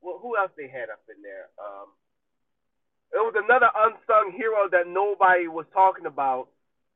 who 0.00 0.36
else 0.36 0.52
they 0.56 0.68
had 0.68 0.90
up 0.90 1.02
in 1.08 1.22
there? 1.22 1.50
Um 1.58 1.88
it 3.12 3.22
was 3.24 3.34
another 3.36 3.70
unsung 3.72 4.36
hero 4.36 4.68
that 4.70 4.86
nobody 4.86 5.48
was 5.48 5.66
talking 5.72 6.06
about. 6.06 6.48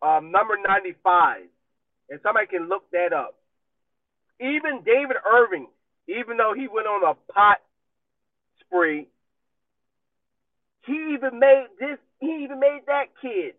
Um, 0.03 0.31
number 0.31 0.57
95. 0.61 1.49
And 2.11 2.21
somebody 2.23 2.47
can 2.47 2.69
look 2.69 2.91
that 2.93 3.13
up. 3.13 3.37
Even 4.41 4.83
David 4.85 5.17
Irving, 5.25 5.69
even 6.09 6.37
though 6.37 6.53
he 6.55 6.69
went 6.69 6.87
on 6.87 7.03
a 7.03 7.15
pot 7.33 7.63
spree, 8.61 9.09
he 10.85 11.15
even 11.15 11.39
made 11.39 11.67
this, 11.79 11.99
he 12.21 12.43
even 12.45 12.59
made 12.59 12.83
that 12.87 13.07
kid 13.23 13.55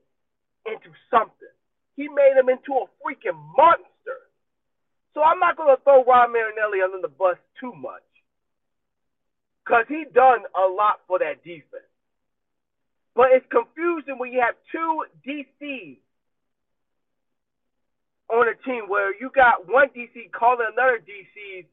into 0.67 0.91
something. 1.09 1.53
He 1.95 2.07
made 2.09 2.35
him 2.37 2.49
into 2.49 2.73
a 2.73 2.85
freaking 2.99 3.39
monster. 3.55 4.19
So 5.13 5.21
I'm 5.21 5.39
not 5.39 5.57
going 5.57 5.75
to 5.75 5.81
throw 5.83 6.03
Rod 6.03 6.29
Marinelli 6.33 6.81
under 6.83 7.01
the 7.01 7.07
bus 7.07 7.37
too 7.59 7.71
much. 7.73 8.03
Because 9.63 9.85
he 9.87 10.05
done 10.13 10.43
a 10.57 10.67
lot 10.67 10.99
for 11.07 11.19
that 11.19 11.43
defense. 11.43 11.92
But 13.15 13.27
it's 13.33 13.45
confusing 13.51 14.17
when 14.17 14.31
you 14.31 14.41
have 14.41 14.55
two 14.71 15.05
DCs 15.27 15.97
on 18.29 18.47
a 18.47 18.55
team 18.65 18.85
where 18.87 19.13
you 19.19 19.29
got 19.35 19.69
one 19.69 19.89
DC 19.95 20.31
calling 20.31 20.67
another 20.73 20.99
DC's 20.99 21.65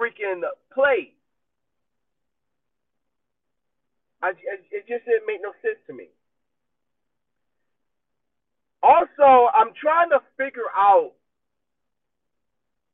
freaking 0.00 0.42
plays. 0.72 1.12
I, 4.22 4.30
it 4.30 4.88
just 4.88 5.04
didn't 5.04 5.26
make 5.26 5.42
no 5.42 5.52
sense 5.60 5.78
to 5.86 5.92
me. 5.92 6.08
Also, 8.82 9.48
I'm 9.52 9.72
trying 9.80 10.10
to 10.10 10.20
figure 10.36 10.68
out 10.76 11.12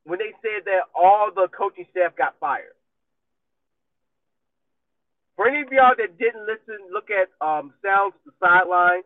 when 0.05 0.19
they 0.19 0.31
said 0.41 0.65
that 0.65 0.91
all 0.95 1.31
the 1.33 1.47
coaching 1.55 1.85
staff 1.91 2.15
got 2.17 2.35
fired. 2.39 2.75
For 5.35 5.47
any 5.47 5.61
of 5.61 5.71
y'all 5.71 5.95
that 5.97 6.17
didn't 6.17 6.45
listen, 6.45 6.77
look 6.91 7.09
at 7.09 7.29
um, 7.45 7.73
Sounds 7.83 8.13
the 8.25 8.31
Sideline. 8.39 9.01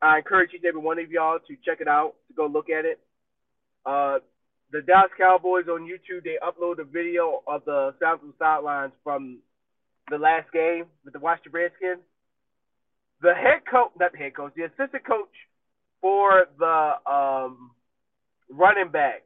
I 0.00 0.18
encourage 0.18 0.50
each 0.54 0.60
and 0.62 0.68
every 0.68 0.80
one 0.80 0.98
of 0.98 1.10
y'all 1.10 1.38
to 1.38 1.56
check 1.64 1.80
it 1.80 1.88
out, 1.88 2.14
to 2.28 2.34
go 2.34 2.46
look 2.46 2.70
at 2.70 2.84
it. 2.84 3.00
Uh, 3.84 4.18
the 4.72 4.82
Dallas 4.82 5.10
Cowboys 5.18 5.66
on 5.68 5.82
YouTube, 5.82 6.24
they 6.24 6.36
upload 6.42 6.78
a 6.78 6.84
video 6.84 7.42
of 7.46 7.64
the 7.64 7.94
Sounds 8.00 8.20
of 8.22 8.28
the 8.28 8.34
Sidelines 8.38 8.92
from 9.02 9.38
the 10.10 10.18
last 10.18 10.50
game 10.52 10.86
with 11.04 11.12
the 11.12 11.20
Washington 11.20 11.52
Redskins. 11.52 12.02
The 13.22 13.34
head 13.34 13.62
coach, 13.70 13.92
not 13.98 14.12
the 14.12 14.18
head 14.18 14.34
coach, 14.34 14.52
the 14.56 14.64
assistant 14.64 15.06
coach 15.06 15.32
for 16.00 16.44
the 16.58 16.92
um, 17.10 17.70
running 18.50 18.90
backs, 18.90 19.22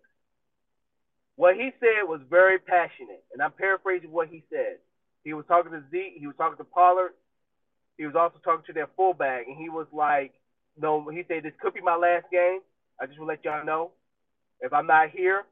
what 1.37 1.57
he 1.57 1.71
said 1.81 2.07
was 2.07 2.21
very 2.29 2.59
passionate, 2.59 3.25
and 3.33 3.43
I'm 3.43 3.53
paraphrasing 3.53 4.13
what 4.13 4.29
he 4.29 4.45
said. 4.51 4.79
He 5.25 5.35
was 5.35 5.45
talking 5.47 5.73
to 5.73 5.83
Zeke, 5.91 6.17
he 6.19 6.27
was 6.27 6.37
talking 6.37 6.57
to 6.59 6.65
Pollard, 6.65 7.13
he 7.97 8.07
was 8.07 8.15
also 8.15 8.39
talking 8.45 8.65
to 8.67 8.73
their 8.73 8.89
fullback, 8.97 9.47
and 9.47 9.57
he 9.57 9.69
was 9.69 9.87
like, 9.93 10.33
"No," 10.81 11.09
he 11.09 11.25
said, 11.29 11.43
"This 11.43 11.53
could 11.61 11.75
be 11.75 11.81
my 11.81 11.97
last 11.97 12.27
game. 12.31 12.61
I 13.01 13.07
just 13.07 13.19
want 13.19 13.29
to 13.29 13.35
let 13.35 13.45
y'all 13.45 13.67
know, 13.67 13.93
if 14.61 14.73
I'm 14.73 14.87
not 14.87 15.11
here, 15.11 15.45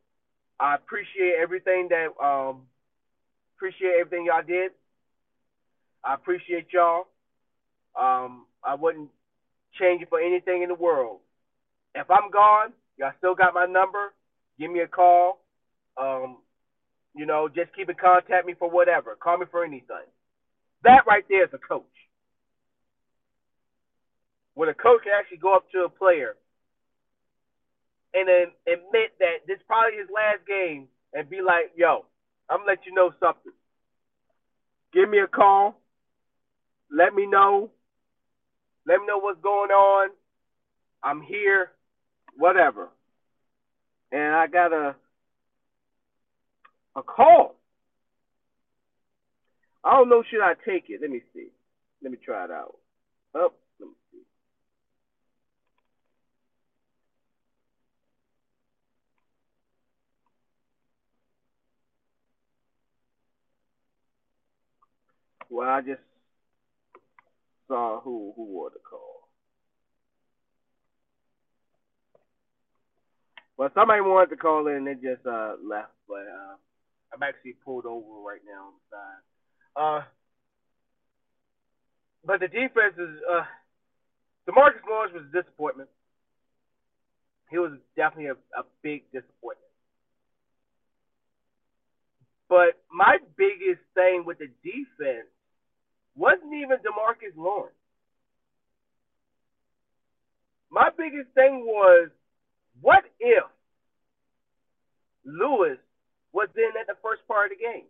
I 0.58 0.74
appreciate 0.74 1.34
everything 1.40 1.88
that 1.90 2.08
um, 2.22 2.62
appreciate 3.56 3.94
everything 4.00 4.26
y'all 4.26 4.42
did. 4.46 4.72
I 6.04 6.14
appreciate 6.14 6.66
y'all. 6.72 7.06
Um, 7.98 8.46
I 8.64 8.74
wouldn't 8.74 9.10
change 9.78 10.02
it 10.02 10.08
for 10.08 10.20
anything 10.20 10.62
in 10.62 10.68
the 10.68 10.74
world. 10.74 11.20
If 11.94 12.10
I'm 12.10 12.30
gone, 12.30 12.72
y'all 12.98 13.12
still 13.18 13.34
got 13.34 13.54
my 13.54 13.66
number. 13.66 14.12
Give 14.58 14.70
me 14.70 14.80
a 14.80 14.88
call. 14.88 15.40
Um, 16.00 16.38
you 17.16 17.24
know, 17.24 17.48
just 17.48 17.74
keep 17.74 17.88
in 17.88 17.96
contact 17.96 18.46
me 18.46 18.54
for 18.58 18.70
whatever. 18.70 19.16
Call 19.16 19.38
me 19.38 19.46
for 19.50 19.64
anything. 19.64 20.06
That 20.84 21.04
right 21.08 21.24
there 21.28 21.44
is 21.44 21.50
a 21.54 21.58
coach. 21.58 21.84
When 24.54 24.68
a 24.68 24.74
coach 24.74 25.02
can 25.02 25.12
actually 25.18 25.38
go 25.38 25.56
up 25.56 25.64
to 25.72 25.84
a 25.84 25.88
player 25.88 26.36
and 28.14 28.28
then 28.28 28.46
admit 28.66 29.12
that 29.18 29.46
this 29.46 29.56
is 29.56 29.62
probably 29.66 29.98
his 29.98 30.08
last 30.14 30.46
game 30.46 30.88
and 31.12 31.28
be 31.28 31.40
like, 31.40 31.72
yo, 31.74 32.04
I'm 32.48 32.58
gonna 32.58 32.70
let 32.70 32.86
you 32.86 32.94
know 32.94 33.10
something. 33.18 33.52
Give 34.92 35.08
me 35.08 35.18
a 35.18 35.26
call. 35.26 35.80
Let 36.90 37.14
me 37.14 37.26
know. 37.26 37.70
Let 38.86 39.00
me 39.00 39.06
know 39.06 39.18
what's 39.18 39.40
going 39.42 39.70
on. 39.70 40.10
I'm 41.02 41.20
here, 41.22 41.70
whatever. 42.36 42.88
And 44.12 44.34
I 44.34 44.46
got 44.46 44.72
a 46.96 47.02
call. 47.02 47.56
I 49.84 49.92
don't 49.92 50.08
know 50.08 50.22
should 50.28 50.42
I 50.42 50.54
take 50.54 50.86
it. 50.88 51.00
Let 51.00 51.10
me 51.10 51.20
see. 51.34 51.48
Let 52.02 52.10
me 52.10 52.18
try 52.24 52.44
it 52.44 52.50
out. 52.50 52.76
Oh, 53.34 53.52
let 53.78 53.88
me 53.88 53.94
see. 54.10 54.18
Well, 65.50 65.68
I 65.68 65.80
just 65.82 66.00
saw 67.68 68.00
who 68.00 68.32
who 68.34 68.44
wore 68.44 68.70
the 68.70 68.80
call. 68.80 69.28
Well, 73.56 73.70
somebody 73.74 74.00
wanted 74.00 74.30
to 74.30 74.36
call 74.36 74.66
in, 74.66 74.76
and 74.76 74.86
they 74.86 74.94
just 74.94 75.24
uh, 75.26 75.54
left. 75.64 75.92
But 76.08 76.26
uh, 76.26 76.56
I'm 77.12 77.22
actually 77.22 77.54
pulled 77.64 77.86
over 77.86 78.20
right 78.26 78.40
now. 78.46 78.72
Uh, 79.76 80.02
but 82.24 82.40
the 82.40 82.48
defense 82.48 82.94
is 82.98 83.20
uh, 83.30 83.44
Demarcus 84.48 84.82
Lawrence 84.88 85.14
was 85.14 85.24
a 85.28 85.42
disappointment. 85.42 85.88
He 87.50 87.58
was 87.58 87.72
definitely 87.96 88.26
a, 88.26 88.60
a 88.60 88.64
big 88.82 89.04
disappointment. 89.12 89.70
But 92.48 92.78
my 92.92 93.18
biggest 93.36 93.82
thing 93.94 94.24
with 94.24 94.38
the 94.38 94.48
defense 94.62 95.28
wasn't 96.16 96.54
even 96.54 96.78
Demarcus 96.78 97.36
Lawrence. 97.36 97.74
My 100.70 100.90
biggest 100.96 101.30
thing 101.34 101.64
was, 101.66 102.10
what 102.80 103.04
if 103.18 103.44
Lewis 105.24 105.78
was 106.36 106.52
in 106.52 106.76
at 106.78 106.86
the 106.86 107.00
first 107.00 107.24
part 107.26 107.50
of 107.50 107.56
the 107.56 107.64
game? 107.64 107.88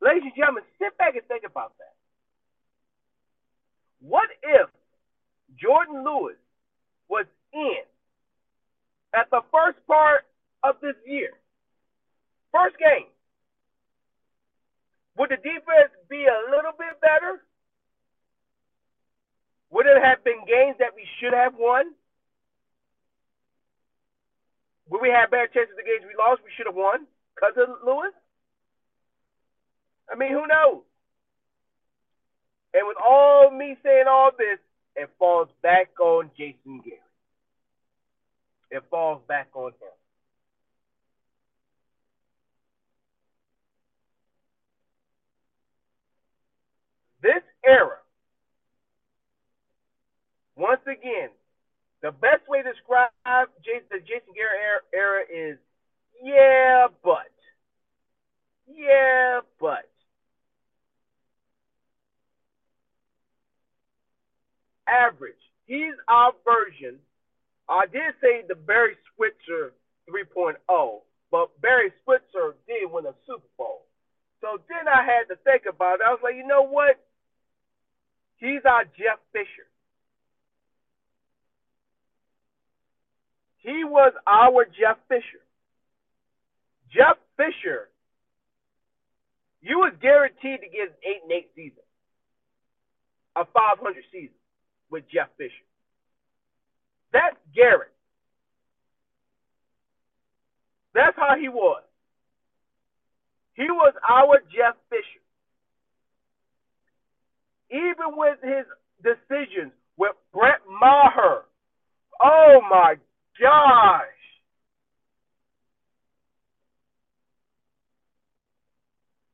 Ladies 0.00 0.24
and 0.24 0.32
gentlemen, 0.32 0.64
sit 0.80 0.96
back 0.96 1.12
and 1.20 1.26
think 1.28 1.44
about 1.44 1.76
that. 1.76 1.92
What 4.00 4.32
if 4.42 4.72
Jourdan 5.60 6.00
Lewis 6.00 6.40
was 7.12 7.26
in 7.52 7.84
at 9.12 9.28
the 9.28 9.44
first 9.52 9.76
part 9.86 10.24
of 10.64 10.80
this 10.80 10.96
year? 11.04 11.36
First 12.52 12.80
game. 12.80 13.12
Would 15.18 15.28
the 15.28 15.36
defense 15.36 15.92
be 16.08 16.24
a 16.24 16.38
little 16.48 16.72
bit 16.72 17.00
better? 17.04 17.44
Would 19.70 19.86
it 19.86 20.00
have 20.02 20.24
been 20.24 20.40
games 20.48 20.76
that 20.80 20.96
we 20.96 21.04
should 21.20 21.34
have 21.34 21.52
won? 21.56 21.92
Would 24.90 25.00
we 25.00 25.08
had 25.08 25.30
bad 25.30 25.52
chances 25.52 25.74
of 25.78 25.84
games 25.84 26.04
we 26.06 26.14
lost 26.18 26.42
we 26.44 26.50
should 26.56 26.66
have 26.66 26.74
won 26.74 27.06
because 27.34 27.54
of 27.56 27.68
Lewis? 27.84 28.12
I 30.10 30.16
mean, 30.16 30.30
who 30.30 30.46
knows? 30.46 30.82
And 32.74 32.86
with 32.86 32.96
all 33.02 33.50
me 33.50 33.76
saying 33.82 34.04
all 34.08 34.30
this, 34.36 34.58
it 34.96 35.08
falls 35.18 35.48
back 35.62 35.88
on 36.00 36.30
Jason 36.36 36.80
Garrett. 36.84 37.00
It 38.70 38.82
falls 38.90 39.22
back 39.28 39.48
on 39.54 39.70
him. 39.70 39.94
This 47.22 47.42
era, 47.64 47.96
once 50.56 50.82
again, 50.82 51.30
the 52.04 52.12
best 52.12 52.44
way 52.48 52.60
to 52.60 52.70
describe 52.70 53.08
Jason, 53.64 53.88
the 53.90 53.98
Jason 54.04 54.36
Garrett 54.36 54.60
era, 54.60 54.80
era 54.92 55.22
is 55.24 55.58
Yeah, 56.22 56.88
but. 57.02 57.32
Yeah, 58.68 59.40
but. 59.58 59.88
Average. 64.86 65.40
He's 65.64 65.94
our 66.06 66.32
version. 66.44 66.98
I 67.70 67.86
did 67.86 68.12
say 68.20 68.44
the 68.46 68.54
Barry 68.54 68.96
Switzer 69.16 69.72
3.0, 70.04 70.60
but 71.30 71.60
Barry 71.62 71.90
Switzer 72.04 72.54
did 72.68 72.92
win 72.92 73.06
a 73.06 73.14
Super 73.26 73.48
Bowl. 73.56 73.86
So 74.42 74.60
then 74.68 74.86
I 74.92 75.02
had 75.02 75.32
to 75.32 75.40
think 75.40 75.62
about 75.66 76.00
it. 76.00 76.06
I 76.06 76.10
was 76.10 76.20
like, 76.22 76.36
you 76.36 76.46
know 76.46 76.68
what? 76.68 77.00
He's 78.36 78.60
our 78.66 78.84
Jeff 78.84 79.24
Fisher. 79.32 79.64
He 83.64 83.82
was 83.82 84.12
our 84.26 84.66
Jeff 84.66 84.98
Fisher. 85.08 85.40
Jeff 86.92 87.16
Fisher, 87.36 87.88
you 89.62 89.78
was 89.78 89.94
guaranteed 90.02 90.60
to 90.60 90.68
get 90.68 90.88
an 90.88 91.00
eight 91.02 91.22
and 91.22 91.32
eight 91.32 91.50
season, 91.56 91.82
a 93.34 93.44
500 93.46 94.04
season 94.12 94.36
with 94.90 95.04
Jeff 95.10 95.28
Fisher. 95.38 95.64
That's 97.10 97.36
Garrett. 97.54 97.92
That's 100.94 101.16
how 101.16 101.34
he 101.40 101.48
was. 101.48 101.82
He 103.54 103.64
was 103.70 103.94
our 104.06 104.40
Jeff 104.54 104.76
Fisher. 104.90 105.24
Even 107.70 108.16
with 108.16 108.38
his 108.42 108.66
decisions 109.02 109.72
with 109.96 110.12
Brett 110.34 110.60
Maher. 110.68 111.44
Oh 112.22 112.60
my 112.70 112.96
gosh. 113.40 114.06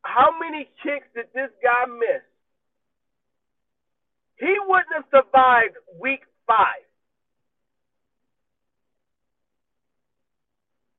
How 0.03 0.31
many 0.39 0.69
kicks 0.83 1.07
did 1.15 1.27
this 1.35 1.51
guy 1.63 1.87
miss? 1.87 2.23
He 4.39 4.55
wouldn't 4.67 4.95
have 4.95 5.05
survived 5.11 5.77
week 6.01 6.23
five. 6.47 6.83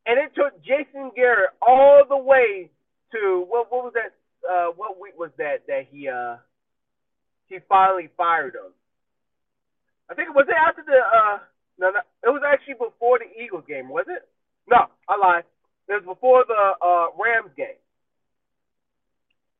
And 0.05 0.19
it 0.19 0.31
took 0.35 0.61
Jason 0.63 1.11
Garrett 1.15 1.51
all 1.61 2.03
the 2.07 2.17
way 2.17 2.69
to 3.11 3.45
what 3.47 3.71
what 3.71 3.83
was 3.85 3.93
that 3.93 4.13
uh 4.49 4.71
what 4.75 4.99
week 4.99 5.13
was 5.17 5.31
that 5.37 5.67
that 5.67 5.87
he 5.91 6.07
uh 6.07 6.37
he 7.47 7.59
finally 7.67 8.09
fired 8.15 8.55
him. 8.55 8.71
I 10.09 10.13
think 10.13 10.29
it 10.29 10.35
was 10.35 10.47
it 10.47 10.55
after 10.55 10.83
the 10.85 10.97
uh 10.97 11.39
no, 11.79 11.91
no 11.91 11.99
it 12.23 12.29
was 12.29 12.43
actually 12.45 12.75
before 12.75 13.19
the 13.19 13.29
Eagles 13.41 13.63
game, 13.67 13.89
was 13.89 14.05
it? 14.07 14.27
No, 14.69 14.87
I 15.09 15.17
lied. 15.17 15.43
It 15.89 16.03
was 16.03 16.15
before 16.15 16.45
the 16.47 16.73
uh 16.81 17.07
Rams 17.17 17.51
game. 17.57 17.79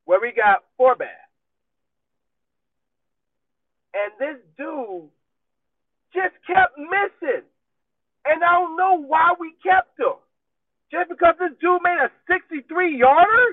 Where 0.06 0.20
we 0.20 0.32
got 0.32 0.64
Forbath. 0.80 1.08
And 3.94 4.12
this 4.20 4.40
dude 4.58 5.12
just 6.14 6.36
kept 6.48 6.78
missing. 6.78 7.44
And 8.26 8.44
I 8.44 8.54
don't 8.60 8.78
know 8.78 9.02
why 9.02 9.34
we 9.40 9.54
kept 9.64 10.00
him. 10.00 10.20
Just 10.92 11.10
because 11.10 11.36
this 11.40 11.56
dude 11.60 11.82
made 11.84 11.98
a 11.98 12.12
63 12.28 13.00
yarder? 13.00 13.48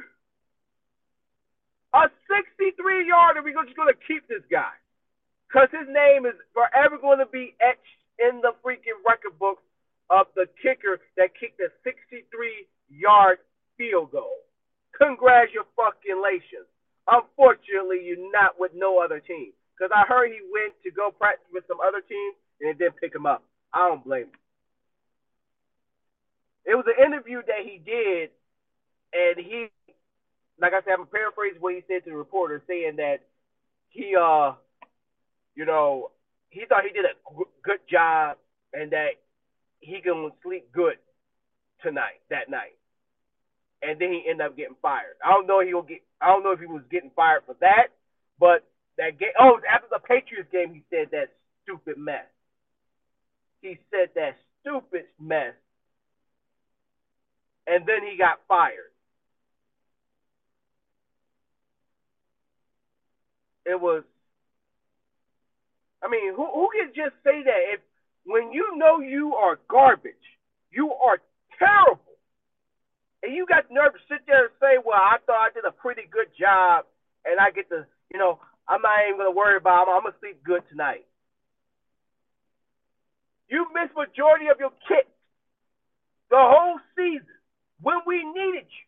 A 1.94 2.10
63 2.28 3.08
yarder, 3.08 3.40
we're 3.42 3.54
just 3.64 3.76
to 3.76 3.94
keep 4.06 4.28
this 4.28 4.44
guy. 4.50 4.74
Because 5.46 5.68
his 5.72 5.88
name 5.88 6.26
is 6.26 6.36
forever 6.52 6.98
going 7.00 7.18
to 7.18 7.30
be 7.30 7.56
etched 7.60 7.97
in 8.18 8.40
the 8.40 8.52
freaking 8.64 8.98
record 9.06 9.38
books 9.38 9.62
of 10.10 10.26
the 10.34 10.46
kicker 10.62 11.00
that 11.16 11.34
kicked 11.38 11.60
a 11.60 11.68
63 11.84 12.66
yard 12.90 13.38
field 13.76 14.12
goal. 14.12 14.44
Congratulations. 14.96 16.66
Unfortunately, 17.06 18.02
you're 18.04 18.32
not 18.32 18.58
with 18.58 18.72
no 18.74 18.98
other 18.98 19.20
team. 19.20 19.52
Because 19.78 19.92
I 19.94 20.04
heard 20.08 20.32
he 20.32 20.40
went 20.50 20.74
to 20.82 20.90
go 20.90 21.10
practice 21.10 21.46
with 21.52 21.64
some 21.68 21.78
other 21.80 22.00
teams 22.00 22.34
and 22.60 22.70
it 22.70 22.78
didn't 22.78 23.00
pick 23.00 23.14
him 23.14 23.26
up. 23.26 23.44
I 23.72 23.86
don't 23.88 24.04
blame 24.04 24.24
him. 24.24 24.42
It 26.66 26.74
was 26.74 26.84
an 26.86 27.02
interview 27.02 27.40
that 27.46 27.64
he 27.64 27.78
did, 27.78 28.28
and 29.14 29.38
he, 29.38 29.68
like 30.60 30.74
I 30.74 30.82
said, 30.84 30.96
I'm 30.98 31.06
paraphrasing 31.06 31.62
what 31.62 31.74
he 31.74 31.80
said 31.88 32.04
to 32.04 32.10
the 32.10 32.16
reporter, 32.16 32.62
saying 32.66 32.96
that 32.96 33.24
he, 33.88 34.14
uh, 34.14 34.52
you 35.54 35.64
know, 35.64 36.10
he 36.50 36.64
thought 36.68 36.84
he 36.84 36.92
did 36.92 37.04
a 37.04 37.14
good 37.62 37.80
job 37.90 38.36
and 38.72 38.92
that 38.92 39.20
he 39.80 40.00
can 40.00 40.30
sleep 40.42 40.70
good 40.72 40.96
tonight, 41.82 42.20
that 42.30 42.50
night. 42.50 42.76
And 43.82 44.00
then 44.00 44.12
he 44.12 44.24
ended 44.28 44.46
up 44.46 44.56
getting 44.56 44.76
fired. 44.82 45.14
I 45.24 45.30
don't 45.30 45.46
know 45.46 45.60
he'll 45.60 45.82
get. 45.82 46.02
I 46.20 46.28
don't 46.28 46.42
know 46.42 46.50
if 46.52 46.58
he 46.58 46.66
was 46.66 46.82
getting 46.90 47.12
fired 47.14 47.42
for 47.46 47.54
that, 47.60 47.94
but 48.40 48.66
that 48.96 49.18
game. 49.18 49.30
Oh, 49.38 49.60
after 49.72 49.86
the 49.90 50.00
Patriots 50.00 50.48
game, 50.50 50.74
he 50.74 50.82
said 50.90 51.08
that 51.12 51.30
stupid 51.62 51.96
mess. 51.96 52.26
He 53.62 53.78
said 53.90 54.10
that 54.16 54.36
stupid 54.60 55.04
mess 55.20 55.54
and 57.68 57.86
then 57.86 58.00
he 58.10 58.16
got 58.16 58.40
fired. 58.48 58.90
It 63.66 63.78
was 63.78 64.02
I 66.02 66.08
mean, 66.08 66.34
who 66.34 66.46
who 66.46 66.68
can 66.72 66.88
just 66.94 67.16
say 67.24 67.42
that 67.42 67.62
if 67.74 67.80
when 68.24 68.52
you 68.52 68.76
know 68.76 69.00
you 69.00 69.34
are 69.34 69.58
garbage, 69.68 70.14
you 70.70 70.92
are 70.92 71.18
terrible, 71.58 72.18
and 73.22 73.34
you 73.34 73.46
got 73.46 73.70
nerve 73.70 73.94
to 73.94 73.98
sit 74.08 74.22
there 74.26 74.46
and 74.46 74.54
say, 74.60 74.78
"Well, 74.84 75.00
I 75.00 75.18
thought 75.26 75.50
I 75.50 75.50
did 75.52 75.64
a 75.64 75.72
pretty 75.72 76.06
good 76.10 76.28
job, 76.38 76.86
and 77.24 77.40
I 77.40 77.50
get 77.50 77.68
to, 77.70 77.86
you 78.12 78.18
know, 78.18 78.38
I'm 78.68 78.82
not 78.82 79.06
even 79.08 79.18
gonna 79.18 79.30
worry 79.32 79.56
about. 79.56 79.88
It. 79.88 79.90
I'm, 79.90 79.96
I'm 79.96 80.02
gonna 80.04 80.16
sleep 80.20 80.42
good 80.44 80.62
tonight." 80.68 81.04
You 83.48 83.66
missed 83.74 83.96
majority 83.96 84.48
of 84.48 84.60
your 84.60 84.70
kicks 84.86 85.08
the 86.30 86.36
whole 86.36 86.78
season 86.94 87.26
when 87.80 87.96
we 88.06 88.22
needed 88.24 88.68
you. 88.68 88.86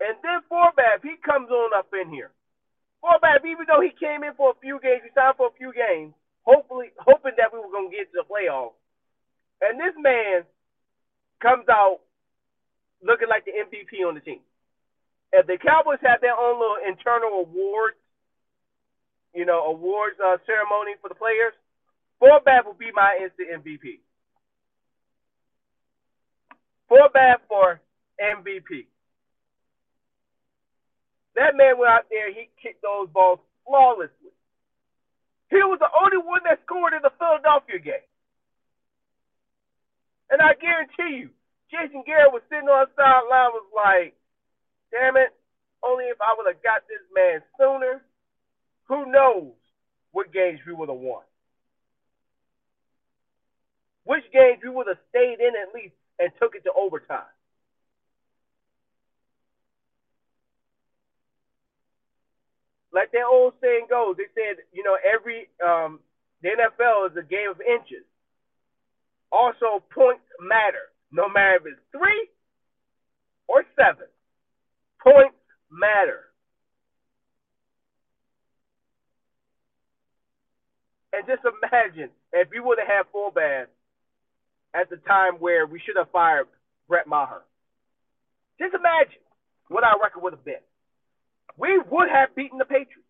And 0.00 0.16
then 0.22 0.40
Forbath, 0.48 1.02
he 1.02 1.16
comes 1.22 1.50
on 1.50 1.76
up 1.76 1.88
in 1.92 2.08
here. 2.10 2.30
Forbath, 3.00 3.44
even 3.44 3.64
though 3.66 3.80
he 3.80 3.90
came 3.96 4.22
in 4.22 4.36
for 4.36 4.52
a 4.52 4.60
few 4.60 4.78
games, 4.80 5.02
he 5.04 5.10
signed 5.16 5.36
for 5.36 5.48
a 5.48 5.56
few 5.56 5.72
games, 5.72 6.12
hopefully 6.44 6.92
hoping 7.00 7.32
that 7.36 7.52
we 7.52 7.58
were 7.58 7.72
gonna 7.72 7.88
get 7.88 8.12
to 8.12 8.20
the 8.20 8.28
playoffs. 8.28 8.76
And 9.60 9.80
this 9.80 9.96
man 9.96 10.44
comes 11.40 11.64
out 11.68 12.00
looking 13.02 13.28
like 13.28 13.44
the 13.44 13.56
MVP 13.56 14.04
on 14.04 14.14
the 14.14 14.20
team. 14.20 14.40
If 15.32 15.46
the 15.46 15.56
Cowboys 15.56 16.02
have 16.04 16.20
their 16.20 16.36
own 16.36 16.60
little 16.60 16.80
internal 16.84 17.48
awards, 17.48 17.96
you 19.34 19.46
know, 19.46 19.72
awards 19.72 20.16
uh, 20.20 20.36
ceremony 20.44 20.96
for 21.00 21.08
the 21.08 21.14
players, 21.14 21.54
Forbath 22.20 22.66
will 22.66 22.74
be 22.76 22.92
my 22.92 23.16
instant 23.22 23.64
MVP. 23.64 24.00
Forbath 26.90 27.40
for 27.48 27.80
MVP. 28.20 28.86
That 31.40 31.56
man 31.56 31.80
went 31.80 31.88
out 31.88 32.04
there, 32.12 32.28
he 32.28 32.52
kicked 32.60 32.84
those 32.84 33.08
balls 33.08 33.40
flawlessly. 33.64 34.36
He 35.48 35.56
was 35.64 35.80
the 35.80 35.88
only 35.88 36.20
one 36.20 36.44
that 36.44 36.60
scored 36.68 36.92
in 36.92 37.00
the 37.00 37.16
Philadelphia 37.16 37.80
game. 37.80 38.08
And 40.28 40.44
I 40.44 40.52
guarantee 40.60 41.24
you, 41.24 41.30
Jason 41.72 42.04
Garrett 42.04 42.36
was 42.36 42.44
sitting 42.52 42.68
on 42.68 42.84
the 42.84 42.92
sideline 42.92 43.56
was 43.56 43.64
like, 43.72 44.12
damn 44.92 45.16
it, 45.16 45.32
only 45.80 46.12
if 46.12 46.20
I 46.20 46.36
would 46.36 46.44
have 46.44 46.60
got 46.60 46.84
this 46.92 47.00
man 47.16 47.40
sooner, 47.56 48.04
who 48.84 49.08
knows 49.08 49.56
what 50.12 50.36
games 50.36 50.60
we 50.68 50.76
would 50.76 50.92
have 50.92 51.00
won. 51.00 51.24
Which 54.04 54.28
games 54.28 54.60
we 54.60 54.68
would 54.68 54.92
have 54.92 55.00
stayed 55.08 55.40
in 55.40 55.56
at 55.56 55.72
least 55.72 55.96
and 56.20 56.28
took 56.36 56.52
it 56.52 56.68
to 56.68 56.72
overtime. 56.76 57.32
Like 62.92 63.12
that 63.12 63.26
old 63.30 63.54
saying 63.60 63.86
goes, 63.88 64.16
they 64.16 64.26
said, 64.34 64.64
you 64.72 64.82
know, 64.82 64.98
every 64.98 65.48
um, 65.62 66.00
the 66.42 66.50
NFL 66.50 67.10
is 67.10 67.16
a 67.16 67.22
game 67.22 67.50
of 67.50 67.60
inches. 67.60 68.04
Also, 69.30 69.84
points 69.94 70.26
matter, 70.40 70.90
no 71.12 71.28
matter 71.28 71.56
if 71.56 71.66
it's 71.66 71.80
three 71.92 72.28
or 73.46 73.62
seven. 73.76 74.06
Points 75.02 75.38
matter. 75.70 76.30
And 81.12 81.26
just 81.26 81.42
imagine 81.42 82.10
if 82.32 82.48
you 82.52 82.62
would 82.64 82.78
have 82.78 82.88
had 82.88 83.12
Forbath 83.12 83.66
at 84.74 84.90
the 84.90 84.96
time 84.98 85.34
where 85.38 85.66
we 85.66 85.80
should 85.84 85.96
have 85.96 86.10
fired 86.10 86.46
Brett 86.88 87.06
Maher. 87.06 87.42
Just 88.58 88.74
imagine 88.74 89.22
what 89.68 89.84
our 89.84 90.00
record 90.00 90.22
would 90.22 90.32
have 90.32 90.44
been. 90.44 90.62
We 91.60 91.78
would 91.90 92.08
have 92.08 92.34
beaten 92.34 92.56
the 92.58 92.64
Patriots. 92.64 93.04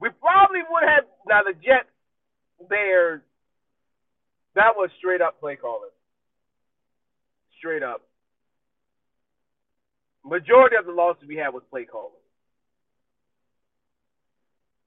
We 0.00 0.10
probably 0.20 0.60
would 0.70 0.84
have. 0.88 1.04
Now 1.26 1.42
the 1.42 1.54
Jets, 1.54 1.90
Bears, 2.70 3.20
that 4.54 4.76
was 4.76 4.90
straight 4.98 5.20
up 5.20 5.40
play 5.40 5.56
calling. 5.56 5.90
straight 7.58 7.82
up. 7.82 8.02
Majority 10.24 10.76
of 10.76 10.86
the 10.86 10.92
losses 10.92 11.24
we 11.26 11.36
had 11.36 11.50
was 11.54 11.62
play 11.70 11.84
calling. 11.84 12.22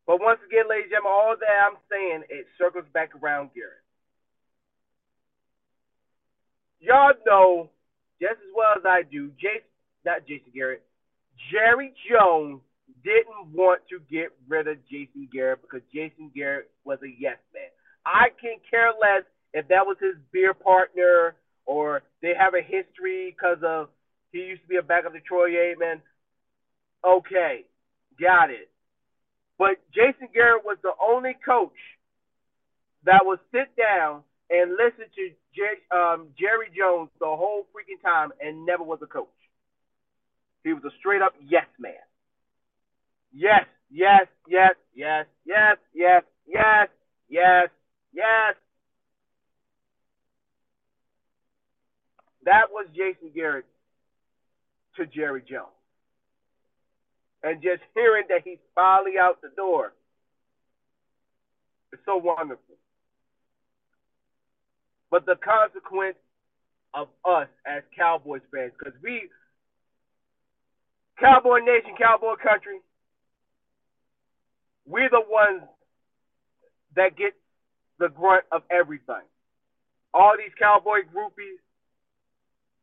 But 0.07 0.21
once 0.21 0.39
again, 0.47 0.69
ladies 0.69 0.85
and 0.85 0.91
gentlemen, 0.91 1.11
all 1.11 1.35
that 1.39 1.67
I'm 1.67 1.77
saying, 1.91 2.23
it 2.29 2.45
circles 2.57 2.85
back 2.93 3.11
around 3.21 3.51
Garrett. 3.53 3.83
Y'all 6.79 7.13
know 7.25 7.69
just 8.21 8.39
as 8.39 8.51
well 8.55 8.75
as 8.77 8.85
I 8.85 9.01
do, 9.03 9.31
Jason, 9.39 9.67
not 10.05 10.27
Jason 10.27 10.51
Garrett, 10.53 10.83
Jerry 11.51 11.93
Jones 12.09 12.61
didn't 13.03 13.53
want 13.53 13.81
to 13.89 13.99
get 14.11 14.29
rid 14.47 14.67
of 14.67 14.77
Jason 14.89 15.29
Garrett 15.31 15.61
because 15.61 15.81
Jason 15.93 16.31
Garrett 16.35 16.69
was 16.83 16.99
a 17.03 17.09
yes 17.19 17.37
man. 17.53 17.69
I 18.05 18.29
can 18.39 18.57
care 18.69 18.89
less 18.89 19.23
if 19.53 19.67
that 19.69 19.85
was 19.85 19.97
his 19.99 20.15
beer 20.31 20.53
partner 20.53 21.35
or 21.65 22.03
they 22.21 22.33
have 22.37 22.53
a 22.53 22.61
history 22.61 23.35
because 23.35 23.57
of 23.63 23.89
he 24.31 24.39
used 24.39 24.61
to 24.63 24.67
be 24.67 24.75
a 24.77 24.83
backup 24.83 25.13
to 25.13 25.21
Troy 25.21 25.51
Aikman. 25.51 26.01
Okay, 27.05 27.65
got 28.19 28.49
it. 28.49 28.69
But 29.57 29.79
Jason 29.93 30.27
Garrett 30.33 30.65
was 30.65 30.77
the 30.83 30.91
only 31.01 31.37
coach 31.45 31.77
that 33.05 33.21
would 33.23 33.39
sit 33.51 33.69
down 33.77 34.23
and 34.49 34.71
listen 34.71 35.05
to 35.15 35.29
Jer- 35.55 35.95
um, 35.95 36.27
Jerry 36.37 36.67
Jones 36.77 37.09
the 37.19 37.25
whole 37.25 37.65
freaking 37.71 38.01
time 38.03 38.31
and 38.41 38.65
never 38.65 38.83
was 38.83 38.99
a 39.01 39.07
coach. 39.07 39.29
He 40.65 40.73
was 40.73 40.83
a 40.83 40.89
straight 40.97 41.21
up 41.21 41.33
yes 41.47 41.67
man. 41.79 41.93
Yes, 43.31 43.65
yes, 43.91 44.25
yes, 44.49 44.73
yes, 44.95 45.27
yes, 45.45 45.77
yes, 45.93 46.23
yes, 46.47 46.89
yes, 47.29 47.69
yes. 48.11 48.55
That 52.45 52.71
was 52.71 52.87
Jason 52.95 53.29
Garrett 53.33 53.65
to 54.95 55.05
Jerry 55.05 55.43
Jones. 55.47 55.69
And 57.43 57.61
just 57.61 57.83
hearing 57.93 58.23
that 58.29 58.41
he's 58.43 58.57
finally 58.73 59.19
out 59.21 59.41
the 59.43 59.49
door 59.55 59.93
is 61.93 61.99
so 62.05 62.17
wonderful. 62.17 62.75
But 65.11 65.27
the 65.27 65.35
consequence 65.35 66.17
of 66.95 67.09
us 67.23 67.49
as 67.67 67.83
Cowboys 67.95 68.41
fans, 68.51 68.71
because 68.79 68.99
we, 69.03 69.29
Cowboy 71.19 71.59
Nation, 71.59 71.95
Cowboy 71.97 72.35
Country, 72.43 72.79
we're 74.85 75.09
the 75.09 75.23
ones 75.27 75.63
that 76.95 77.17
get 77.17 77.33
the 77.99 78.09
grunt 78.09 78.45
of 78.51 78.61
everything. 78.69 79.23
All 80.13 80.35
these 80.37 80.53
cowboy 80.59 81.03
groupies 81.11 81.59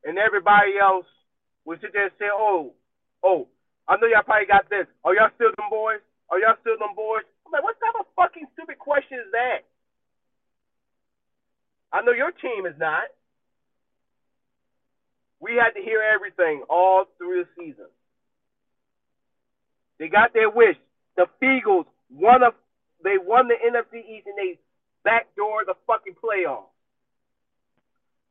and 0.04 0.18
everybody 0.18 0.76
else 0.80 1.06
will 1.64 1.78
sit 1.80 1.92
there 1.92 2.04
and 2.10 2.18
say, 2.18 2.28
"Oh, 2.32 2.74
oh, 3.22 3.48
I 3.88 3.96
know 3.96 4.06
y'all 4.06 4.22
probably 4.22 4.46
got 4.46 4.68
this. 4.68 4.86
Are 5.04 5.14
y'all 5.14 5.30
still 5.36 5.52
them 5.56 5.70
boys? 5.70 6.00
Are 6.28 6.38
y'all 6.38 6.56
still 6.60 6.76
them 6.78 6.94
boys?" 6.94 7.24
I'm 7.46 7.52
like, 7.52 7.62
what 7.62 7.78
type 7.80 7.94
of 8.00 8.06
fucking 8.16 8.48
stupid 8.52 8.78
question 8.78 9.18
is 9.18 9.30
that? 9.32 9.64
I 11.92 12.00
know 12.02 12.12
your 12.12 12.32
team 12.32 12.66
is 12.66 12.76
not. 12.78 13.04
We 15.40 15.56
had 15.56 15.76
to 15.76 15.82
hear 15.82 16.00
everything 16.00 16.64
all 16.68 17.04
through 17.18 17.44
the 17.44 17.48
season. 17.56 17.88
They 20.02 20.10
got 20.10 20.34
their 20.34 20.50
wish. 20.50 20.74
The 21.14 21.30
Feagles 21.38 21.86
won 22.10 22.42
a, 22.42 22.50
they 23.06 23.22
won 23.22 23.46
the 23.46 23.54
NFC 23.54 24.02
East 24.02 24.26
and 24.26 24.34
they 24.34 24.58
backdoor 25.06 25.62
the 25.62 25.78
fucking 25.86 26.18
playoffs. 26.18 26.74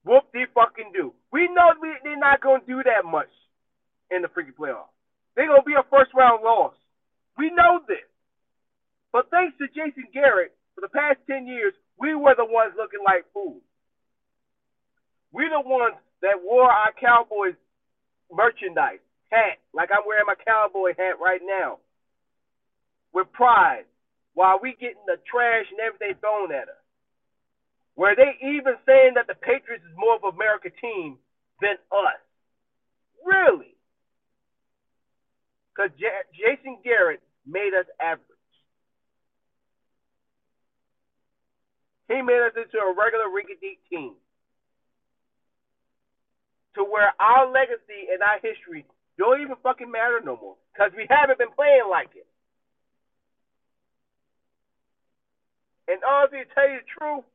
Whoop 0.04 0.28
de 0.34 0.52
fucking 0.52 0.92
do. 0.92 1.14
We 1.32 1.48
know 1.48 1.72
we, 1.80 1.96
they're 2.04 2.20
not 2.20 2.42
gonna 2.42 2.68
do 2.68 2.84
that 2.84 3.08
much 3.08 3.32
in 4.12 4.22
the 4.22 4.28
freaking 4.28 4.60
playoffs. 4.60 4.92
They're 5.38 5.48
gonna 5.48 5.64
be 5.64 5.80
a 5.80 5.88
first 5.88 6.12
round 6.12 6.44
loss. 6.44 6.76
We 7.38 7.48
know 7.56 7.80
this. 7.88 8.04
But 9.14 9.32
thanks 9.32 9.56
to 9.60 9.68
Jason 9.72 10.12
Garrett, 10.12 10.52
for 10.76 10.82
the 10.82 10.92
past 10.92 11.20
ten 11.26 11.48
years, 11.48 11.72
we 11.98 12.16
were 12.16 12.36
the 12.36 12.44
ones 12.44 12.76
looking 12.76 13.00
like 13.08 13.32
fools. 13.32 13.64
We're 15.32 15.56
the 15.56 15.64
ones 15.64 15.96
that 16.20 16.36
wore 16.44 16.68
our 16.68 16.92
Cowboys 17.00 17.56
merchandise, 18.28 19.00
hat, 19.32 19.58
like 19.74 19.90
I'm 19.92 20.06
wearing 20.06 20.28
my 20.28 20.36
cowboy 20.36 20.94
hat 20.98 21.20
right 21.20 21.42
now, 21.44 21.80
with 23.14 23.32
pride, 23.34 23.86
while 24.34 24.60
we 24.62 24.76
getting 24.80 25.04
the 25.08 25.18
trash 25.30 25.66
and 25.72 25.80
everything 25.80 26.16
thrown 26.20 26.52
at 26.52 26.70
us. 26.70 26.84
Where 27.96 28.16
they 28.16 28.38
even 28.40 28.76
saying 28.86 29.14
that 29.16 29.28
the 29.28 29.36
Patriots 29.36 29.84
is 29.84 29.98
more 29.98 30.16
of 30.16 30.24
an 30.24 30.36
America 30.36 30.70
team 30.82 31.18
than 31.62 31.76
us. 31.92 32.20
Really? 33.26 33.76
Because 35.72 35.92
J- 36.00 36.28
Jason 36.34 36.80
Garrett 36.84 37.22
made 37.46 37.72
us 37.78 37.86
average. 38.00 38.28
He 42.08 42.22
made 42.22 42.44
us 42.44 42.56
into 42.56 42.80
a 42.80 42.96
regular 42.96 43.28
rinky-dink 43.32 43.80
team. 43.90 44.16
To 46.76 46.84
where 46.84 47.12
our 47.20 47.52
legacy 47.52 48.08
and 48.12 48.24
our 48.24 48.40
history 48.42 48.86
don't 49.18 49.42
even 49.42 49.56
fucking 49.64 49.92
matter 49.92 50.22
no 50.24 50.38
more. 50.38 50.56
Because 50.74 50.92
we 50.96 51.06
haven't 51.10 51.38
been 51.38 51.52
playing 51.56 51.88
like 51.90 52.10
it. 52.16 52.28
And 55.88 56.00
honestly, 56.08 56.48
to 56.48 56.50
tell 56.56 56.70
you 56.70 56.80
the 56.80 56.88
truth, 56.88 57.28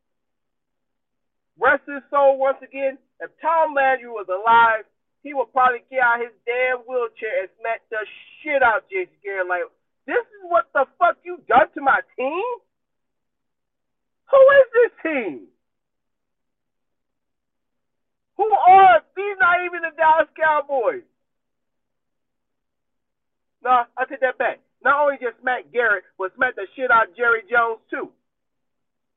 rest 1.60 1.84
his 1.84 2.02
soul 2.08 2.38
once 2.38 2.58
again, 2.64 2.96
if 3.20 3.30
Tom 3.40 3.74
Landry 3.76 4.08
was 4.08 4.28
alive, 4.28 4.88
he 5.22 5.34
would 5.34 5.52
probably 5.52 5.84
get 5.90 6.00
out 6.00 6.22
his 6.22 6.32
damn 6.46 6.86
wheelchair 6.86 7.44
and 7.44 7.50
smack 7.60 7.82
the 7.90 8.00
shit 8.40 8.62
out 8.62 8.88
Jason 8.88 9.16
Garrett. 9.24 9.48
Like, 9.48 9.66
this 10.06 10.22
is 10.22 10.42
what 10.46 10.70
the 10.72 10.86
fuck 10.98 11.18
you 11.24 11.42
done 11.48 11.68
to 11.74 11.80
my 11.82 12.00
team? 12.16 12.46
Who 14.30 14.40
is 14.40 14.66
this 14.72 14.92
team? 15.02 15.50
Who 18.36 18.46
are 18.46 19.02
these? 19.16 19.36
Not 19.40 19.64
even 19.66 19.82
the 19.82 19.92
Dallas 19.96 20.30
Cowboys. 20.36 21.04
I 23.68 24.04
take 24.08 24.20
that 24.20 24.38
back. 24.38 24.60
Not 24.84 25.02
only 25.02 25.16
just 25.20 25.40
smack 25.40 25.72
Garrett, 25.72 26.04
but 26.18 26.34
smack 26.36 26.54
the 26.54 26.66
shit 26.76 26.90
out 26.90 27.08
of 27.08 27.16
Jerry 27.16 27.42
Jones 27.50 27.80
too. 27.90 28.10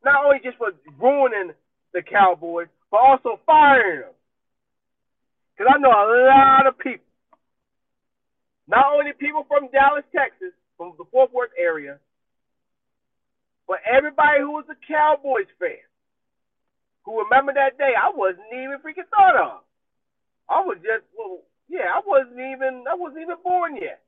Not 0.03 0.25
only 0.25 0.39
just 0.43 0.57
for 0.57 0.71
ruining 0.97 1.53
the 1.93 2.01
Cowboys, 2.01 2.67
but 2.89 2.97
also 2.97 3.39
firing 3.45 4.01
them. 4.01 4.15
Because 5.53 5.73
I 5.75 5.79
know 5.79 5.91
a 5.91 6.07
lot 6.25 6.67
of 6.67 6.77
people, 6.79 7.05
not 8.67 8.93
only 8.93 9.11
people 9.13 9.45
from 9.47 9.69
Dallas, 9.73 10.05
Texas, 10.15 10.55
from 10.77 10.93
the 10.97 11.03
Fort 11.11 11.33
Worth 11.33 11.51
area, 11.59 11.99
but 13.67 13.83
everybody 13.85 14.39
who 14.39 14.51
was 14.51 14.65
a 14.71 14.79
Cowboys 14.87 15.51
fan, 15.59 15.83
who 17.03 17.21
remember 17.21 17.53
that 17.53 17.77
day, 17.77 17.91
I 17.93 18.09
wasn't 18.15 18.47
even 18.53 18.79
freaking 18.79 19.09
thought 19.11 19.35
of. 19.35 19.61
I 20.47 20.61
was 20.61 20.77
just, 20.81 21.05
well, 21.13 21.43
yeah, 21.67 21.91
I 21.93 22.01
wasn't 22.05 22.39
even, 22.39 22.85
I 22.89 22.95
wasn't 22.95 23.21
even 23.21 23.37
born 23.43 23.75
yet. 23.75 24.01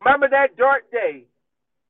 Remember 0.00 0.28
that 0.28 0.56
dark 0.56 0.90
day 0.90 1.24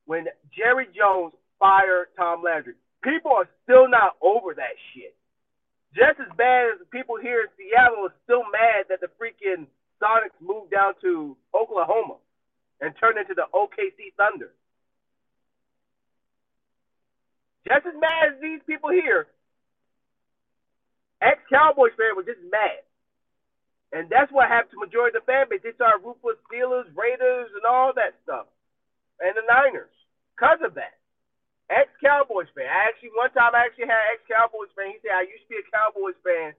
when 0.05 0.25
Jerry 0.55 0.87
Jones 0.95 1.33
fired 1.59 2.07
Tom 2.17 2.43
Landry? 2.43 2.73
People 3.03 3.31
are 3.31 3.49
still 3.63 3.87
not 3.87 4.15
over 4.21 4.53
that 4.55 4.75
shit 4.93 5.15
just 5.93 6.17
as 6.19 6.29
bad 6.37 6.73
as 6.73 6.79
the 6.81 6.89
people 6.89 7.15
here 7.21 7.45
in 7.45 7.49
Seattle 7.53 8.09
are 8.09 8.17
still 8.25 8.43
mad 8.49 8.89
that 8.89 8.99
the 8.99 9.13
freaking 9.21 9.69
Sonics 10.01 10.35
moved 10.41 10.73
down 10.73 10.93
to 11.01 11.37
Oklahoma 11.53 12.17
and 12.81 12.93
turned 12.99 13.17
into 13.17 13.37
the 13.37 13.45
OKC 13.53 14.11
Thunder. 14.17 14.51
Just 17.69 17.85
as 17.85 17.93
mad 17.95 18.35
as 18.35 18.41
these 18.41 18.59
people 18.67 18.89
here, 18.89 19.27
ex 21.21 21.39
Cowboys 21.47 21.93
fans 21.95 22.17
were 22.17 22.27
just 22.27 22.41
mad. 22.51 22.83
And 23.93 24.09
that's 24.09 24.33
what 24.33 24.49
happened 24.49 24.73
to 24.73 24.81
majority 24.81 25.13
of 25.15 25.21
the 25.21 25.29
fan 25.29 25.45
base. 25.47 25.61
They 25.61 25.77
started 25.77 26.01
for 26.01 26.33
Steelers, 26.49 26.89
Raiders, 26.97 27.53
and 27.53 27.63
all 27.69 27.93
that 27.93 28.17
stuff. 28.25 28.49
And 29.21 29.37
the 29.37 29.45
Niners. 29.45 29.93
Because 30.33 30.65
of 30.65 30.73
that 30.73 30.97
ex 31.69 31.89
Cowboys 32.03 32.49
fan. 32.51 32.67
I 32.67 32.89
actually 32.91 33.15
one 33.15 33.31
time 33.31 33.55
I 33.55 33.65
actually 33.65 33.87
had 33.87 34.13
ex 34.13 34.25
Cowboys 34.27 34.71
fan. 34.75 34.91
He 34.91 34.99
said 35.01 35.15
I 35.15 35.25
used 35.29 35.45
to 35.47 35.51
be 35.51 35.61
a 35.61 35.67
Cowboys 35.71 36.17
fan 36.25 36.51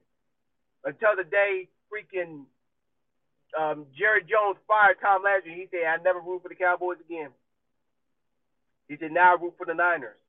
until 0.83 1.13
the 1.17 1.27
day 1.27 1.69
freaking 1.91 2.49
um, 3.53 3.85
Jerry 3.93 4.25
Jones 4.25 4.59
fired 4.67 4.97
Tom 4.99 5.23
Landry. 5.23 5.55
He 5.55 5.67
said 5.69 5.85
I 5.85 6.01
never 6.01 6.19
root 6.19 6.41
for 6.41 6.49
the 6.49 6.59
Cowboys 6.59 6.99
again. 7.03 7.29
He 8.87 8.97
said 8.97 9.11
now 9.11 9.37
I 9.37 9.41
root 9.41 9.55
for 9.57 9.65
the 9.65 9.77
Niners. 9.77 10.19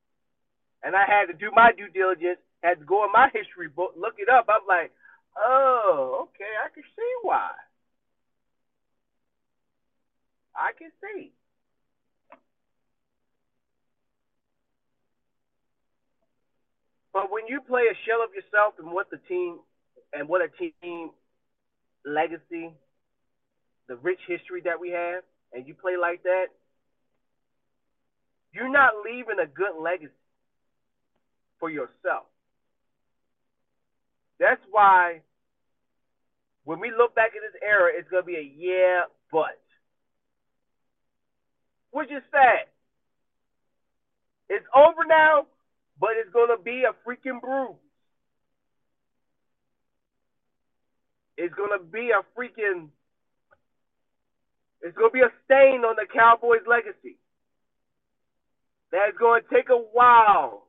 And 0.85 0.93
I 0.95 1.05
had 1.09 1.27
to 1.27 1.35
do 1.35 1.49
my 1.51 1.73
due 1.73 1.89
diligence, 1.89 2.37
had 2.61 2.79
to 2.79 2.85
go 2.85 3.03
in 3.03 3.11
my 3.11 3.29
history 3.33 3.67
book, 3.67 3.97
look 3.97 4.21
it 4.21 4.29
up. 4.29 4.45
I'm 4.45 4.65
like, 4.69 4.93
oh, 5.37 6.27
okay, 6.29 6.51
I 6.63 6.69
can 6.73 6.83
see 6.83 7.13
why. 7.21 7.51
I 10.55 10.71
can 10.77 10.89
see. 11.01 11.31
But 17.13 17.31
when 17.31 17.47
you 17.47 17.61
play 17.61 17.83
a 17.91 17.95
shell 18.05 18.23
of 18.23 18.33
yourself 18.33 18.75
and 18.79 18.91
what 18.91 19.09
the 19.09 19.17
team 19.27 19.59
and 20.13 20.27
what 20.27 20.41
a 20.41 20.49
team 20.57 21.11
legacy, 22.05 22.73
the 23.87 23.95
rich 23.97 24.19
history 24.27 24.61
that 24.65 24.79
we 24.79 24.91
have, 24.91 25.23
and 25.53 25.67
you 25.67 25.73
play 25.73 25.93
like 25.99 26.23
that, 26.23 26.47
you're 28.53 28.71
not 28.71 28.93
leaving 29.05 29.39
a 29.41 29.47
good 29.47 29.81
legacy 29.81 30.13
for 31.59 31.69
yourself. 31.69 32.25
That's 34.39 34.61
why 34.69 35.21
when 36.67 36.81
we 36.81 36.91
look 36.91 37.15
back 37.15 37.31
at 37.31 37.39
this 37.39 37.61
era, 37.63 37.91
it's 37.95 38.09
going 38.09 38.23
to 38.23 38.27
be 38.27 38.35
a 38.35 38.43
yeah, 38.43 39.07
but. 39.31 39.55
Which 41.91 42.11
is 42.11 42.21
sad. 42.29 42.67
It's 44.49 44.65
over 44.75 45.07
now, 45.07 45.47
but 45.97 46.19
it's 46.19 46.29
going 46.33 46.49
to 46.51 46.61
be 46.61 46.83
a 46.83 46.91
freaking 47.07 47.39
bruise. 47.39 47.79
It's 51.37 51.55
going 51.55 51.71
to 51.71 51.85
be 51.85 52.11
a 52.11 52.19
freaking. 52.37 52.89
It's 54.81 54.97
going 54.97 55.11
to 55.11 55.13
be 55.13 55.21
a 55.21 55.31
stain 55.45 55.85
on 55.87 55.95
the 55.95 56.05
Cowboys' 56.13 56.67
legacy. 56.67 57.15
That's 58.91 59.17
going 59.17 59.41
to 59.41 59.55
take 59.55 59.69
a 59.69 59.77
while 59.77 60.67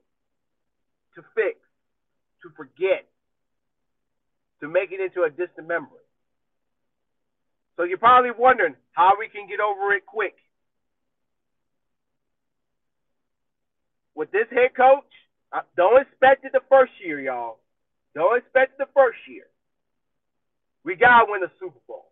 to 1.17 1.23
fix, 1.35 1.59
to 2.43 2.51
forget, 2.57 3.09
to 4.61 4.69
make 4.69 4.91
it 4.93 5.01
into 5.01 5.23
a 5.23 5.31
distant 5.31 5.69
memory. 5.69 6.03
So 7.77 7.85
you're 7.85 7.99
probably 7.99 8.31
wondering 8.37 8.75
how 8.93 9.13
we 9.19 9.29
can 9.29 9.49
get 9.49 9.61
over 9.61 9.95
it 9.95 10.05
quick. 10.05 10.35
With 14.15 14.33
this 14.33 14.51
head 14.51 14.75
coach, 14.77 15.07
don't 15.77 16.03
expect 16.03 16.45
it 16.45 16.53
the 16.53 16.61
first 16.69 16.93
year, 17.05 17.21
y'all. 17.21 17.59
Don't 18.15 18.37
expect 18.37 18.73
it 18.73 18.79
the 18.79 18.93
first 18.93 19.19
year. 19.29 19.45
We 20.85 20.97
gotta 20.97 21.27
win 21.29 21.45
a 21.45 21.53
Super 21.61 21.79
Bowl. 21.87 22.11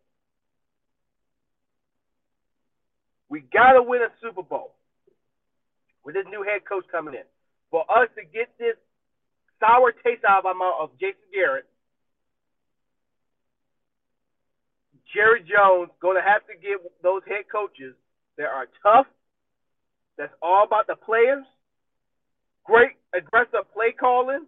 We 3.29 3.41
gotta 3.41 3.83
win 3.83 4.03
a 4.03 4.13
Super 4.23 4.45
Bowl 4.45 4.75
with 6.05 6.15
this 6.15 6.27
new 6.31 6.45
head 6.45 6.63
coach 6.69 6.85
coming 6.93 7.15
in. 7.15 7.27
For 7.73 7.83
us 7.91 8.09
to 8.15 8.23
get 8.23 8.55
this 8.59 8.77
sour 9.59 9.91
taste 9.91 10.23
out 10.29 10.41
of 10.41 10.47
our 10.47 10.55
mouth 10.55 10.79
of 10.79 10.91
Jason 11.01 11.27
Garrett, 11.35 11.67
Jerry 15.15 15.43
Jones 15.47 15.91
going 16.01 16.17
to 16.17 16.25
have 16.25 16.43
to 16.47 16.55
get 16.59 16.83
those 17.03 17.23
head 17.27 17.47
coaches 17.51 17.95
that 18.39 18.51
are 18.51 18.67
tough, 18.83 19.07
that's 20.19 20.33
all 20.43 20.65
about 20.65 20.87
the 20.87 20.97
players, 20.97 21.45
great 22.65 22.97
aggressive 23.15 23.69
play 23.73 23.93
calling, 23.93 24.47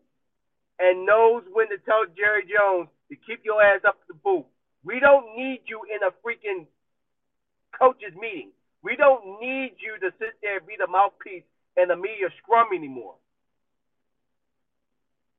and 0.79 1.07
knows 1.07 1.43
when 1.53 1.69
to 1.69 1.79
tell 1.85 2.07
Jerry 2.17 2.47
Jones 2.47 2.89
to 3.11 3.17
keep 3.27 3.45
your 3.45 3.63
ass 3.63 3.83
up 3.87 3.99
the 4.09 4.15
boot. 4.15 4.47
We 4.85 5.01
don't 5.01 5.37
need 5.37 5.63
you 5.67 5.83
in 5.91 6.01
a 6.07 6.15
freaking 6.23 6.67
coaches 7.77 8.15
meeting. 8.15 8.51
We 8.83 8.97
don't 8.97 9.41
need 9.41 9.75
you 9.83 9.99
to 10.01 10.15
sit 10.19 10.39
there 10.41 10.59
and 10.59 10.67
be 10.67 10.75
the 10.79 10.87
mouthpiece 10.87 11.45
and 11.77 11.91
the 11.91 11.97
media 11.97 12.31
scrum 12.43 12.69
anymore. 12.75 13.15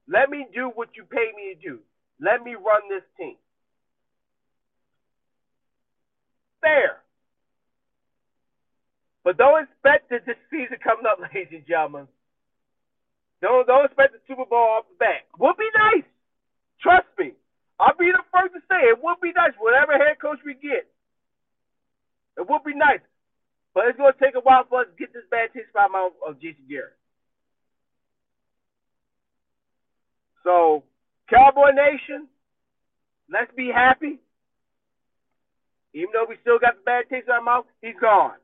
Let 0.08 0.30
me 0.30 0.48
do 0.54 0.72
what 0.74 0.90
you 0.96 1.04
pay 1.06 1.32
me 1.36 1.56
to 1.56 1.60
do. 1.62 1.80
Let 2.20 2.44
me 2.44 2.56
run 2.56 2.82
this 2.90 3.06
team. 3.18 3.38
Fair. 6.62 7.02
But 9.24 9.38
don't 9.38 9.64
expect 9.64 10.10
that 10.10 10.26
this 10.26 10.40
season 10.50 10.78
coming 10.84 11.06
up, 11.06 11.20
ladies 11.34 11.52
and 11.52 11.68
gentlemen. 11.68 12.08
Don't 13.42 13.68
don't 13.68 13.86
expect 13.86 14.14
the 14.14 14.20
Super 14.28 14.46
Bowl 14.46 14.80
off 14.80 14.86
the 14.90 15.00
bat. 15.00 15.24
Would 15.40 15.58
be 15.58 15.70
nice. 15.76 16.08
Trust 16.82 17.08
me. 17.18 17.32
I'll 17.80 17.96
be 17.96 18.12
the 18.12 18.24
first 18.32 18.54
to 18.54 18.60
say 18.68 18.92
it 18.92 19.00
would 19.02 19.22
be 19.22 19.32
nice. 19.32 19.56
Whatever 19.60 19.94
head 19.94 20.20
coach 20.20 20.40
we 20.46 20.54
get, 20.54 20.84
it 22.36 22.44
would 22.50 22.64
be 22.66 22.76
nice. 22.76 23.00
But 23.74 23.88
it's 23.88 23.98
to 23.98 24.12
take 24.20 24.36
a 24.36 24.44
while 24.44 24.66
for 24.68 24.82
us 24.82 24.88
to 24.92 25.00
get 25.00 25.14
this 25.14 25.24
bad 25.32 25.54
taste 25.54 25.72
out 25.78 25.96
of 25.96 26.12
of 26.28 26.42
Jason 26.42 26.68
Garrett. 26.68 27.00
So, 30.44 30.84
Cowboy 31.30 31.72
Nation, 31.72 32.28
let's 33.32 33.52
be 33.56 33.72
happy. 33.74 34.20
Even 35.94 36.10
though 36.14 36.26
we 36.28 36.36
still 36.42 36.60
got 36.60 36.76
the 36.76 36.84
bad 36.86 37.10
taste 37.10 37.28
in 37.28 37.34
our 37.34 37.42
mouth, 37.42 37.66
he's 37.82 37.98
gone. 38.00 38.38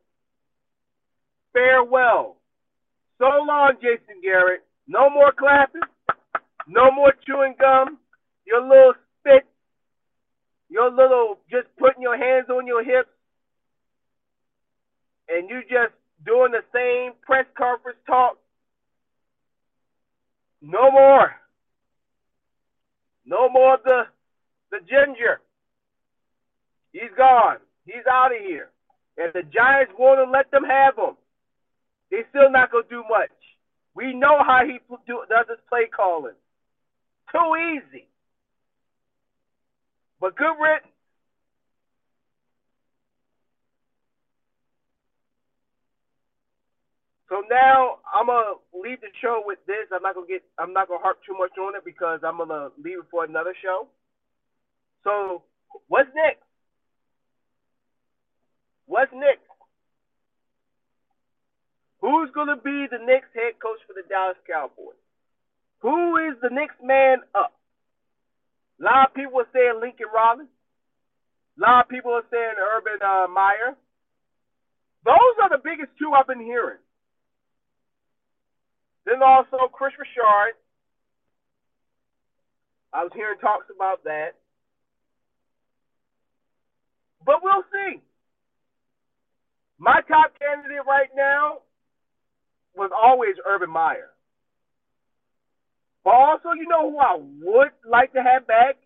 Farewell. 1.54 2.38
So 3.18 3.26
long, 3.26 3.74
Jason 3.82 4.22
Garrett. 4.22 4.64
No 4.88 5.10
more 5.10 5.32
clapping. 5.32 5.82
No 6.68 6.92
more 6.92 7.14
chewing 7.26 7.56
gum. 7.60 7.98
Your 8.46 8.62
little 8.62 8.94
spit. 9.20 9.46
Your 10.70 10.90
little 10.90 11.40
just 11.50 11.68
putting 11.78 12.02
your 12.02 12.18
hands 12.18 12.50
on 12.50 12.68
your 12.68 12.84
hips 12.84 13.10
and 15.30 15.50
you 15.50 15.62
just 15.62 15.94
doing 16.26 16.52
the 16.52 16.64
same 16.74 17.14
press 17.22 17.46
conference 17.58 17.98
talk. 18.06 18.38
No 20.62 20.92
more. 20.92 21.32
No 23.26 23.50
more 23.50 23.78
the 23.84 24.04
the 24.72 24.80
ginger. 24.80 25.40
He's 26.96 27.12
gone. 27.18 27.58
He's 27.84 28.08
out 28.10 28.32
of 28.32 28.40
here. 28.40 28.72
And 29.18 29.34
the 29.36 29.44
Giants 29.44 29.92
want 30.00 30.24
to 30.24 30.32
let 30.32 30.50
them 30.52 30.64
have 30.64 30.96
him. 30.96 31.20
They 32.10 32.24
still 32.30 32.50
not 32.50 32.72
gonna 32.72 32.88
do 32.90 33.04
much. 33.12 33.36
We 33.96 34.14
know 34.16 34.40
how 34.40 34.64
he 34.64 34.80
do, 35.06 35.20
does 35.28 35.46
his 35.50 35.60
play 35.68 35.92
calling. 35.92 36.40
Too 37.34 37.52
easy. 37.76 38.08
But 40.22 40.38
good 40.38 40.56
riddance. 40.56 40.88
So 47.28 47.44
now 47.50 48.00
I'm 48.08 48.28
gonna 48.28 48.56
leave 48.72 49.02
the 49.02 49.12
show 49.22 49.44
with 49.44 49.60
this. 49.68 49.92
I'm 49.92 50.02
not 50.02 50.16
gonna 50.16 50.28
get. 50.28 50.44
I'm 50.58 50.72
not 50.72 50.88
gonna 50.88 51.04
harp 51.04 51.20
too 51.28 51.36
much 51.38 51.58
on 51.60 51.76
it 51.76 51.84
because 51.84 52.22
I'm 52.24 52.38
gonna 52.38 52.70
leave 52.82 53.00
it 53.00 53.12
for 53.12 53.26
another 53.26 53.54
show. 53.62 53.90
So 55.04 55.44
what's 55.90 56.08
next? 56.16 56.45
What's 58.88 59.12
next? 59.14 59.46
Who's 62.02 62.30
gonna 62.36 62.58
be 62.58 62.86
the 62.90 63.02
next 63.02 63.34
head 63.34 63.58
coach 63.62 63.80
for 63.88 63.94
the 63.94 64.08
Dallas 64.08 64.38
Cowboys? 64.46 65.00
Who 65.82 66.18
is 66.18 66.38
the 66.42 66.50
next 66.50 66.78
man 66.84 67.18
up? 67.34 67.54
A 68.80 68.84
lot 68.84 69.10
of 69.10 69.16
people 69.16 69.40
are 69.40 69.50
saying 69.54 69.80
Lincoln 69.82 70.08
Riley. 70.14 70.46
A 70.46 71.62
lot 71.62 71.86
of 71.86 71.90
people 71.90 72.12
are 72.12 72.28
saying 72.30 72.60
Urban 72.60 73.00
uh, 73.02 73.28
Meyer. 73.32 73.76
Those 75.06 75.36
are 75.42 75.50
the 75.50 75.64
biggest 75.64 75.92
two 75.98 76.12
I've 76.12 76.28
been 76.28 76.42
hearing. 76.42 76.82
Then 79.06 79.22
also 79.24 79.70
Kris 79.72 79.94
Richard. 79.98 80.58
I 82.92 83.04
was 83.04 83.12
hearing 83.14 83.38
talks 83.40 83.68
about 83.74 84.04
that. 84.04 84.36
But 87.26 87.42
we'll 87.42 87.64
see. 87.72 88.02
My 89.78 90.02
top 90.08 90.32
candidate 90.40 90.86
right 90.88 91.10
now 91.16 91.60
was 92.76 92.92
always 92.96 93.36
Urban 93.48 93.70
Meyer. 93.70 94.10
But 96.04 96.14
also, 96.14 96.52
you 96.54 96.68
know 96.68 96.92
who 96.92 97.00
I 97.00 97.18
would 97.18 97.72
like 97.90 98.14
to 98.14 98.22
have 98.22 98.46
back 98.48 98.78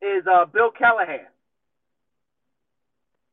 is 0.00 0.24
uh, 0.26 0.46
Bill 0.46 0.70
Callahan. 0.76 1.28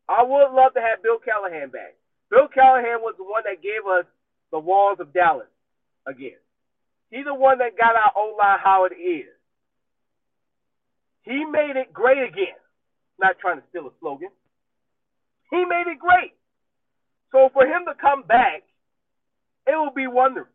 I 0.09 0.23
would 0.23 0.51
love 0.51 0.73
to 0.73 0.82
have 0.82 1.01
Bill 1.01 1.19
Callahan 1.23 1.69
back. 1.69 1.95
Bill 2.29 2.47
Callahan 2.53 2.99
was 3.01 3.15
the 3.17 3.23
one 3.23 3.43
that 3.45 3.63
gave 3.63 3.88
us 3.88 4.05
the 4.51 4.59
walls 4.59 4.99
of 4.99 5.13
Dallas 5.13 5.47
again. 6.05 6.39
He's 7.09 7.25
the 7.25 7.34
one 7.34 7.59
that 7.59 7.77
got 7.77 7.95
our 7.95 8.11
O 8.15 8.36
line 8.38 8.59
how 8.61 8.86
it 8.86 8.95
is. 8.95 9.32
He 11.23 11.45
made 11.45 11.75
it 11.75 11.93
great 11.93 12.23
again. 12.23 12.59
Not 13.19 13.39
trying 13.39 13.57
to 13.57 13.63
steal 13.69 13.88
a 13.88 13.91
slogan. 13.99 14.29
He 15.52 15.66
made 15.66 15.88
it 15.88 15.99
great. 15.99 16.34
So 17.32 17.49
for 17.54 17.64
him 17.66 17.84
to 17.88 17.93
come 17.99 18.24
back, 18.24 18.64
it 19.68 19.76
will 19.76 19.93
be 19.93 20.08
wonderful. 20.08 20.52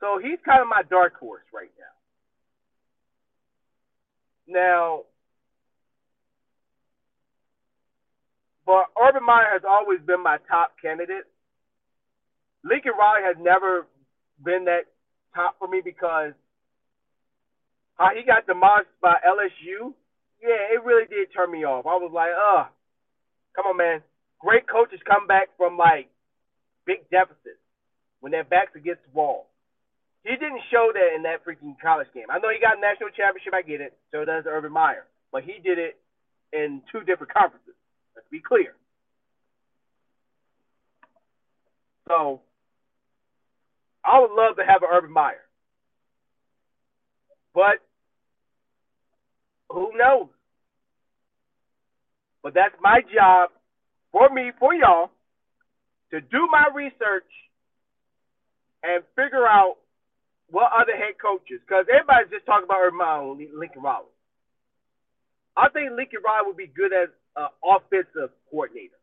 So 0.00 0.18
he's 0.22 0.38
kind 0.44 0.60
of 0.60 0.68
my 0.68 0.82
dark 0.90 1.18
horse 1.18 1.46
right 1.54 1.70
now. 1.78 1.94
Now, 4.46 5.02
but 8.66 8.84
Urban 9.00 9.24
Meyer 9.24 9.48
has 9.52 9.62
always 9.66 10.00
been 10.06 10.22
my 10.22 10.36
top 10.50 10.74
candidate. 10.82 11.24
Lincoln 12.62 12.92
Riley 12.98 13.24
has 13.24 13.36
never 13.40 13.86
been 14.42 14.64
that 14.66 14.84
top 15.34 15.56
for 15.58 15.68
me 15.68 15.80
because 15.84 16.32
how 17.96 18.10
he 18.14 18.24
got 18.24 18.46
demolished 18.46 18.90
by 19.00 19.14
LSU, 19.26 19.94
yeah, 20.42 20.74
it 20.74 20.84
really 20.84 21.06
did 21.06 21.28
turn 21.34 21.50
me 21.50 21.64
off. 21.64 21.86
I 21.86 21.96
was 21.96 22.10
like, 22.12 22.32
uh, 22.32 22.68
come 23.54 23.66
on, 23.66 23.76
man. 23.76 24.02
Great 24.40 24.68
coaches 24.68 25.00
come 25.06 25.26
back 25.26 25.48
from 25.56 25.78
like 25.78 26.08
big 26.86 27.08
deficits 27.10 27.62
when 28.20 28.32
their 28.32 28.44
backs 28.44 28.72
against 28.74 29.02
the 29.04 29.16
wall. 29.16 29.46
He 30.24 30.30
didn't 30.30 30.62
show 30.70 30.90
that 30.92 31.14
in 31.14 31.22
that 31.24 31.44
freaking 31.44 31.76
college 31.80 32.08
game. 32.14 32.24
I 32.30 32.38
know 32.38 32.48
he 32.48 32.60
got 32.60 32.78
a 32.78 32.80
national 32.80 33.10
championship. 33.10 33.52
I 33.54 33.62
get 33.62 33.80
it. 33.80 33.92
So 34.10 34.24
does 34.24 34.44
Urban 34.46 34.72
Meyer, 34.72 35.04
but 35.32 35.44
he 35.44 35.60
did 35.62 35.78
it 35.78 35.96
in 36.52 36.82
two 36.90 37.00
different 37.00 37.32
conferences. 37.32 37.74
Let's 38.14 38.28
be 38.30 38.40
clear. 38.40 38.74
So 42.08 42.40
I 44.04 44.20
would 44.20 44.32
love 44.32 44.56
to 44.56 44.64
have 44.64 44.82
an 44.82 44.88
Urban 44.92 45.12
Meyer. 45.12 45.44
But 47.54 47.80
who 49.70 49.92
knows? 49.96 50.28
But 52.44 52.52
that's 52.52 52.76
my 52.80 53.00
job 53.08 53.50
for 54.12 54.28
me, 54.28 54.52
for 54.60 54.74
y'all, 54.74 55.10
to 56.12 56.20
do 56.20 56.46
my 56.52 56.68
research 56.76 57.26
and 58.84 59.02
figure 59.16 59.48
out 59.48 59.80
what 60.50 60.70
other 60.70 60.92
head 60.92 61.16
coaches, 61.16 61.58
because 61.64 61.86
everybody's 61.88 62.30
just 62.30 62.44
talking 62.44 62.68
about 62.68 62.84
Urban 62.84 63.00
Meyer 63.00 63.48
Lincoln 63.56 63.80
Riley. 63.80 64.12
I 65.56 65.72
think 65.72 65.96
Lincoln 65.96 66.20
Riley 66.20 66.52
would 66.52 66.60
be 66.60 66.68
good 66.68 66.92
as 66.92 67.08
an 67.34 67.48
offensive 67.64 68.30
coordinator 68.52 69.00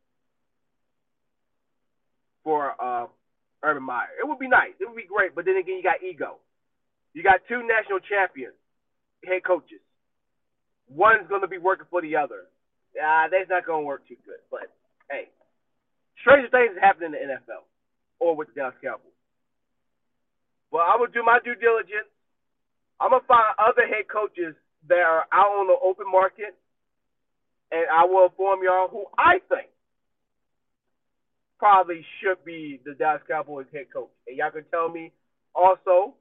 for 2.45 2.77
uh, 2.77 3.07
Urban 3.63 3.83
Meyer. 3.83 4.13
It 4.21 4.27
would 4.29 4.37
be 4.37 4.47
nice. 4.47 4.77
It 4.79 4.85
would 4.85 4.95
be 4.95 5.09
great. 5.09 5.33
But 5.33 5.45
then 5.45 5.57
again, 5.57 5.81
you 5.81 5.83
got 5.83 6.05
ego. 6.05 6.37
You 7.13 7.23
got 7.23 7.41
two 7.49 7.65
national 7.65 8.05
champions, 8.05 8.53
head 9.25 9.43
coaches. 9.43 9.81
One's 10.87 11.27
going 11.27 11.41
to 11.41 11.49
be 11.49 11.57
working 11.57 11.87
for 11.89 12.01
the 12.01 12.15
other. 12.15 12.45
Ah, 12.99 13.27
that's 13.31 13.49
not 13.49 13.65
going 13.65 13.83
to 13.83 13.87
work 13.87 14.07
too 14.07 14.17
good. 14.25 14.41
But 14.49 14.71
hey, 15.09 15.29
stranger 16.21 16.49
things 16.49 16.75
happen 16.79 17.05
in 17.05 17.11
the 17.13 17.19
NFL 17.19 17.63
or 18.19 18.35
with 18.35 18.49
the 18.49 18.55
Dallas 18.55 18.75
Cowboys. 18.81 19.11
Well, 20.71 20.83
I 20.87 20.95
will 20.97 21.11
do 21.11 21.23
my 21.23 21.39
due 21.43 21.55
diligence. 21.55 22.07
I'm 22.99 23.11
gonna 23.11 23.25
find 23.27 23.55
other 23.57 23.87
head 23.87 24.07
coaches 24.07 24.55
that 24.87 25.01
are 25.01 25.25
out 25.33 25.51
on 25.59 25.67
the 25.67 25.75
open 25.83 26.05
market, 26.09 26.55
and 27.71 27.85
I 27.91 28.05
will 28.05 28.29
inform 28.29 28.61
y'all 28.63 28.87
who 28.87 29.05
I 29.17 29.39
think 29.49 29.69
probably 31.57 32.05
should 32.21 32.43
be 32.45 32.79
the 32.85 32.93
Dallas 32.93 33.21
Cowboys 33.27 33.65
head 33.73 33.87
coach. 33.93 34.09
And 34.27 34.37
y'all 34.37 34.51
can 34.51 34.63
tell 34.71 34.89
me 34.89 35.11
also 35.53 36.15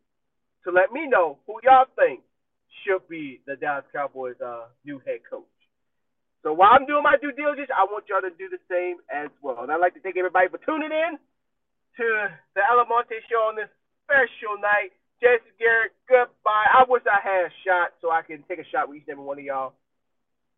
to 0.64 0.70
let 0.72 0.92
me 0.92 1.06
know 1.06 1.38
who 1.46 1.60
y'all 1.62 1.86
think 1.96 2.20
should 2.84 3.06
be 3.08 3.40
the 3.46 3.56
Dallas 3.56 3.84
Cowboys 3.92 4.36
uh, 4.44 4.66
new 4.84 5.00
head 5.06 5.20
coach. 5.28 5.44
So 6.43 6.57
while 6.57 6.72
I'm 6.72 6.88
doing 6.88 7.05
my 7.05 7.20
due 7.20 7.36
diligence, 7.36 7.68
I 7.68 7.84
want 7.84 8.09
y'all 8.09 8.24
to 8.24 8.32
do 8.32 8.49
the 8.49 8.61
same 8.64 8.97
as 9.12 9.28
well. 9.45 9.61
And 9.61 9.68
I'd 9.68 9.82
like 9.82 9.93
to 9.95 10.01
thank 10.01 10.16
everybody 10.16 10.49
for 10.49 10.57
tuning 10.64 10.88
in 10.88 11.20
to 12.01 12.07
the 12.57 12.62
Alamonte 12.64 13.20
Show 13.28 13.53
on 13.53 13.61
this 13.61 13.68
special 14.09 14.57
night. 14.57 14.97
Jason 15.20 15.53
Garrett, 15.61 15.93
goodbye. 16.09 16.64
I 16.72 16.88
wish 16.88 17.05
I 17.05 17.20
had 17.20 17.45
a 17.45 17.53
shot 17.61 17.93
so 18.01 18.09
I 18.09 18.24
can 18.24 18.41
take 18.49 18.57
a 18.57 18.64
shot 18.72 18.88
with 18.88 19.05
each 19.05 19.09
and 19.09 19.20
every 19.20 19.24
one 19.24 19.36
of 19.36 19.45
y'all. 19.45 19.76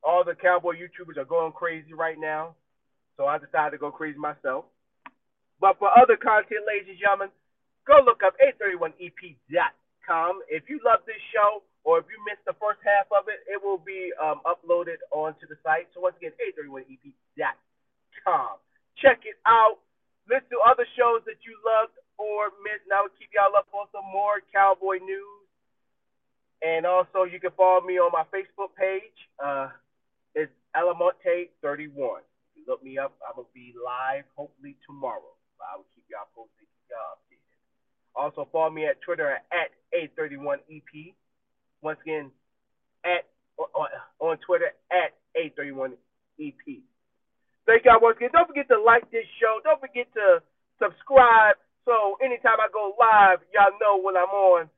All 0.06 0.22
the 0.22 0.38
Cowboy 0.38 0.78
YouTubers 0.78 1.18
are 1.18 1.26
going 1.26 1.50
crazy 1.50 1.94
right 1.94 2.18
now. 2.18 2.54
So 3.18 3.26
I 3.26 3.42
decided 3.42 3.74
to 3.74 3.78
go 3.78 3.90
crazy 3.90 4.18
myself. 4.18 4.66
But 5.58 5.82
for 5.82 5.90
other 5.90 6.14
content, 6.14 6.62
ladies 6.62 6.94
and 6.94 6.98
gentlemen, 6.98 7.30
go 7.86 7.98
look 8.06 8.22
up 8.22 8.38
831ep.com. 8.38 10.42
If 10.46 10.70
you 10.70 10.78
love 10.86 11.02
this 11.06 11.18
show 11.34 11.66
or 11.84 11.98
if 11.98 12.06
you 12.10 12.18
missed 12.22 12.44
the 12.46 12.54
first 12.62 12.78
half 12.86 13.10
of 13.10 13.26
it, 13.26 13.42
it 13.50 13.58
will 13.58 13.82
be 13.82 14.14
um, 14.20 14.40
uploaded 14.46 15.02
onto 15.10 15.46
the 15.46 15.56
site. 15.62 15.88
So 15.94 16.00
once 16.00 16.16
again, 16.18 16.32
831ep.com. 16.54 18.54
Check 18.98 19.26
it 19.26 19.38
out. 19.46 19.78
Listen 20.30 20.46
to 20.54 20.60
other 20.62 20.86
shows 20.94 21.26
that 21.26 21.42
you 21.42 21.58
loved 21.66 21.98
or 22.18 22.54
missed. 22.62 22.86
And 22.86 22.94
I 22.94 23.02
will 23.02 23.10
keep 23.18 23.34
y'all 23.34 23.56
up 23.58 23.66
on 23.74 23.90
some 23.90 24.06
more 24.06 24.38
cowboy 24.54 25.02
news. 25.02 25.42
And 26.62 26.86
also, 26.86 27.26
you 27.26 27.42
can 27.42 27.50
follow 27.58 27.82
me 27.82 27.98
on 27.98 28.14
my 28.14 28.22
Facebook 28.30 28.70
page. 28.78 29.18
Uh, 29.42 29.74
it's 30.38 30.54
Alamonte31 30.78 32.22
look 32.66 32.82
me 32.82 32.98
up. 32.98 33.14
I'm 33.26 33.36
gonna 33.36 33.48
be 33.54 33.74
live 33.74 34.24
hopefully 34.36 34.76
tomorrow. 34.86 35.34
I 35.62 35.76
will 35.76 35.86
keep 35.94 36.04
y'all 36.10 36.26
posted, 36.34 36.66
keep 36.66 36.90
y'all 36.90 37.18
updated. 37.18 37.58
Also 38.14 38.48
follow 38.50 38.70
me 38.70 38.86
at 38.86 39.00
Twitter 39.00 39.30
at 39.30 39.70
A31EP. 39.94 41.14
Once 41.82 41.98
again, 42.02 42.30
at 43.04 43.26
on, 43.58 43.88
on 44.20 44.38
Twitter 44.46 44.70
at 44.90 45.18
A31EP. 45.36 46.80
Thank 47.66 47.84
y'all 47.84 48.00
once 48.00 48.16
again. 48.16 48.30
Don't 48.32 48.48
forget 48.48 48.66
to 48.68 48.80
like 48.80 49.10
this 49.10 49.26
show. 49.38 49.60
Don't 49.62 49.80
forget 49.80 50.06
to 50.14 50.42
subscribe. 50.78 51.58
So 51.84 52.18
anytime 52.22 52.58
I 52.62 52.70
go 52.72 52.94
live, 52.98 53.42
y'all 53.54 53.74
know 53.82 53.98
when 54.02 54.16
I'm 54.16 54.30
on. 54.30 54.70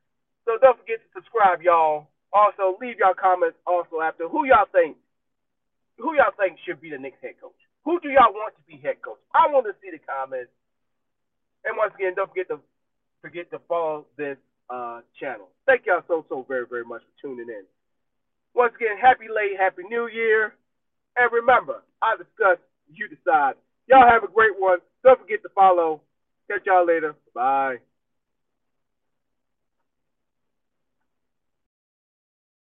So 0.45 0.57
don't 0.61 0.77
forget 0.81 1.01
to 1.01 1.09
subscribe, 1.13 1.63
y'all. 1.63 2.09
Also, 2.33 2.77
leave 2.81 2.99
y'all 2.99 3.17
comments 3.17 3.57
also 3.65 4.01
after 4.03 4.29
who 4.29 4.45
y'all 4.45 4.69
think 4.73 4.97
who 5.99 6.17
y'all 6.19 6.35
think 6.35 6.59
should 6.67 6.81
be 6.81 6.91
the 6.91 6.99
next 6.99 7.23
head 7.23 7.39
coach. 7.41 7.55
Who 7.85 8.01
do 8.01 8.09
y'all 8.09 8.35
want 8.35 8.55
to 8.57 8.63
be 8.67 8.81
head 8.83 8.99
coach? 9.05 9.21
I 9.31 9.47
want 9.53 9.67
to 9.71 9.75
see 9.79 9.95
the 9.95 10.03
comments. 10.03 10.51
And 11.65 11.77
once 11.79 11.95
again, 11.95 12.15
don't 12.17 12.29
forget 12.29 12.49
to 12.49 12.59
forget 13.23 13.51
to 13.53 13.59
follow 13.69 14.07
this 14.19 14.37
uh, 14.71 15.01
channel. 15.19 15.49
Thank 15.67 15.87
y'all 15.87 16.03
so 16.09 16.25
so 16.29 16.45
very 16.49 16.67
very 16.69 16.85
much 16.85 17.03
for 17.03 17.15
tuning 17.21 17.49
in. 17.49 17.65
Once 18.55 18.73
again, 18.77 18.97
happy 19.01 19.27
late, 19.29 19.59
happy 19.59 19.83
New 19.89 20.07
Year, 20.07 20.55
and 21.17 21.33
remember, 21.33 21.83
I 22.03 22.17
discuss, 22.17 22.59
you 22.89 23.09
decide. 23.09 23.55
Y'all 23.89 24.09
have 24.09 24.23
a 24.23 24.33
great 24.33 24.55
one. 24.59 24.79
Don't 25.03 25.21
forget 25.21 25.43
to 25.43 25.49
follow. 25.55 26.01
Catch 26.49 26.67
y'all 26.67 26.87
later. 26.87 27.15
Bye. 27.35 27.77